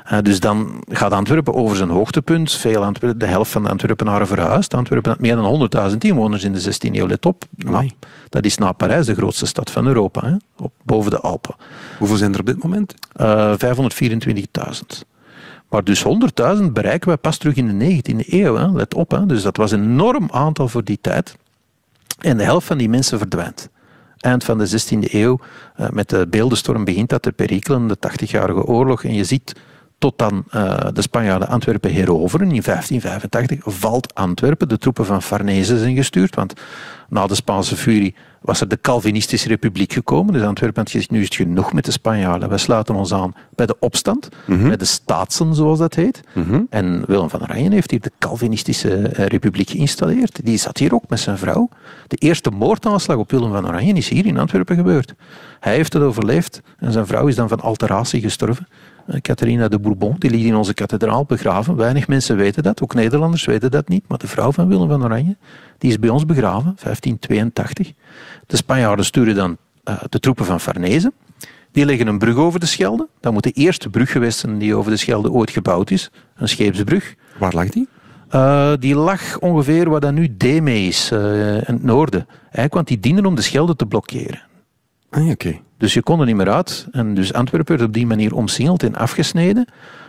Eh, 0.04 0.18
dus 0.22 0.40
dan 0.40 0.84
gaat 0.88 1.12
Antwerpen 1.12 1.54
over 1.54 1.76
zijn 1.76 1.88
hoogtepunt. 1.88 2.52
Veel 2.52 2.84
Antwerpen, 2.84 3.18
de 3.18 3.26
helft 3.26 3.50
van 3.50 3.62
de 3.62 3.68
Antwerpenaren 3.68 4.26
verhuisd. 4.26 4.74
Antwerpen 4.74 5.10
had 5.10 5.20
meer 5.20 5.36
dan 5.36 5.70
100.000 5.90 5.96
inwoners 5.98 6.44
in 6.44 6.52
de 6.52 6.60
16e 6.60 6.94
eeuw. 6.94 7.06
Let 7.06 7.26
op. 7.26 7.44
Nou, 7.56 7.90
dat 8.28 8.44
is 8.44 8.58
na 8.58 8.72
Parijs 8.72 9.06
de 9.06 9.14
grootste 9.14 9.46
stad 9.46 9.70
van 9.70 9.86
Europa, 9.86 10.26
hè, 10.26 10.36
op, 10.56 10.72
boven 10.82 11.10
de 11.10 11.20
Alpen. 11.20 11.54
Hoeveel 11.98 12.16
zijn 12.16 12.32
er 12.32 12.40
op 12.40 12.46
dit 12.46 12.62
moment? 12.62 12.94
Eh, 13.12 13.54
524.000. 13.58 15.04
Maar 15.68 15.84
dus 15.84 16.02
100.000 16.02 16.72
bereiken 16.72 17.08
wij 17.08 17.16
pas 17.16 17.36
terug 17.36 17.54
in 17.54 17.78
de 17.78 17.84
19e 17.84 18.24
eeuw. 18.26 18.54
Hè. 18.54 18.72
Let 18.72 18.94
op, 18.94 19.10
hè. 19.10 19.26
dus 19.26 19.42
dat 19.42 19.56
was 19.56 19.70
een 19.70 19.82
enorm 19.82 20.28
aantal 20.32 20.68
voor 20.68 20.84
die 20.84 20.98
tijd. 21.00 21.36
En 22.18 22.36
de 22.36 22.44
helft 22.44 22.66
van 22.66 22.78
die 22.78 22.88
mensen 22.88 23.18
verdwijnt. 23.18 23.68
Eind 24.24 24.44
van 24.44 24.58
de 24.58 24.66
16e 24.66 25.14
eeuw, 25.14 25.40
eh, 25.76 25.88
met 25.88 26.08
de 26.08 26.26
beeldenstorm 26.26 26.84
begint 26.84 27.08
dat 27.08 27.22
te 27.22 27.32
perikelen, 27.32 27.86
de 27.86 27.96
80-jarige 27.98 28.64
oorlog. 28.64 29.04
En 29.04 29.14
je 29.14 29.24
ziet 29.24 29.52
tot 30.04 30.18
dan 30.18 30.44
uh, 30.54 30.78
de 30.92 31.02
Spanjaarden 31.02 31.48
Antwerpen 31.48 31.90
heroveren. 31.92 32.46
In 32.52 32.62
1585 32.62 33.58
valt 33.64 34.14
Antwerpen. 34.14 34.68
De 34.68 34.78
troepen 34.78 35.06
van 35.06 35.22
Farnese 35.22 35.78
zijn 35.78 35.96
gestuurd, 35.96 36.34
want 36.34 36.52
na 37.08 37.26
de 37.26 37.34
Spaanse 37.34 37.76
furie 37.76 38.14
was 38.40 38.60
er 38.60 38.68
de 38.68 38.78
Calvinistische 38.80 39.48
Republiek 39.48 39.92
gekomen. 39.92 40.32
Dus 40.32 40.42
Antwerpen 40.42 40.82
had 40.82 40.90
gezegd, 40.90 41.10
nu 41.10 41.18
is 41.18 41.24
het 41.24 41.34
genoeg 41.34 41.72
met 41.72 41.84
de 41.84 41.90
Spanjaarden. 41.90 42.48
Wij 42.48 42.58
sluiten 42.58 42.94
ons 42.94 43.12
aan 43.14 43.34
bij 43.54 43.66
de 43.66 43.76
opstand, 43.80 44.28
Mhm. 44.46 44.66
bij 44.68 44.76
de 44.76 44.84
staatsen, 44.84 45.54
zoals 45.54 45.78
dat 45.78 45.94
heet. 45.94 46.20
En 46.70 47.02
Willem 47.06 47.30
van 47.30 47.42
Oranje 47.42 47.70
heeft 47.70 47.90
hier 47.90 48.00
de 48.00 48.12
Calvinistische 48.18 48.94
eh, 49.08 49.26
Republiek 49.26 49.70
geïnstalleerd. 49.70 50.40
Die 50.44 50.56
zat 50.58 50.78
hier 50.78 50.94
ook 50.94 51.08
met 51.08 51.20
zijn 51.20 51.38
vrouw. 51.38 51.68
De 52.08 52.16
eerste 52.16 52.50
moordaanslag 52.50 53.16
op 53.16 53.30
Willem 53.30 53.52
van 53.52 53.66
Oranje 53.68 53.92
is 53.92 54.08
hier 54.08 54.26
in 54.26 54.38
Antwerpen 54.38 54.76
gebeurd. 54.76 55.14
Hij 55.60 55.74
heeft 55.74 55.92
het 55.92 56.02
overleefd 56.02 56.60
en 56.78 56.92
zijn 56.92 57.06
vrouw 57.06 57.26
is 57.26 57.34
dan 57.36 57.48
van 57.48 57.60
alteratie 57.60 58.20
gestorven. 58.20 58.68
Eh, 59.06 59.20
Catharina 59.20 59.68
de 59.68 59.78
Bourbon, 59.78 60.16
die 60.18 60.30
ligt 60.30 60.44
in 60.44 60.54
onze 60.54 60.74
kathedraal 60.74 61.24
begraven. 61.24 61.76
Weinig 61.76 62.08
mensen 62.08 62.36
weten 62.36 62.62
dat, 62.62 62.82
ook 62.82 62.94
Nederlanders 62.94 63.44
weten 63.44 63.70
dat 63.70 63.88
niet. 63.88 64.04
Maar 64.08 64.18
de 64.18 64.26
vrouw 64.26 64.52
van 64.52 64.68
Willem 64.68 64.88
van 64.88 65.04
Oranje, 65.04 65.36
die 65.78 65.90
is 65.90 65.98
bij 65.98 66.08
ons 66.08 66.26
begraven, 66.26 66.76
1582. 66.82 67.92
De 68.46 68.56
Spanjaarden 68.56 69.04
sturen 69.04 69.34
dan 69.34 69.56
eh, 69.84 70.02
de 70.08 70.20
troepen 70.20 70.44
van 70.44 70.60
Farnese. 70.60 71.12
Die 71.72 71.84
leggen 71.84 72.06
een 72.06 72.18
brug 72.18 72.36
over 72.36 72.60
de 72.60 72.66
Schelde. 72.66 73.08
Dat 73.20 73.32
moet 73.32 73.42
de 73.42 73.50
eerste 73.50 73.90
brug 73.90 74.12
geweest 74.12 74.38
zijn 74.38 74.58
die 74.58 74.74
over 74.74 74.90
de 74.90 74.96
Schelde 74.96 75.30
ooit 75.30 75.50
gebouwd 75.50 75.90
is. 75.90 76.10
Een 76.36 76.48
scheepsbrug. 76.48 77.14
Waar 77.38 77.52
lag 77.54 77.68
die? 77.68 77.88
Uh, 78.34 78.72
die 78.78 78.94
lag 78.94 79.38
ongeveer 79.38 79.90
waar 79.90 80.00
dat 80.00 80.12
nu 80.12 80.36
Deme 80.36 80.86
is, 80.86 81.10
uh, 81.12 81.54
in 81.54 81.62
het 81.74 81.82
noorden. 81.82 82.26
Eigenlijk, 82.42 82.74
want 82.74 82.88
die 82.88 83.00
dienen 83.00 83.26
om 83.26 83.34
de 83.34 83.42
Schelde 83.42 83.76
te 83.76 83.86
blokkeren. 83.86 84.42
Ah, 85.10 85.28
oké. 85.28 85.60
Dus 85.84 85.94
je 85.94 86.02
kon 86.02 86.20
er 86.20 86.26
niet 86.26 86.36
meer 86.36 86.50
uit. 86.50 86.86
En 86.90 87.14
dus 87.14 87.32
Antwerpen 87.32 87.76
werd 87.76 87.88
op 87.88 87.94
die 87.94 88.06
manier 88.06 88.34
omsingeld 88.34 88.82
en 88.82 88.94
afgesneden. 88.94 89.66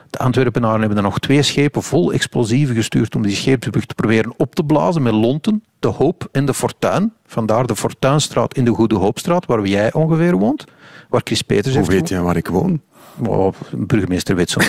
De 0.09 0.17
Antwerpenaren 0.17 0.79
hebben 0.79 0.95
dan 0.95 1.03
nog 1.03 1.19
twee 1.19 1.41
schepen 1.41 1.83
vol 1.83 2.13
explosieven 2.13 2.75
gestuurd 2.75 3.15
om 3.15 3.21
die 3.21 3.35
scheepsbrug 3.35 3.85
te 3.85 3.95
proberen 3.95 4.33
op 4.38 4.55
te 4.55 4.63
blazen 4.63 5.01
met 5.01 5.13
lonten, 5.13 5.63
de 5.79 5.88
Hoop 5.88 6.27
en 6.31 6.45
de 6.45 6.53
Fortuin. 6.53 7.13
Vandaar 7.25 7.65
de 7.65 7.75
Fortuinstraat 7.75 8.53
in 8.53 8.65
de 8.65 8.71
Goede 8.71 8.95
Hoopstraat, 8.95 9.45
waar 9.45 9.65
jij 9.65 9.93
ongeveer 9.93 10.35
woont. 10.35 10.63
Waar 11.09 11.21
Chris 11.23 11.41
Peters 11.41 11.75
Hoe 11.75 11.85
weet 11.85 12.09
je 12.09 12.21
waar 12.21 12.38
ik 12.38 12.47
woon? 12.47 12.81
Oh, 13.27 13.53
burgemeester 13.71 14.35
weet 14.35 14.49
zo. 14.55 14.61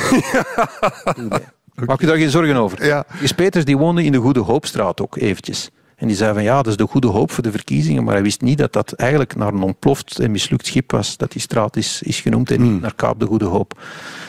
Maak 1.87 2.01
je 2.01 2.07
daar 2.07 2.17
geen 2.17 2.31
zorgen 2.31 2.57
over. 2.57 2.87
Ja. 2.87 3.05
Chris 3.09 3.33
Peters 3.33 3.65
die 3.65 3.79
woonde 3.79 4.05
in 4.05 4.13
de 4.13 4.19
Goede 4.19 4.41
Hoopstraat 4.41 5.01
ook 5.01 5.17
eventjes. 5.17 5.71
En 5.97 6.07
die 6.07 6.17
zei 6.17 6.35
van 6.35 6.43
ja, 6.43 6.57
dat 6.57 6.67
is 6.67 6.77
de 6.77 6.87
goede 6.87 7.07
hoop 7.07 7.31
voor 7.31 7.43
de 7.43 7.51
verkiezingen, 7.51 8.05
maar 8.05 8.15
hij 8.15 8.23
wist 8.23 8.41
niet 8.41 8.59
dat 8.59 8.73
dat 8.73 8.93
eigenlijk 8.93 9.37
naar 9.37 9.53
een 9.53 9.63
ontploft 9.63 10.19
en 10.19 10.31
mislukt 10.31 10.67
schip 10.67 10.91
was, 10.91 11.17
dat 11.17 11.33
die 11.33 11.41
straat 11.41 11.77
is, 11.77 12.03
is 12.03 12.21
genoemd 12.21 12.51
en 12.51 12.63
niet 12.63 12.81
naar 12.81 12.95
Kaap 12.95 13.21
de 13.21 13.27
Goede 13.27 13.45
Hoop. 13.45 13.81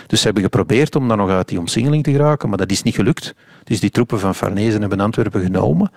Dus 0.07 0.19
ze 0.19 0.25
hebben 0.25 0.43
geprobeerd 0.43 0.95
om 0.95 1.07
dan 1.07 1.17
nog 1.17 1.29
uit 1.29 1.47
die 1.47 1.59
omsingeling 1.59 2.03
te 2.03 2.11
geraken, 2.11 2.49
maar 2.49 2.57
dat 2.57 2.71
is 2.71 2.83
niet 2.83 2.95
gelukt. 2.95 3.35
Dus 3.63 3.79
die 3.79 3.89
troepen 3.89 4.19
van 4.19 4.35
Farnese 4.35 4.79
hebben 4.79 4.99
Antwerpen 4.99 5.41
genomen. 5.41 5.91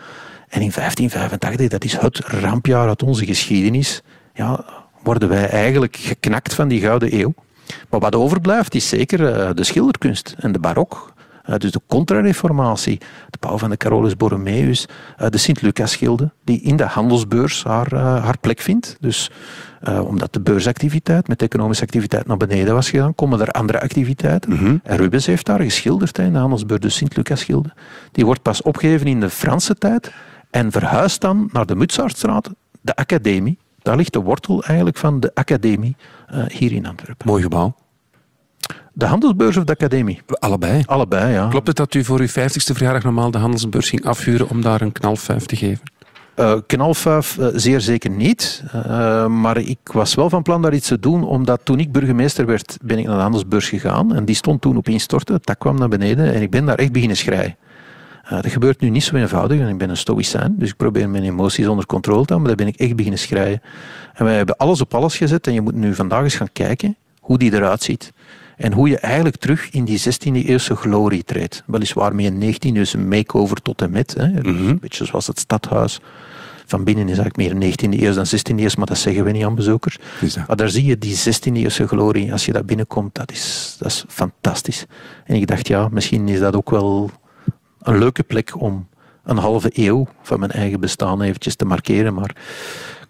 En 0.48 0.61
in 0.61 0.72
1585, 0.74 1.68
dat 1.68 1.85
is 1.85 1.96
het 1.96 2.18
rampjaar 2.18 2.88
uit 2.88 3.02
onze 3.02 3.26
geschiedenis, 3.26 4.02
ja, 4.35 4.64
worden 5.02 5.28
wij 5.28 5.48
eigenlijk 5.48 5.96
geknakt 5.96 6.54
van 6.54 6.68
die 6.68 6.80
gouden 6.80 7.20
eeuw. 7.20 7.35
Maar 7.90 8.00
wat 8.00 8.14
overblijft 8.14 8.74
is 8.74 8.88
zeker 8.88 9.20
uh, 9.20 9.50
de 9.54 9.64
schilderkunst 9.64 10.35
en 10.38 10.52
de 10.52 10.59
barok. 10.59 11.12
Uh, 11.48 11.57
dus 11.57 11.70
de 11.70 11.81
contrareformatie, 11.87 12.98
de 13.31 13.38
bouw 13.40 13.59
van 13.59 13.70
de 13.70 13.76
Carolus 13.76 14.16
Borromeus, 14.16 14.87
uh, 15.20 15.29
de 15.29 15.38
Sint-Lucas-schilde, 15.38 16.31
die 16.44 16.61
in 16.61 16.76
de 16.76 16.85
handelsbeurs 16.85 17.64
haar, 17.64 17.94
haar 17.94 18.38
plek 18.38 18.61
vindt. 18.61 18.96
Dus 19.00 19.31
omdat 20.07 20.33
de 20.33 20.40
beursactiviteit 20.40 21.29
met 21.29 21.38
de 21.38 21.44
economische 21.44 21.83
activiteit 21.83 22.26
naar 22.26 22.37
beneden 22.37 22.74
was 22.74 22.90
gegaan, 22.90 23.14
komen 23.14 23.40
er 23.40 23.48
andere 23.48 23.81
activiteiten. 23.81 24.53
Mhm. 24.53 24.76
En 24.83 24.96
Rubens 24.96 25.26
heeft 25.26 25.46
daar 25.46 25.61
geschilderd 25.61 26.18
in 26.18 26.33
de 26.33 26.38
handelsbeurs, 26.38 26.81
de 26.81 26.88
Sint-Lucas-schilde. 26.88 27.72
Die 28.12 28.24
wordt 28.24 28.42
pas 28.42 28.62
opgegeven 28.62 29.07
in 29.07 29.20
de 29.20 29.31
Franse 29.31 29.74
tijd 29.74 30.12
en 30.50 30.72
verhuist 30.72 31.20
dan 31.20 31.48
naar 31.53 31.66
de 31.66 31.74
Mutsaartstraat, 31.74 32.50
de 32.81 32.96
academie. 32.96 33.59
Daar 33.83 33.96
ligt 33.96 34.12
de 34.12 34.20
wortel 34.20 34.64
eigenlijk 34.64 34.96
van 34.96 35.20
de 35.20 35.31
academie 35.35 35.96
uh, 36.35 36.44
hier 36.46 36.72
in 36.72 36.87
Antwerpen. 36.87 37.26
Mooi 37.26 37.42
gebouw. 37.42 37.74
De 38.92 39.07
handelsbeurs 39.07 39.57
of 39.57 39.64
de 39.64 39.72
academie? 39.72 40.20
Allebei. 40.26 40.83
Allebei, 40.87 41.33
ja. 41.33 41.48
Klopt 41.48 41.66
het 41.66 41.76
dat 41.76 41.94
u 41.94 42.05
voor 42.05 42.20
uw 42.20 42.29
50ste 42.29 42.74
verjaardag 42.74 43.03
normaal 43.03 43.31
de 43.31 43.38
handelsbeurs 43.38 43.88
ging 43.88 44.05
afhuren 44.05 44.48
om 44.48 44.62
daar 44.62 44.81
een 44.81 44.92
knalfuif 44.92 45.46
te 45.46 45.57
geven? 45.57 45.83
Uh, 46.37 46.55
knalfuif 46.66 47.37
uh, 47.37 47.46
zeer 47.55 47.81
zeker 47.81 48.11
niet. 48.11 48.62
Uh, 48.74 49.26
maar 49.26 49.57
ik 49.57 49.79
was 49.92 50.14
wel 50.14 50.31
van 50.31 50.42
plan 50.42 50.62
daar 50.62 50.74
iets 50.74 50.88
te 50.88 50.98
doen, 50.98 51.24
omdat 51.24 51.61
toen 51.64 51.79
ik 51.79 51.92
burgemeester 51.92 52.46
werd, 52.46 52.79
ben 52.83 52.98
ik 52.98 53.07
naar 53.07 53.16
de 53.16 53.22
handelsbeurs 53.22 53.68
gegaan. 53.68 54.14
En 54.14 54.24
die 54.24 54.35
stond 54.35 54.61
toen 54.61 54.76
op 54.76 54.88
instorten. 54.88 55.38
Dak 55.40 55.59
kwam 55.59 55.79
naar 55.79 55.88
beneden 55.88 56.35
en 56.35 56.42
ik 56.42 56.50
ben 56.50 56.66
daar 56.66 56.79
echt 56.79 56.92
beginnen 56.92 57.16
schrijven. 57.16 57.57
Dat 58.29 58.46
gebeurt 58.46 58.81
nu 58.81 58.90
niet 58.90 59.05
zo 59.05 59.16
eenvoudig 59.16 59.61
en 59.61 59.68
ik 59.68 59.79
ben 59.79 59.90
een 59.90 59.96
stoïcijn, 59.96 60.55
dus 60.59 60.68
ik 60.68 60.76
probeer 60.76 61.09
mijn 61.09 61.24
emoties 61.24 61.66
onder 61.66 61.87
controle 61.87 62.24
te 62.24 62.33
houden, 62.33 62.48
maar 62.48 62.57
daar 62.57 62.66
ben 62.66 62.74
ik 62.74 62.81
echt 62.81 62.96
beginnen 62.96 63.20
schrijven. 63.20 63.62
En 64.14 64.24
wij 64.24 64.37
hebben 64.37 64.57
alles 64.57 64.81
op 64.81 64.94
alles 64.94 65.16
gezet 65.16 65.46
en 65.46 65.53
je 65.53 65.61
moet 65.61 65.74
nu 65.74 65.94
vandaag 65.94 66.22
eens 66.22 66.35
gaan 66.35 66.53
kijken 66.53 66.96
hoe 67.20 67.38
die 67.38 67.55
eruit 67.55 67.83
ziet. 67.83 68.12
En 68.61 68.73
hoe 68.73 68.88
je 68.88 68.99
eigenlijk 68.99 69.37
terug 69.37 69.70
in 69.70 69.85
die 69.85 70.01
16e 70.01 70.46
eeuwse 70.46 70.77
glorie 70.77 71.25
treedt. 71.25 71.62
Weliswaar 71.66 72.14
met 72.14 72.25
een 72.25 72.55
19e 72.55 72.77
eeuwse 72.77 72.99
makeover 72.99 73.62
tot 73.62 73.83
en 73.83 73.90
met. 73.90 74.14
Hè. 74.14 74.29
Mm 74.29 74.37
-hmm. 74.42 74.68
Een 74.68 74.79
beetje 74.79 75.05
zoals 75.05 75.27
het 75.27 75.38
stadhuis. 75.38 76.01
Van 76.66 76.85
binnen 76.85 77.09
is 77.09 77.18
eigenlijk 77.18 77.61
meer 77.61 77.73
19e 77.73 78.01
eeuw 78.03 78.12
dan 78.12 78.27
16e 78.27 78.61
eeuw, 78.61 78.68
maar 78.77 78.87
dat 78.87 78.99
zeggen 78.99 79.25
we 79.25 79.31
niet 79.31 79.44
aan 79.44 79.55
bezoekers. 79.55 79.99
Maar 80.46 80.57
daar 80.57 80.68
zie 80.68 80.85
je 80.85 80.99
die 80.99 81.16
16e 81.16 81.53
eeuwse 81.53 81.87
glorie. 81.87 82.33
Als 82.33 82.44
je 82.44 82.53
daar 82.53 82.64
binnenkomt, 82.64 83.14
dat 83.14 83.33
is, 83.33 83.77
dat 83.79 83.88
is 83.88 84.05
fantastisch. 84.09 84.87
En 85.25 85.35
ik 85.35 85.46
dacht, 85.46 85.68
ja, 85.68 85.88
misschien 85.90 86.29
is 86.29 86.38
dat 86.38 86.57
ook 86.57 86.70
wel 86.70 87.11
een 87.81 87.99
leuke 87.99 88.23
plek 88.23 88.61
om 88.61 88.88
een 89.25 89.37
halve 89.37 89.70
eeuw 89.73 90.07
van 90.23 90.38
mijn 90.38 90.51
eigen 90.51 90.81
bestaan 90.81 91.23
eventjes 91.23 91.55
te 91.55 91.64
markeren. 91.64 92.14
Maar 92.14 92.37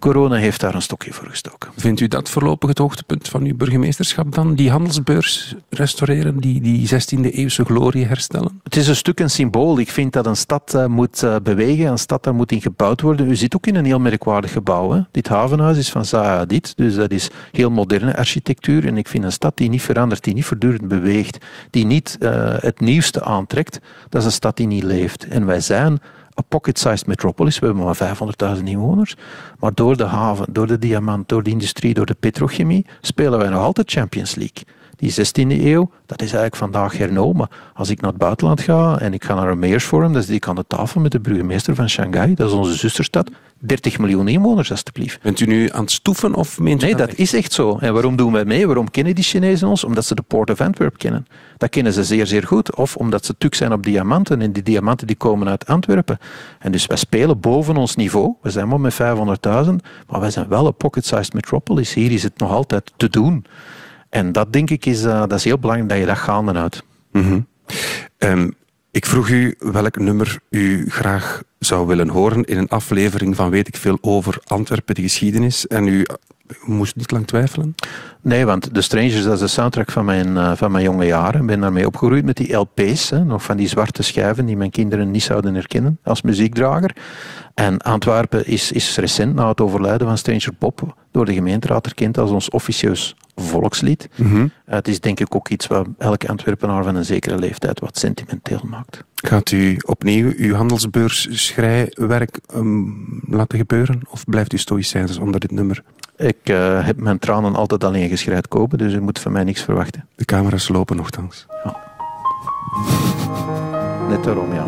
corona 0.01 0.37
heeft 0.37 0.61
daar 0.61 0.75
een 0.75 0.83
stokje 0.83 1.13
voor 1.13 1.29
gestoken. 1.29 1.71
Vindt 1.77 2.01
u 2.01 2.09
dat 2.09 2.29
voorlopig 2.29 2.69
het 2.69 2.79
hoogtepunt 2.79 3.29
van 3.29 3.45
uw 3.45 3.57
burgemeesterschap 3.57 4.35
dan? 4.35 4.55
Die 4.55 4.71
handelsbeurs 4.71 5.55
restaureren, 5.69 6.41
die, 6.41 6.61
die 6.61 6.89
16e 6.89 7.21
eeuwse 7.21 7.65
glorie 7.65 8.07
herstellen? 8.07 8.61
Het 8.63 8.77
is 8.77 8.89
een 8.89 8.97
stuk 8.97 9.21
een 9.21 9.31
symbool. 9.31 9.79
Ik 9.79 9.91
vind 9.91 10.13
dat 10.13 10.27
een 10.27 10.37
stad 10.37 10.73
uh, 10.77 10.87
moet 10.87 11.23
uh, 11.23 11.37
bewegen, 11.43 11.87
een 11.87 11.99
stad 11.99 12.25
daar 12.25 12.35
moet 12.35 12.53
in 12.53 12.61
gebouwd 12.61 13.01
worden. 13.01 13.31
U 13.31 13.37
zit 13.37 13.57
ook 13.57 13.67
in 13.67 13.75
een 13.75 13.85
heel 13.85 14.01
merkwaardig 14.01 14.53
gebouw. 14.53 14.91
Hè? 14.91 15.01
Dit 15.11 15.29
havenhuis 15.29 15.79
is 15.79 15.91
van 15.91 16.05
Zaha 16.05 16.37
Hadid, 16.37 16.77
dus 16.77 16.95
dat 16.95 17.11
is 17.11 17.31
heel 17.53 17.71
moderne 17.71 18.17
architectuur. 18.17 18.87
En 18.87 18.97
ik 18.97 19.09
vind 19.09 19.25
een 19.25 19.33
stad 19.33 19.57
die 19.57 19.69
niet 19.69 19.83
verandert, 19.83 20.25
die 20.25 20.35
niet 20.35 20.45
voortdurend 20.45 20.89
beweegt, 20.89 21.39
die 21.71 21.87
niet 21.87 22.17
uh, 22.21 22.55
het 22.59 22.81
nieuwste 22.81 23.23
aantrekt, 23.23 23.81
dat 24.09 24.21
is 24.21 24.27
een 24.27 24.33
stad 24.33 24.57
die 24.57 24.67
niet 24.67 24.83
leeft. 24.83 25.29
En 25.29 25.47
wij 25.47 25.61
zijn 25.61 26.01
een 26.35 26.45
pocket-sized 26.49 27.07
metropolis. 27.07 27.59
We 27.59 27.67
hebben 27.67 27.85
maar 27.85 28.17
500.000 28.57 28.65
inwoners. 28.65 29.17
Maar 29.59 29.75
door 29.75 29.97
de 29.97 30.05
haven, 30.05 30.53
door 30.53 30.67
de 30.67 30.79
diamant, 30.79 31.29
door 31.29 31.43
de 31.43 31.51
industrie, 31.51 31.95
door 31.95 32.07
de 32.07 32.17
petrochemie 32.21 32.87
spelen 33.01 33.39
wij 33.39 33.49
nog 33.49 33.63
altijd 33.63 33.91
Champions 33.91 34.35
League. 34.35 34.65
Die 35.01 35.13
16e 35.13 35.65
eeuw, 35.65 35.91
dat 36.07 36.23
is 36.23 36.33
eigenlijk 36.33 36.57
vandaag 36.57 36.99
hernomen. 36.99 37.49
Als 37.75 37.91
ik 37.91 38.01
naar 38.01 38.11
het 38.11 38.19
buitenland 38.19 38.61
ga 38.61 38.99
en 38.99 39.15
ik 39.15 39.25
ga 39.25 39.35
naar 39.35 39.51
een 39.51 39.59
mayorsforum, 39.59 40.13
dan 40.13 40.23
zit 40.23 40.35
ik 40.35 40.49
aan 40.49 40.55
de 40.55 40.65
tafel 40.67 41.01
met 41.01 41.13
de 41.13 41.21
burgemeester 41.21 41.75
van 41.75 41.89
Shanghai, 41.89 42.35
dat 42.35 42.49
is 42.49 42.55
onze 42.55 42.75
zusterstad. 42.75 43.31
30 43.63 43.99
miljoen 43.99 44.29
inwoners, 44.29 44.71
alstublieft. 44.71 45.23
Bent 45.23 45.41
u 45.41 45.47
nu 45.47 45.69
aan 45.73 45.81
het 45.81 45.91
stoeven 45.91 46.35
of 46.35 46.59
meent 46.59 46.83
u 46.83 46.85
Nee, 46.85 46.95
dat 46.95 47.15
is 47.15 47.33
echt 47.33 47.53
zo. 47.53 47.79
En 47.81 47.93
waarom 47.93 48.17
doen 48.17 48.33
wij 48.33 48.45
mee? 48.45 48.67
Waarom 48.67 48.91
kennen 48.91 49.15
die 49.15 49.25
Chinezen 49.25 49.69
ons? 49.69 49.85
Omdat 49.85 50.05
ze 50.05 50.15
de 50.15 50.23
Port 50.23 50.51
of 50.51 50.61
Antwerp 50.61 50.99
kennen. 50.99 51.27
Dat 51.57 51.71
kennen 51.71 51.93
ze 51.93 52.05
zeer, 52.05 52.27
zeer 52.27 52.43
goed. 52.43 52.77
Of 52.77 52.97
omdat 52.97 53.25
ze 53.25 53.35
tuk 53.39 53.55
zijn 53.55 53.73
op 53.73 53.83
diamanten. 53.83 54.43
En 54.43 54.53
die 54.53 54.63
diamanten 54.63 55.07
die 55.07 55.17
komen 55.17 55.49
uit 55.49 55.67
Antwerpen. 55.67 56.19
En 56.59 56.73
dus 56.73 56.87
wij 56.87 56.97
spelen 56.97 57.41
boven 57.41 57.77
ons 57.77 57.97
niveau. 57.97 58.35
We 58.43 58.51
zijn 58.51 58.69
maar 58.69 58.81
met 58.81 58.95
500.000. 58.95 58.99
Maar 60.09 60.21
wij 60.21 60.31
zijn 60.31 60.49
wel 60.49 60.67
een 60.67 60.77
pocket-sized 60.77 61.33
metropolis. 61.33 61.95
Hier 61.95 62.13
is 62.13 62.23
het 62.23 62.39
nog 62.39 62.51
altijd 62.51 62.93
te 62.97 63.09
doen. 63.09 63.45
En 64.11 64.33
dat 64.33 64.53
denk 64.53 64.71
ik 64.71 64.87
is, 64.87 65.05
uh, 65.05 65.21
dat 65.21 65.33
is 65.33 65.45
heel 65.45 65.59
belangrijk 65.59 65.91
dat 65.91 65.99
je 65.99 66.07
dat 66.07 66.19
gaande 66.19 66.53
houdt. 66.59 66.83
Mm 67.13 67.23
-hmm. 67.23 67.47
um, 68.19 68.55
ik 68.91 69.07
vroeg 69.07 69.29
u 69.29 69.55
welk 69.59 69.99
nummer 69.99 70.39
u 70.51 70.91
graag 70.91 71.43
zou 71.59 71.87
willen 71.87 72.09
horen 72.09 72.45
in 72.45 72.59
een 72.59 72.69
aflevering 72.69 73.37
van 73.37 73.51
weet 73.51 73.69
ik 73.69 73.77
veel 73.77 73.99
over 74.01 74.39
Antwerpen, 74.45 74.95
de 74.95 75.03
geschiedenis. 75.03 75.67
En 75.67 75.87
u 75.87 76.07
moest 76.65 76.97
niet 76.97 77.11
lang 77.11 77.27
twijfelen? 77.27 77.75
Nee, 78.21 78.45
want 78.45 78.75
The 78.75 78.81
Strangers, 78.81 79.23
dat 79.23 79.33
is 79.33 79.41
de 79.41 79.47
soundtrack 79.47 79.91
van 79.91 80.05
mijn, 80.05 80.29
uh, 80.29 80.53
van 80.55 80.71
mijn 80.71 80.85
jonge 80.85 81.05
jaren. 81.05 81.41
Ik 81.41 81.47
ben 81.47 81.61
daarmee 81.61 81.87
opgegroeid 81.87 82.25
met 82.25 82.37
die 82.37 82.57
LP's, 82.57 83.11
hè, 83.11 83.25
nog 83.25 83.43
van 83.43 83.57
die 83.57 83.69
zwarte 83.69 84.03
schijven 84.03 84.47
die 84.47 84.57
mijn 84.57 84.71
kinderen 84.71 85.11
niet 85.11 85.23
zouden 85.23 85.55
herkennen 85.55 85.99
als 86.05 86.23
muziekdrager. 86.23 86.97
En 87.55 87.79
Antwerpen 87.79 88.47
is, 88.47 88.73
is 88.73 88.97
recent, 88.97 89.35
na 89.35 89.49
het 89.49 89.61
overlijden 89.61 90.07
van 90.07 90.19
Stranger 90.19 90.53
Pop, 90.53 90.97
door 91.11 91.25
de 91.25 91.35
gemeenteraad 91.35 91.87
erkend 91.87 92.19
als 92.19 92.31
ons 92.31 92.51
officieus 92.51 93.17
volkslied. 93.43 94.09
Mm 94.15 94.27
-hmm. 94.27 94.43
uh, 94.43 94.51
het 94.65 94.89
is 94.89 95.01
denk 95.01 95.21
ik 95.21 95.35
ook 95.35 95.49
iets 95.49 95.67
wat 95.67 95.87
elke 95.99 96.29
Antwerpenaar 96.29 96.85
van 96.85 96.97
een 96.97 97.05
zekere 97.05 97.39
leeftijd 97.39 97.81
wat 97.81 97.99
sentimenteel 97.99 98.61
maakt. 98.69 99.05
Gaat 99.15 99.51
u 99.51 99.77
opnieuw 99.87 100.33
uw 100.37 100.55
handelsbeurs-schrijwerk 100.55 102.41
ehm, 102.47 102.83
laten 103.27 103.59
gebeuren? 103.59 104.01
Of 104.09 104.25
blijft 104.25 104.53
u 104.53 104.59
stoïcijns 104.59 105.19
onder 105.19 105.41
dit 105.41 105.51
nummer? 105.51 105.83
Ik 106.17 106.39
eh, 106.43 106.85
heb 106.87 106.97
mijn 106.97 107.19
tranen 107.19 107.55
altijd 107.55 107.85
alleen 107.85 108.09
geschreid 108.09 108.49
kopen, 108.49 108.79
dus 108.79 108.93
u 108.93 109.01
moet 109.01 109.19
van 109.19 109.33
mij 109.33 109.45
niks 109.45 109.63
verwachten. 109.63 110.09
De 110.15 110.25
camera's 110.25 110.69
lopen 110.69 110.97
nogthans. 110.97 111.47
Net 114.09 114.25
daarom, 114.25 114.55
ja. 114.55 114.67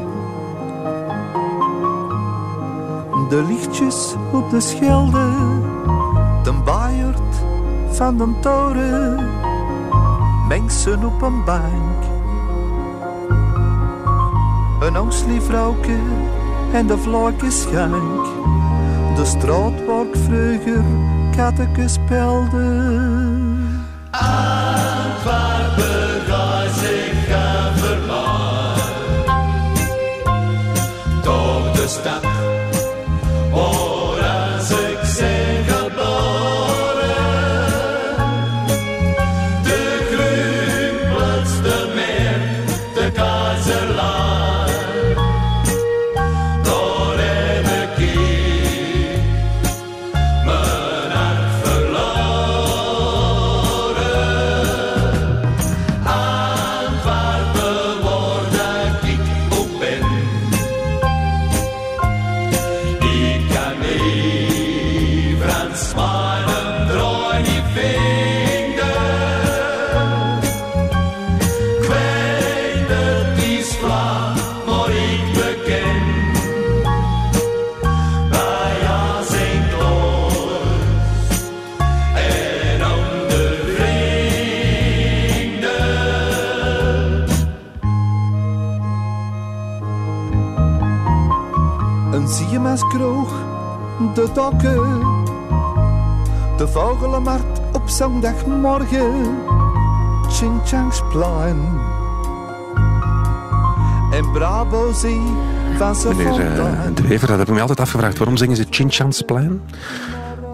De 3.28 3.44
lichtjes 3.48 4.14
op 4.32 4.50
de 4.50 4.60
schelde, 4.60 5.30
de 6.42 6.52
baaierd 6.64 7.31
van 7.94 8.16
de 8.16 8.32
toren, 8.40 9.28
mensen 10.48 11.04
op 11.04 11.22
een 11.22 11.44
bank. 11.44 12.02
Een 14.80 14.96
angstig 14.96 15.42
vrouwke 15.42 15.96
en 16.72 16.86
de 16.86 16.98
vlakke 16.98 17.50
schank. 17.50 18.24
De 19.16 19.24
straat 19.24 19.84
waar 19.86 20.06
ik 20.06 20.16
vroeger 20.16 20.84
katteke 21.36 21.88
speelde. 21.88 22.80
De 94.26 94.32
dokken, 94.32 95.00
de 96.56 96.68
vogelenmarkt 96.68 97.60
op 97.72 97.88
zondagmorgen, 97.88 99.38
Chinchansplein. 100.28 101.80
En 104.12 104.30
Brabo 104.32 104.92
Zee 104.92 105.20
van 105.76 105.94
zijn 105.94 106.16
Meneer 106.16 106.32
fontein. 106.32 106.94
De 106.94 107.02
Wever, 107.02 107.28
dat 107.28 107.38
heb 107.38 107.48
ik 107.48 107.54
me 107.54 107.60
altijd 107.60 107.80
afgevraagd. 107.80 108.18
Waarom 108.18 108.36
zingen 108.36 108.56
ze 108.56 108.66
Chinchansplein? 108.70 109.60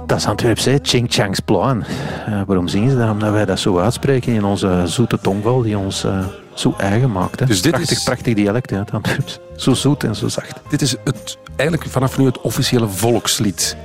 Dat 0.07 0.19
is 0.19 0.27
Antwerps, 0.27 0.65
hè? 0.65 0.79
Ching 0.83 1.07
Chang's 1.11 1.41
Plan. 1.41 1.85
Eh, 2.27 2.41
waarom 2.47 2.69
zingen 2.69 2.91
ze 2.91 2.97
dat? 2.97 3.11
Omdat 3.11 3.31
wij 3.31 3.45
dat 3.45 3.59
zo 3.59 3.79
uitspreken 3.79 4.33
in 4.33 4.45
onze 4.45 4.83
zoete 4.85 5.19
tongval, 5.21 5.63
die 5.63 5.79
ons 5.79 6.05
eh, 6.05 6.19
zo 6.59 6.75
eigen 6.79 7.13
maakt. 7.13 7.41
Hè? 7.41 7.47
Dus 7.47 7.63
dit 7.63 7.73
prachtig, 7.73 7.97
is- 7.97 8.03
prachtig 8.05 8.35
dialect, 8.35 8.71
hè, 8.71 8.79
Antwerps. 8.93 9.39
Zo 9.57 9.75
zoet 9.75 10.05
en 10.05 10.15
zo 10.17 10.29
zacht. 10.29 10.61
Dit 10.69 10.83
is 10.83 10.97
het, 11.05 11.39
eigenlijk 11.57 11.91
vanaf 11.91 12.19
nu 12.19 12.25
het 12.25 12.41
officiële 12.41 12.89
volkslied. 12.89 13.77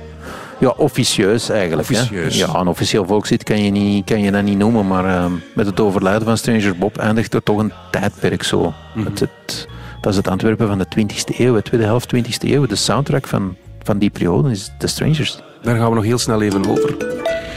Ja, 0.60 0.68
officieus 0.76 1.48
eigenlijk. 1.48 1.88
hè. 1.88 1.94
Officieus. 1.94 2.38
Ja, 2.38 2.54
een 2.54 2.66
officieel 2.66 3.06
volkslied 3.06 3.42
kan 3.42 3.62
je, 3.64 3.70
niet, 3.70 4.04
kan 4.04 4.20
je 4.20 4.30
dat 4.30 4.42
niet 4.42 4.58
noemen, 4.58 4.86
maar 4.86 5.04
eh, 5.04 5.24
met 5.54 5.66
het 5.66 5.80
overlijden 5.80 6.24
van 6.24 6.36
Stranger 6.36 6.76
Bob 6.78 6.96
eindigt 6.98 7.34
er 7.34 7.42
toch 7.42 7.58
een 7.58 7.72
tijdperk 7.90 8.42
zo. 8.42 8.72
Mhm. 8.94 9.04
het, 9.06 9.20
het- 9.20 9.66
dat 10.00 10.12
is 10.12 10.18
het 10.18 10.28
Antwerpen 10.28 10.66
van 10.68 10.78
de 10.78 10.86
20e 10.88 11.38
eeuw, 11.38 11.54
de 11.54 11.62
tweede 11.62 11.86
helft 11.86 12.08
20e 12.14 12.50
eeuw. 12.52 12.66
De 12.66 12.74
soundtrack 12.76 13.26
van, 13.26 13.56
van 13.82 13.98
die 13.98 14.10
periode 14.10 14.50
is 14.50 14.70
The 14.78 14.86
Strangers. 14.86 15.38
Daar 15.62 15.76
gaan 15.76 15.88
we 15.88 15.94
nog 15.94 16.04
heel 16.04 16.18
snel 16.18 16.42
even 16.42 16.66
over. 16.68 16.96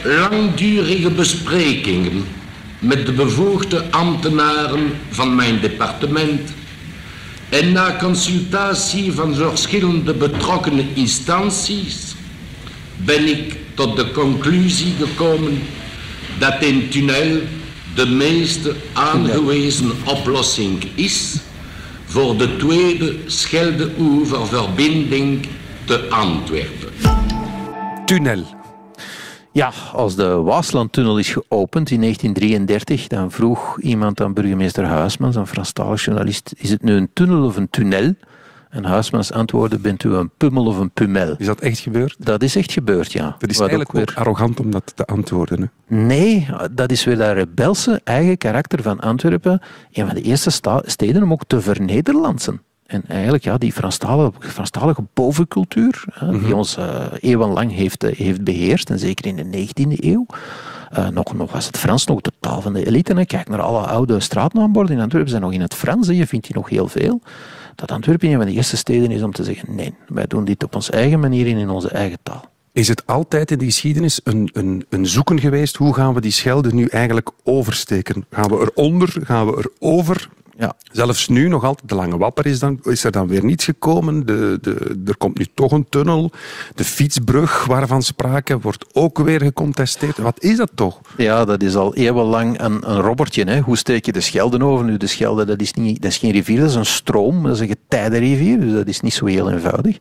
Langdurige 0.04 1.12
besprekingen 1.12 2.24
met 2.80 3.06
de 3.06 3.12
bevoegde 3.12 3.92
ambtenaren 3.92 4.92
van 5.10 5.36
mijn 5.36 5.60
departement 5.60 6.54
en 7.50 7.72
na 7.72 7.96
consultatie 8.00 9.12
van 9.12 9.36
verschillende 9.36 10.14
betrokkenen 10.14 10.88
instanties 10.94 12.16
ben 12.96 13.28
ik 13.28 13.56
tot 13.74 13.96
de 13.96 14.12
conclusie 14.12 14.94
gekomen 15.00 15.62
dat 16.40 16.56
een 16.60 16.90
tunnel 16.90 17.42
de 17.96 18.06
meest 18.06 18.70
aangewezen 18.94 19.92
oplossing 20.06 20.84
is 20.96 21.36
voor 22.06 22.38
de 22.38 22.56
tweede 22.56 23.16
Schelde-oeververbinding 23.26 25.48
te 25.86 26.10
Antwerpen. 26.10 26.92
Tunnel. 28.06 28.57
Ja, 29.58 29.72
als 29.94 30.16
de 30.16 30.36
Waaslandtunnel 30.36 31.18
is 31.18 31.32
geopend 31.32 31.90
in 31.92 32.02
1933, 32.02 33.08
dan 33.08 33.32
vroeg 33.32 33.82
iemand 33.82 34.22
aan 34.22 34.34
burgemeester 34.34 34.86
Huismans, 34.86 35.36
een 35.36 35.48
Franstalig 35.48 36.04
journalist, 36.04 36.54
is 36.58 36.70
het 36.70 36.84
nu 36.84 36.94
een 36.94 37.10
tunnel 37.14 37.46
of 37.46 37.56
een 37.56 37.70
tunnel? 37.70 38.14
En 38.70 38.86
Huismans 38.86 39.32
antwoordde, 39.32 39.80
bent 39.80 40.04
u 40.04 40.14
een 40.14 40.32
pummel 40.38 40.66
of 40.66 40.78
een 40.78 40.92
pummel? 40.92 41.36
Is 41.38 41.46
dat 41.46 41.60
echt 41.60 41.80
gebeurd? 41.80 42.16
Dat 42.20 42.44
is 42.44 42.56
echt 42.56 42.72
gebeurd, 42.72 43.12
ja. 43.12 43.36
Dat 43.40 43.50
is 43.50 43.58
Wat 43.58 43.70
eigenlijk 43.70 44.10
ook 44.10 44.18
arrogant 44.18 44.60
om 44.60 44.72
dat 44.72 44.92
te 44.96 45.06
antwoorden. 45.06 45.62
Hè? 45.62 45.96
Nee, 45.96 46.48
dat 46.72 46.92
is 46.92 47.04
weer 47.04 47.18
dat 47.18 47.34
rebelse 47.34 48.02
eigen 48.04 48.38
karakter 48.38 48.82
van 48.82 49.00
Antwerpen. 49.00 49.62
Een 49.92 50.06
van 50.06 50.16
de 50.16 50.22
eerste 50.22 50.82
steden 50.86 51.24
om 51.24 51.32
ook 51.32 51.44
te 51.48 51.62
vernederlandsen. 51.62 52.62
En 52.88 53.04
eigenlijk 53.08 53.44
ja, 53.44 53.58
die 53.58 53.74
Franstalige, 53.74 54.32
Franstalige 54.40 55.04
bovencultuur, 55.14 56.04
hè, 56.12 56.40
die 56.40 56.56
ons 56.56 56.78
eh, 56.78 57.06
eeuwenlang 57.20 57.72
heeft, 57.72 58.04
eh, 58.04 58.18
heeft 58.18 58.44
beheerst, 58.44 58.90
en 58.90 59.00
zeker 59.00 59.26
in 59.26 59.36
de 59.36 59.44
19e 59.44 59.96
eeuw. 60.06 60.26
eh, 60.92 61.08
nog, 61.08 61.34
nog 61.34 61.52
was 61.52 61.66
het 61.66 61.78
Frans 61.78 62.06
nog 62.06 62.22
de 62.22 62.32
taal 62.40 62.62
van 62.62 62.74
de 62.74 62.86
elite. 62.86 63.14
Hè. 63.14 63.26
Kijk 63.26 63.50
naar 63.50 63.62
alle 63.62 63.80
oude 63.88 64.20
straatnaamborden 64.20 64.96
in 64.96 65.02
Antwerpen, 65.02 65.30
zijn 65.30 65.42
nog 65.42 65.54
in 65.54 65.62
het 65.62 65.74
Frans. 65.74 66.08
hè. 66.08 66.14
Je 66.14 66.28
vindt 66.28 66.46
die 66.46 66.56
nog 66.56 66.70
heel 66.70 66.88
veel. 66.88 67.22
Dat 67.76 67.92
Antwerpen 67.92 68.30
een 68.30 68.38
van 68.38 68.46
de 68.46 68.52
eerste 68.52 68.78
steden 68.78 69.12
is 69.12 69.22
om 69.22 69.32
te 69.32 69.44
zeggen, 69.44 69.76
nee, 69.76 69.94
wij 70.08 70.26
doen 70.28 70.46
dit 70.46 70.64
op 70.64 70.76
onze 70.76 70.92
eigen 70.92 71.20
manier 71.20 71.48
en 71.48 71.58
in 71.58 71.70
onze 71.70 71.90
eigen 71.90 72.18
taal. 72.24 72.46
Is 72.72 72.88
het 72.88 73.06
altijd 73.06 73.52
in 73.52 73.58
die 73.58 73.68
geschiedenis 73.68 74.22
een, 74.24 74.50
een, 74.54 74.86
een 74.90 75.06
zoeken 75.06 75.40
geweest? 75.40 75.76
Hoe 75.76 75.94
gaan 75.94 76.14
we 76.14 76.22
die 76.22 76.32
Schelde 76.32 76.74
nu 76.74 76.86
eigenlijk 76.86 77.30
oversteken? 77.44 78.26
Gaan 78.30 78.50
we 78.50 78.72
eronder? 78.76 79.16
Gaan 79.24 79.48
we 79.48 79.70
erover? 79.80 80.30
Ja. 80.58 80.76
Zelfs 80.92 81.28
nu 81.28 81.48
nog 81.48 81.64
altijd, 81.64 81.90
de 81.90 81.96
Lange 81.96 82.18
Wapper 82.18 82.46
is, 82.46 82.60
dan, 82.60 82.80
is 82.84 83.04
er 83.04 83.12
dan 83.12 83.28
weer 83.28 83.44
niets 83.44 83.66
gekomen. 83.66 84.26
De, 84.26 84.58
de, 84.62 85.02
er 85.06 85.18
komt 85.18 85.38
nu 85.38 85.46
toch 85.54 85.72
een 85.72 85.90
tunnel. 85.90 86.32
De 86.76 86.84
fietsbrug 86.84 87.66
waarvan 87.66 88.02
sprake 88.02 88.60
wordt 88.60 88.86
ook 88.94 89.18
weer 89.18 89.42
gecontesteerd. 89.42 90.18
Wat 90.18 90.44
is 90.44 90.58
dat 90.58 90.72
toch? 90.76 91.02
Ja, 91.18 91.46
dat 91.46 91.62
is 91.62 91.76
al 91.76 91.96
eeuwenlang 91.96 92.60
een, 92.60 92.92
een 92.92 93.02
robbertje. 93.02 93.44
Hè. 93.44 93.60
Hoe 93.60 93.78
steek 93.78 94.06
je 94.06 94.12
de 94.12 94.22
Schelde 94.22 94.64
over? 94.64 94.86
Nu, 94.86 94.98
de 94.98 95.08
Schelde 95.08 95.46
dat 95.46 95.62
is, 95.62 95.74
niet, 95.74 96.02
dat 96.02 96.12
is 96.12 96.18
geen 96.18 96.32
rivier, 96.32 96.60
dat 96.60 96.70
is 96.70 96.76
een 96.76 96.86
stroom. 96.86 97.44
Dat 97.44 97.56
is 97.56 97.60
een 97.60 97.68
getijdenrivier, 97.68 98.60
dus 98.60 98.74
dat 98.74 98.88
is 98.88 99.02
niet 99.02 99.14
zo 99.14 99.26
heel 99.26 99.52
eenvoudig. 99.52 99.98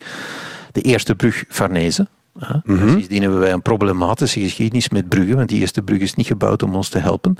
De 0.72 0.80
eerste 0.80 1.14
brug 1.14 1.44
Farnese. 1.48 2.08
Hè. 2.38 2.76
Sindsdien 2.88 3.22
hebben 3.22 3.40
wij 3.40 3.52
een 3.52 3.62
problematische 3.62 4.40
geschiedenis 4.40 4.88
met 4.88 5.08
bruggen, 5.08 5.36
want 5.36 5.48
die 5.48 5.60
eerste 5.60 5.82
brug 5.82 6.00
is 6.00 6.14
niet 6.14 6.26
gebouwd 6.26 6.62
om 6.62 6.74
ons 6.74 6.88
te 6.88 6.98
helpen. 6.98 7.36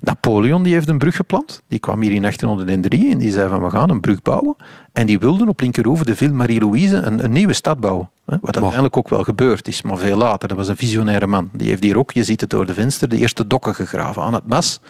Napoleon 0.00 0.62
die 0.62 0.72
heeft 0.72 0.88
een 0.88 0.98
brug 0.98 1.16
gepland. 1.16 1.62
Die 1.68 1.78
kwam 1.78 2.00
hier 2.00 2.12
in 2.12 2.20
1803 2.20 3.10
en 3.10 3.18
die 3.18 3.32
zei 3.32 3.48
van 3.48 3.62
we 3.62 3.70
gaan 3.70 3.90
een 3.90 4.00
brug 4.00 4.22
bouwen. 4.22 4.56
En 4.92 5.06
die 5.06 5.18
wilden 5.18 5.48
op 5.48 5.60
Linkeroever 5.60 6.06
de 6.06 6.16
Ville 6.16 6.32
Marie-Louise 6.32 6.96
een, 6.96 7.24
een 7.24 7.32
nieuwe 7.32 7.52
stad 7.52 7.80
bouwen. 7.80 8.10
Hè, 8.26 8.36
Wat 8.40 8.54
uiteindelijk 8.54 8.96
ook 8.96 9.08
wel 9.08 9.22
gebeurd 9.24 9.68
is, 9.68 9.82
maar 9.82 9.96
veel 9.96 10.16
later. 10.16 10.48
Dat 10.48 10.56
was 10.56 10.68
een 10.68 10.76
visionaire 10.76 11.26
man. 11.26 11.50
Die 11.52 11.68
heeft 11.68 11.82
hier 11.82 11.98
ook, 11.98 12.12
je 12.12 12.24
ziet 12.24 12.40
het 12.40 12.50
door 12.50 12.66
de 12.66 12.74
venster, 12.74 13.08
de 13.08 13.16
eerste 13.16 13.46
dokken 13.46 13.74
gegraven 13.74 14.22
aan 14.22 14.34
het 14.34 14.46
Mas. 14.46 14.80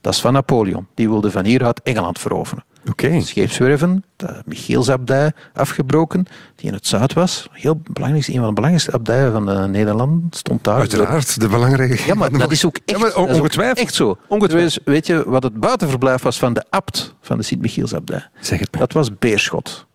Dat 0.00 0.12
is 0.12 0.20
van 0.20 0.32
Napoleon. 0.32 0.86
Die 0.94 1.08
wilde 1.08 1.30
van 1.30 1.44
hieruit 1.44 1.82
Engeland 1.82 2.18
veroveren. 2.18 2.64
Oké. 2.88 3.20
Scheepswerven, 3.20 4.04
de 4.16 4.42
Michielsabdij 4.46 5.32
afgebroken, 5.54 6.24
die 6.56 6.66
in 6.66 6.72
het 6.74 6.86
zuid 6.86 7.12
was. 7.12 7.48
Heel 7.52 7.80
belangrijk, 7.92 8.26
een 8.26 8.34
van 8.34 8.46
de 8.46 8.52
belangrijkste 8.52 8.92
abdijen 8.92 9.32
van 9.32 9.46
de 9.46 9.52
Nederlanden 9.68 10.26
stond 10.30 10.64
daar. 10.64 10.78
Uiteraard, 10.78 11.40
de 11.40 11.48
belangrijke. 11.48 12.06
Ja, 12.06 12.14
maar 12.14 12.30
dat 12.38 12.50
is 12.52 12.64
ook 12.64 12.76
echt, 12.76 12.90
Ja, 12.90 12.98
maar 12.98 13.14
ook 13.14 13.28
ongetwijfeld. 13.28 13.78
echt 13.78 13.94
zo. 13.94 14.16
Ongetwijfeld. 14.28 14.74
Dus 14.74 14.84
weet 14.94 15.06
je 15.06 15.22
wat 15.26 15.42
het 15.42 15.54
buitenverblijf 15.60 16.22
was 16.22 16.38
van 16.38 16.52
de 16.52 16.64
abt 16.70 17.14
van 17.20 17.36
de 17.38 17.42
Sint-Michielsabdij? 17.42 18.26
Zeg 18.40 18.58
het 18.60 18.68
maar. 18.72 18.80
Dat 18.80 18.92
was 18.92 19.18
Beerschot. 19.18 19.86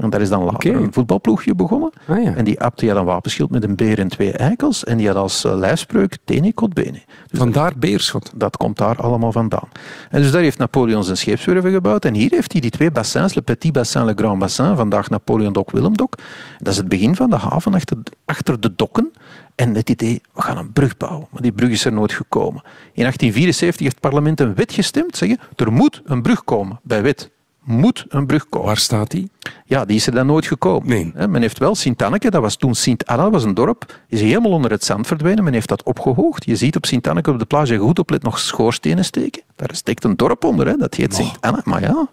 En 0.00 0.10
daar 0.10 0.20
is 0.20 0.28
dan 0.28 0.44
later 0.44 0.74
een 0.74 0.92
voetbalploegje 0.92 1.54
begonnen. 1.54 1.90
Ah, 2.06 2.22
ja. 2.22 2.34
En 2.34 2.44
die 2.44 2.60
abt 2.60 2.78
die 2.78 2.88
had 2.88 2.98
een 2.98 3.04
wapenschild 3.04 3.50
met 3.50 3.64
een 3.64 3.76
beer 3.76 3.98
en 3.98 4.08
twee 4.08 4.32
eikels. 4.32 4.84
En 4.84 4.96
die 4.96 5.06
had 5.06 5.16
als 5.16 5.44
eh, 5.44 5.54
lijfspreuk 5.54 6.16
tene 6.24 6.52
kot 6.52 6.74
bene. 6.74 7.00
Dus 7.26 7.38
Vandaar 7.38 7.72
Beerschot. 7.76 8.32
dat 8.34 8.56
komt 8.56 8.76
daar 8.76 8.96
allemaal 8.96 9.32
vandaan. 9.32 9.68
En 10.10 10.22
dus 10.22 10.30
daar 10.30 10.42
heeft 10.42 10.58
Napoleon 10.58 11.04
zijn 11.04 11.16
scheepswerven 11.16 11.72
gebouwd. 11.72 12.04
En 12.04 12.14
hier 12.14 12.30
heeft 12.30 12.52
hij 12.52 12.60
die 12.60 12.70
twee 12.70 12.90
bassins, 12.90 13.34
le 13.34 13.42
Petit 13.42 13.72
Bassin, 13.72 14.04
le 14.04 14.12
Grand 14.16 14.38
Bassin, 14.38 14.76
vandaag 14.76 15.10
Napoleon 15.10 15.52
Dok, 15.52 15.70
Willem 15.70 15.96
Dok. 15.96 16.14
Dat 16.58 16.72
is 16.72 16.76
het 16.76 16.88
begin 16.88 17.16
van 17.16 17.30
de 17.30 17.36
haven 17.36 17.74
achter, 17.74 17.96
achter 18.24 18.60
de 18.60 18.74
dokken. 18.76 19.12
En 19.54 19.74
het 19.74 19.90
idee, 19.90 20.20
we 20.32 20.42
gaan 20.42 20.56
een 20.56 20.72
brug 20.72 20.96
bouwen. 20.96 21.26
Maar 21.30 21.42
die 21.42 21.52
brug 21.52 21.70
is 21.70 21.84
er 21.84 21.92
nooit 21.92 22.12
gekomen. 22.12 22.62
In 22.92 23.02
1874 23.02 23.80
heeft 23.80 23.92
het 23.92 24.00
parlement 24.00 24.40
een 24.40 24.54
wet 24.54 24.72
gestemd, 24.72 25.16
zeggen, 25.16 25.38
er 25.56 25.72
moet 25.72 26.02
een 26.04 26.22
brug 26.22 26.44
komen, 26.44 26.80
bij 26.82 27.02
wet. 27.02 27.30
Moet 27.62 28.04
een 28.08 28.26
brug 28.26 28.48
komen. 28.48 28.66
Waar 28.66 28.76
staat 28.76 29.10
die? 29.10 29.30
Ja, 29.64 29.84
die 29.84 29.96
is 29.96 30.06
er 30.06 30.12
dan 30.12 30.26
nooit 30.26 30.46
gekomen. 30.46 30.88
Nee. 30.88 31.28
Men 31.28 31.40
heeft 31.40 31.58
wel 31.58 31.74
Sint-Anneke, 31.74 32.30
dat 32.30 32.42
was 32.42 32.56
toen 32.56 32.74
Sint-Anna, 32.74 33.22
dat 33.22 33.32
was 33.32 33.44
een 33.44 33.54
dorp, 33.54 34.00
is 34.08 34.20
helemaal 34.20 34.50
onder 34.50 34.70
het 34.70 34.84
zand 34.84 35.06
verdwenen. 35.06 35.44
Men 35.44 35.52
heeft 35.52 35.68
dat 35.68 35.82
opgehoogd. 35.82 36.44
Je 36.44 36.56
ziet 36.56 36.76
op 36.76 36.86
Sint-Anneke 36.86 37.30
op 37.30 37.38
de 37.38 37.44
plage 37.44 37.76
goed 37.76 37.98
oplet 37.98 38.22
nog 38.22 38.38
schoorstenen 38.38 39.04
steken. 39.04 39.42
Daar 39.56 39.70
steekt 39.72 40.04
een 40.04 40.16
dorp 40.16 40.44
onder, 40.44 40.66
hè. 40.66 40.76
dat 40.76 40.94
heet 40.94 41.14
Sint-Anna. 41.14 41.60
Maar 41.64 41.80
ja, 41.80 42.08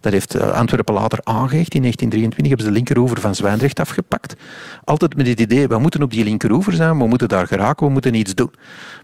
dat 0.00 0.12
heeft 0.12 0.34
eh, 0.34 0.50
Antwerpen 0.50 0.94
later 0.94 1.18
aangehecht. 1.22 1.74
In 1.74 1.80
1923 1.80 2.48
hebben 2.48 2.66
ze 2.66 2.72
de 2.72 2.76
linkeroever 2.76 3.20
van 3.20 3.34
Zwijndrecht 3.34 3.80
afgepakt. 3.80 4.36
Altijd 4.84 5.16
met 5.16 5.26
het 5.26 5.40
idee, 5.40 5.68
we 5.68 5.78
moeten 5.78 6.02
op 6.02 6.10
die 6.10 6.24
linkeroever 6.24 6.72
zijn, 6.72 6.98
we 6.98 7.06
moeten 7.06 7.28
daar 7.28 7.46
geraken, 7.46 7.86
we 7.86 7.92
moeten 7.92 8.14
iets 8.14 8.34
doen. 8.34 8.50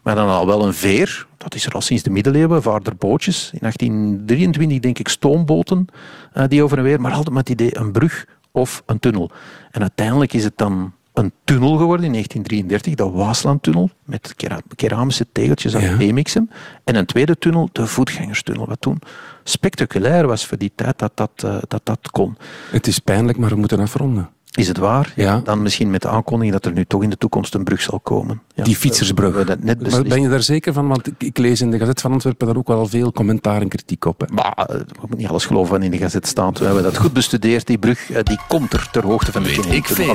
Maar 0.02 0.14
dan 0.14 0.28
al 0.28 0.46
wel 0.46 0.66
een 0.66 0.74
veer, 0.74 1.26
dat 1.36 1.54
is 1.54 1.66
er 1.66 1.72
al 1.72 1.80
sinds 1.80 2.02
de 2.02 2.10
middeleeuwen, 2.10 2.62
vaarder 2.62 2.96
bootjes. 2.96 3.50
In 3.52 3.58
1823 3.60 4.78
denk 4.78 4.98
ik 4.98 5.08
stoomboten 5.08 5.86
eh, 6.32 6.44
die 6.48 6.62
over 6.62 6.78
en 6.78 6.84
weer, 6.84 7.00
maar 7.00 7.12
altijd 7.12 7.34
met 7.34 7.48
het 7.48 7.60
idee 7.60 7.78
een 7.78 7.92
brug 7.92 8.26
of 8.50 8.82
een 8.86 8.98
tunnel. 8.98 9.30
En 9.70 9.80
uiteindelijk 9.80 10.32
is 10.32 10.44
het 10.44 10.56
dan 10.56 10.92
een 11.14 11.32
tunnel 11.44 11.76
geworden 11.76 12.06
in 12.06 12.12
1933, 12.12 12.94
de 12.94 13.10
Waaslandtunnel, 13.10 13.90
met 14.04 14.32
kera- 14.36 14.60
keramische 14.76 15.26
tegeltjes 15.32 15.74
uit 15.74 15.84
Ja. 15.84 15.98
Emixem. 15.98 16.50
En 16.84 16.94
een 16.96 17.06
tweede 17.06 17.38
tunnel, 17.38 17.68
de 17.72 17.86
voetgangerstunnel, 17.86 18.66
wat 18.66 18.80
toen 18.80 18.98
spectaculair 19.44 20.26
was 20.26 20.46
voor 20.46 20.58
die 20.58 20.72
tijd 20.74 20.98
dat 20.98 21.12
dat, 21.14 21.30
eh, 21.36 21.56
dat, 21.68 21.80
dat 21.84 22.10
kon. 22.10 22.36
Het 22.70 22.86
is 22.86 22.98
pijnlijk, 22.98 23.38
maar 23.38 23.50
we 23.50 23.56
moeten 23.56 23.80
afronden. 23.80 24.28
Is 24.50 24.68
het 24.68 24.76
waar? 24.78 25.12
Ja. 25.16 25.40
Dan 25.44 25.62
misschien 25.62 25.90
met 25.90 26.02
de 26.02 26.08
aankondiging 26.08 26.52
dat 26.52 26.64
er 26.66 26.72
nu 26.72 26.84
toch 26.84 27.02
in 27.02 27.10
de 27.10 27.16
toekomst 27.16 27.54
een 27.54 27.64
brug 27.64 27.80
zal 27.82 28.00
komen. 28.00 28.42
Ja, 28.54 28.64
Die 28.64 28.76
fietsersbrug. 28.76 29.30
we 29.30 29.36
hebben 29.36 29.56
dat 29.56 29.64
net 29.64 29.90
Maar 29.90 30.02
ben 30.02 30.22
je 30.22 30.28
daar 30.28 30.42
zeker 30.42 30.72
van? 30.72 30.88
Want 30.88 31.06
ik, 31.06 31.14
ik 31.18 31.38
lees 31.38 31.60
in 31.60 31.70
de 31.70 31.78
Gazet 31.78 32.00
van 32.00 32.12
Antwerpen 32.12 32.46
daar 32.46 32.56
ook 32.56 32.68
wel 32.68 32.86
veel 32.86 33.12
commentaar 33.12 33.60
en 33.60 33.68
kritiek 33.68 34.04
op. 34.04 34.20
Hè. 34.20 34.26
Maar 34.34 34.52
eh, 34.56 34.66
we 34.66 34.84
moeten 35.00 35.18
niet 35.18 35.28
alles 35.28 35.46
geloven 35.46 35.72
wat 35.72 35.82
in 35.82 35.90
de 35.90 35.98
gazet 35.98 36.26
staat. 36.26 36.58
We 36.58 36.64
hebben 36.64 36.82
dat 36.82 36.96
goed 36.98 37.12
bestudeerd. 37.12 37.66
Die 37.66 37.78
brug 37.78 38.10
eh, 38.10 38.22
die 38.22 38.38
komt 38.48 38.72
er 38.72 38.88
ter 38.92 39.02
hoogte 39.06 39.32
van 39.32 39.42
de 39.42 39.48
Weet 39.48 39.56
Kennedy 39.60 39.76
ik 39.76 39.86
veel. 39.86 40.14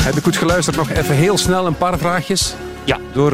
Heb 0.00 0.14
ik 0.14 0.22
goed 0.22 0.36
geluisterd? 0.36 0.76
Nog 0.76 0.90
even 0.90 1.14
heel 1.14 1.38
snel 1.38 1.66
een 1.66 1.76
paar 1.76 1.98
vraagjes. 1.98 2.54
Ja. 2.84 2.98
Door 3.12 3.32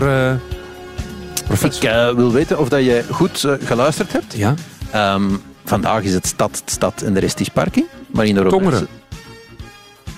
professor. 1.47 1.85
Ik 1.85 1.91
eh, 1.91 2.15
wil 2.15 2.33
weten 2.33 2.59
of 2.59 2.69
dat 2.69 2.85
je 2.85 3.05
goed 3.11 3.45
eh, 3.45 3.53
geluisterd 3.65 4.13
hebt. 4.13 4.37
Ja. 4.37 4.55
Ehm, 4.91 5.25
vandaag 5.65 6.03
is 6.03 6.15
het 6.15 6.27
stad, 6.27 6.63
stad 6.65 7.03
en 7.03 7.15
de 7.15 7.21
rest 7.21 7.41
is 7.41 7.49
parking. 7.49 7.87
Maar 8.07 8.27
in 8.27 8.35
de 8.35 8.47
Tongeren. 8.47 8.87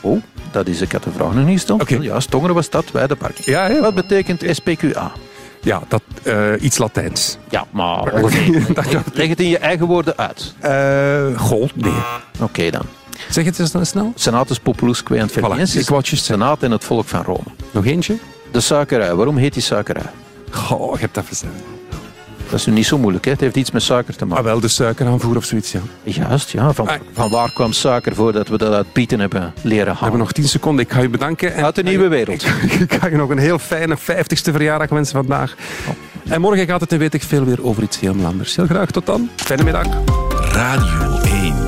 Oh, 0.01 0.23
dat 0.51 0.67
is, 0.67 0.81
ik 0.81 0.93
had 0.93 1.03
de 1.03 1.11
vraag 1.11 1.35
nog 1.35 1.45
niet 1.45 1.57
gesteld. 1.59 1.83
Oké. 1.83 1.99
Ja, 2.01 2.19
Tongeren 2.29 2.55
was 2.55 2.65
stad, 2.65 2.91
wij 2.91 3.07
de 3.07 3.17
parking. 3.17 3.47
Ja, 3.47 3.67
ja. 3.67 3.81
Wat 3.81 3.95
betekent 3.95 4.45
SPQA? 4.51 5.13
Ja, 5.63 5.83
dat, 5.89 6.03
eh, 6.23 6.53
iets 6.61 6.79
Latijns. 6.79 7.39
Ja, 7.51 7.67
maar 7.71 8.13
ongeveer. 8.23 8.67
Leg 9.13 9.29
het 9.29 9.41
in 9.41 9.49
je 9.49 9.59
eigen 9.59 9.87
woorden 9.87 10.17
uit. 10.17 10.55
Eh 10.59 11.41
goh, 11.41 11.69
nee. 11.75 11.93
Oké 12.41 12.71
dan. 12.71 12.83
Zeg 13.31 13.45
het 13.45 13.59
eens 13.59 13.71
dan 13.71 13.87
snel. 13.87 14.13
Senatus 14.15 14.59
Populusque 14.59 15.17
et 15.19 15.33
Voilà, 15.33 15.61
ik. 16.01 16.05
Senaat 16.17 16.63
en 16.63 16.71
het 16.71 16.85
volk 16.85 17.09
van 17.09 17.23
Rome. 17.23 17.43
Nog 17.71 17.85
eentje? 17.87 18.17
De 18.53 18.61
suikerij. 18.61 19.15
Waarom 19.15 19.37
heet 19.37 19.53
die 19.53 19.63
suikerij? 19.63 20.11
Goh, 20.51 20.93
je 20.95 21.01
hebt 21.01 21.15
dat 21.15 21.25
verzet. 21.25 21.49
Dat 22.51 22.59
is 22.59 22.67
nu 22.67 22.73
niet 22.73 22.87
zo 22.87 22.99
moeilijk. 22.99 23.25
Hè? 23.25 23.31
Het 23.31 23.41
heeft 23.41 23.57
iets 23.57 23.71
met 23.71 23.83
suiker 23.83 24.17
te 24.17 24.25
Ah, 24.25 24.29
maken. 24.31 24.45
wel 24.45 24.61
de 24.61 24.69
suikeraanvoer 24.69 25.37
of 25.37 25.45
zoiets, 25.45 25.73
ja. 25.73 25.81
Juist, 26.03 26.51
ja. 26.51 26.73
Van, 26.73 26.89
Ah. 26.89 26.95
van 27.13 27.31
waar 27.31 27.53
kwam 27.53 27.73
suiker 27.73 28.15
voordat 28.15 28.49
we 28.49 28.59
dat 28.59 28.73
uit 28.73 28.93
Pieten 28.93 29.21
hebben 29.21 29.53
leren 29.63 29.79
We 29.85 29.85
halen? 29.85 30.01
hebben 30.03 30.21
nog 30.21 30.33
10 30.33 30.49
seconden. 30.49 30.85
Ik 30.85 30.93
ga 30.93 31.01
je 31.01 31.09
bedanken. 31.09 31.55
En 31.55 31.65
Uit 31.65 31.75
de 31.75 31.83
nieuwe 31.83 32.09
wereld. 32.09 32.45
Ik 32.81 32.95
ga 33.01 33.07
je 33.09 33.17
nog 33.17 33.31
een 33.31 33.39
heel 33.39 33.59
fijne 33.59 33.97
50ste 33.99 34.53
verjaardag 34.53 34.89
wensen 34.89 35.15
vandaag. 35.15 35.55
En 36.29 36.41
morgen 36.41 36.67
gaat 36.67 36.81
het, 36.81 36.93
en 36.93 36.99
weet 36.99 37.15
ik 37.15 37.23
veel, 37.23 37.45
weer 37.45 37.65
over 37.65 37.83
iets 37.83 38.01
helemaal 38.01 38.27
anders. 38.27 38.57
Heel 38.57 38.67
graag, 38.67 38.91
tot 38.91 39.07
dan. 39.07 39.29
Fijne 39.37 39.63
middag. 39.63 39.87
Radio 40.53 41.19
1. 41.25 41.68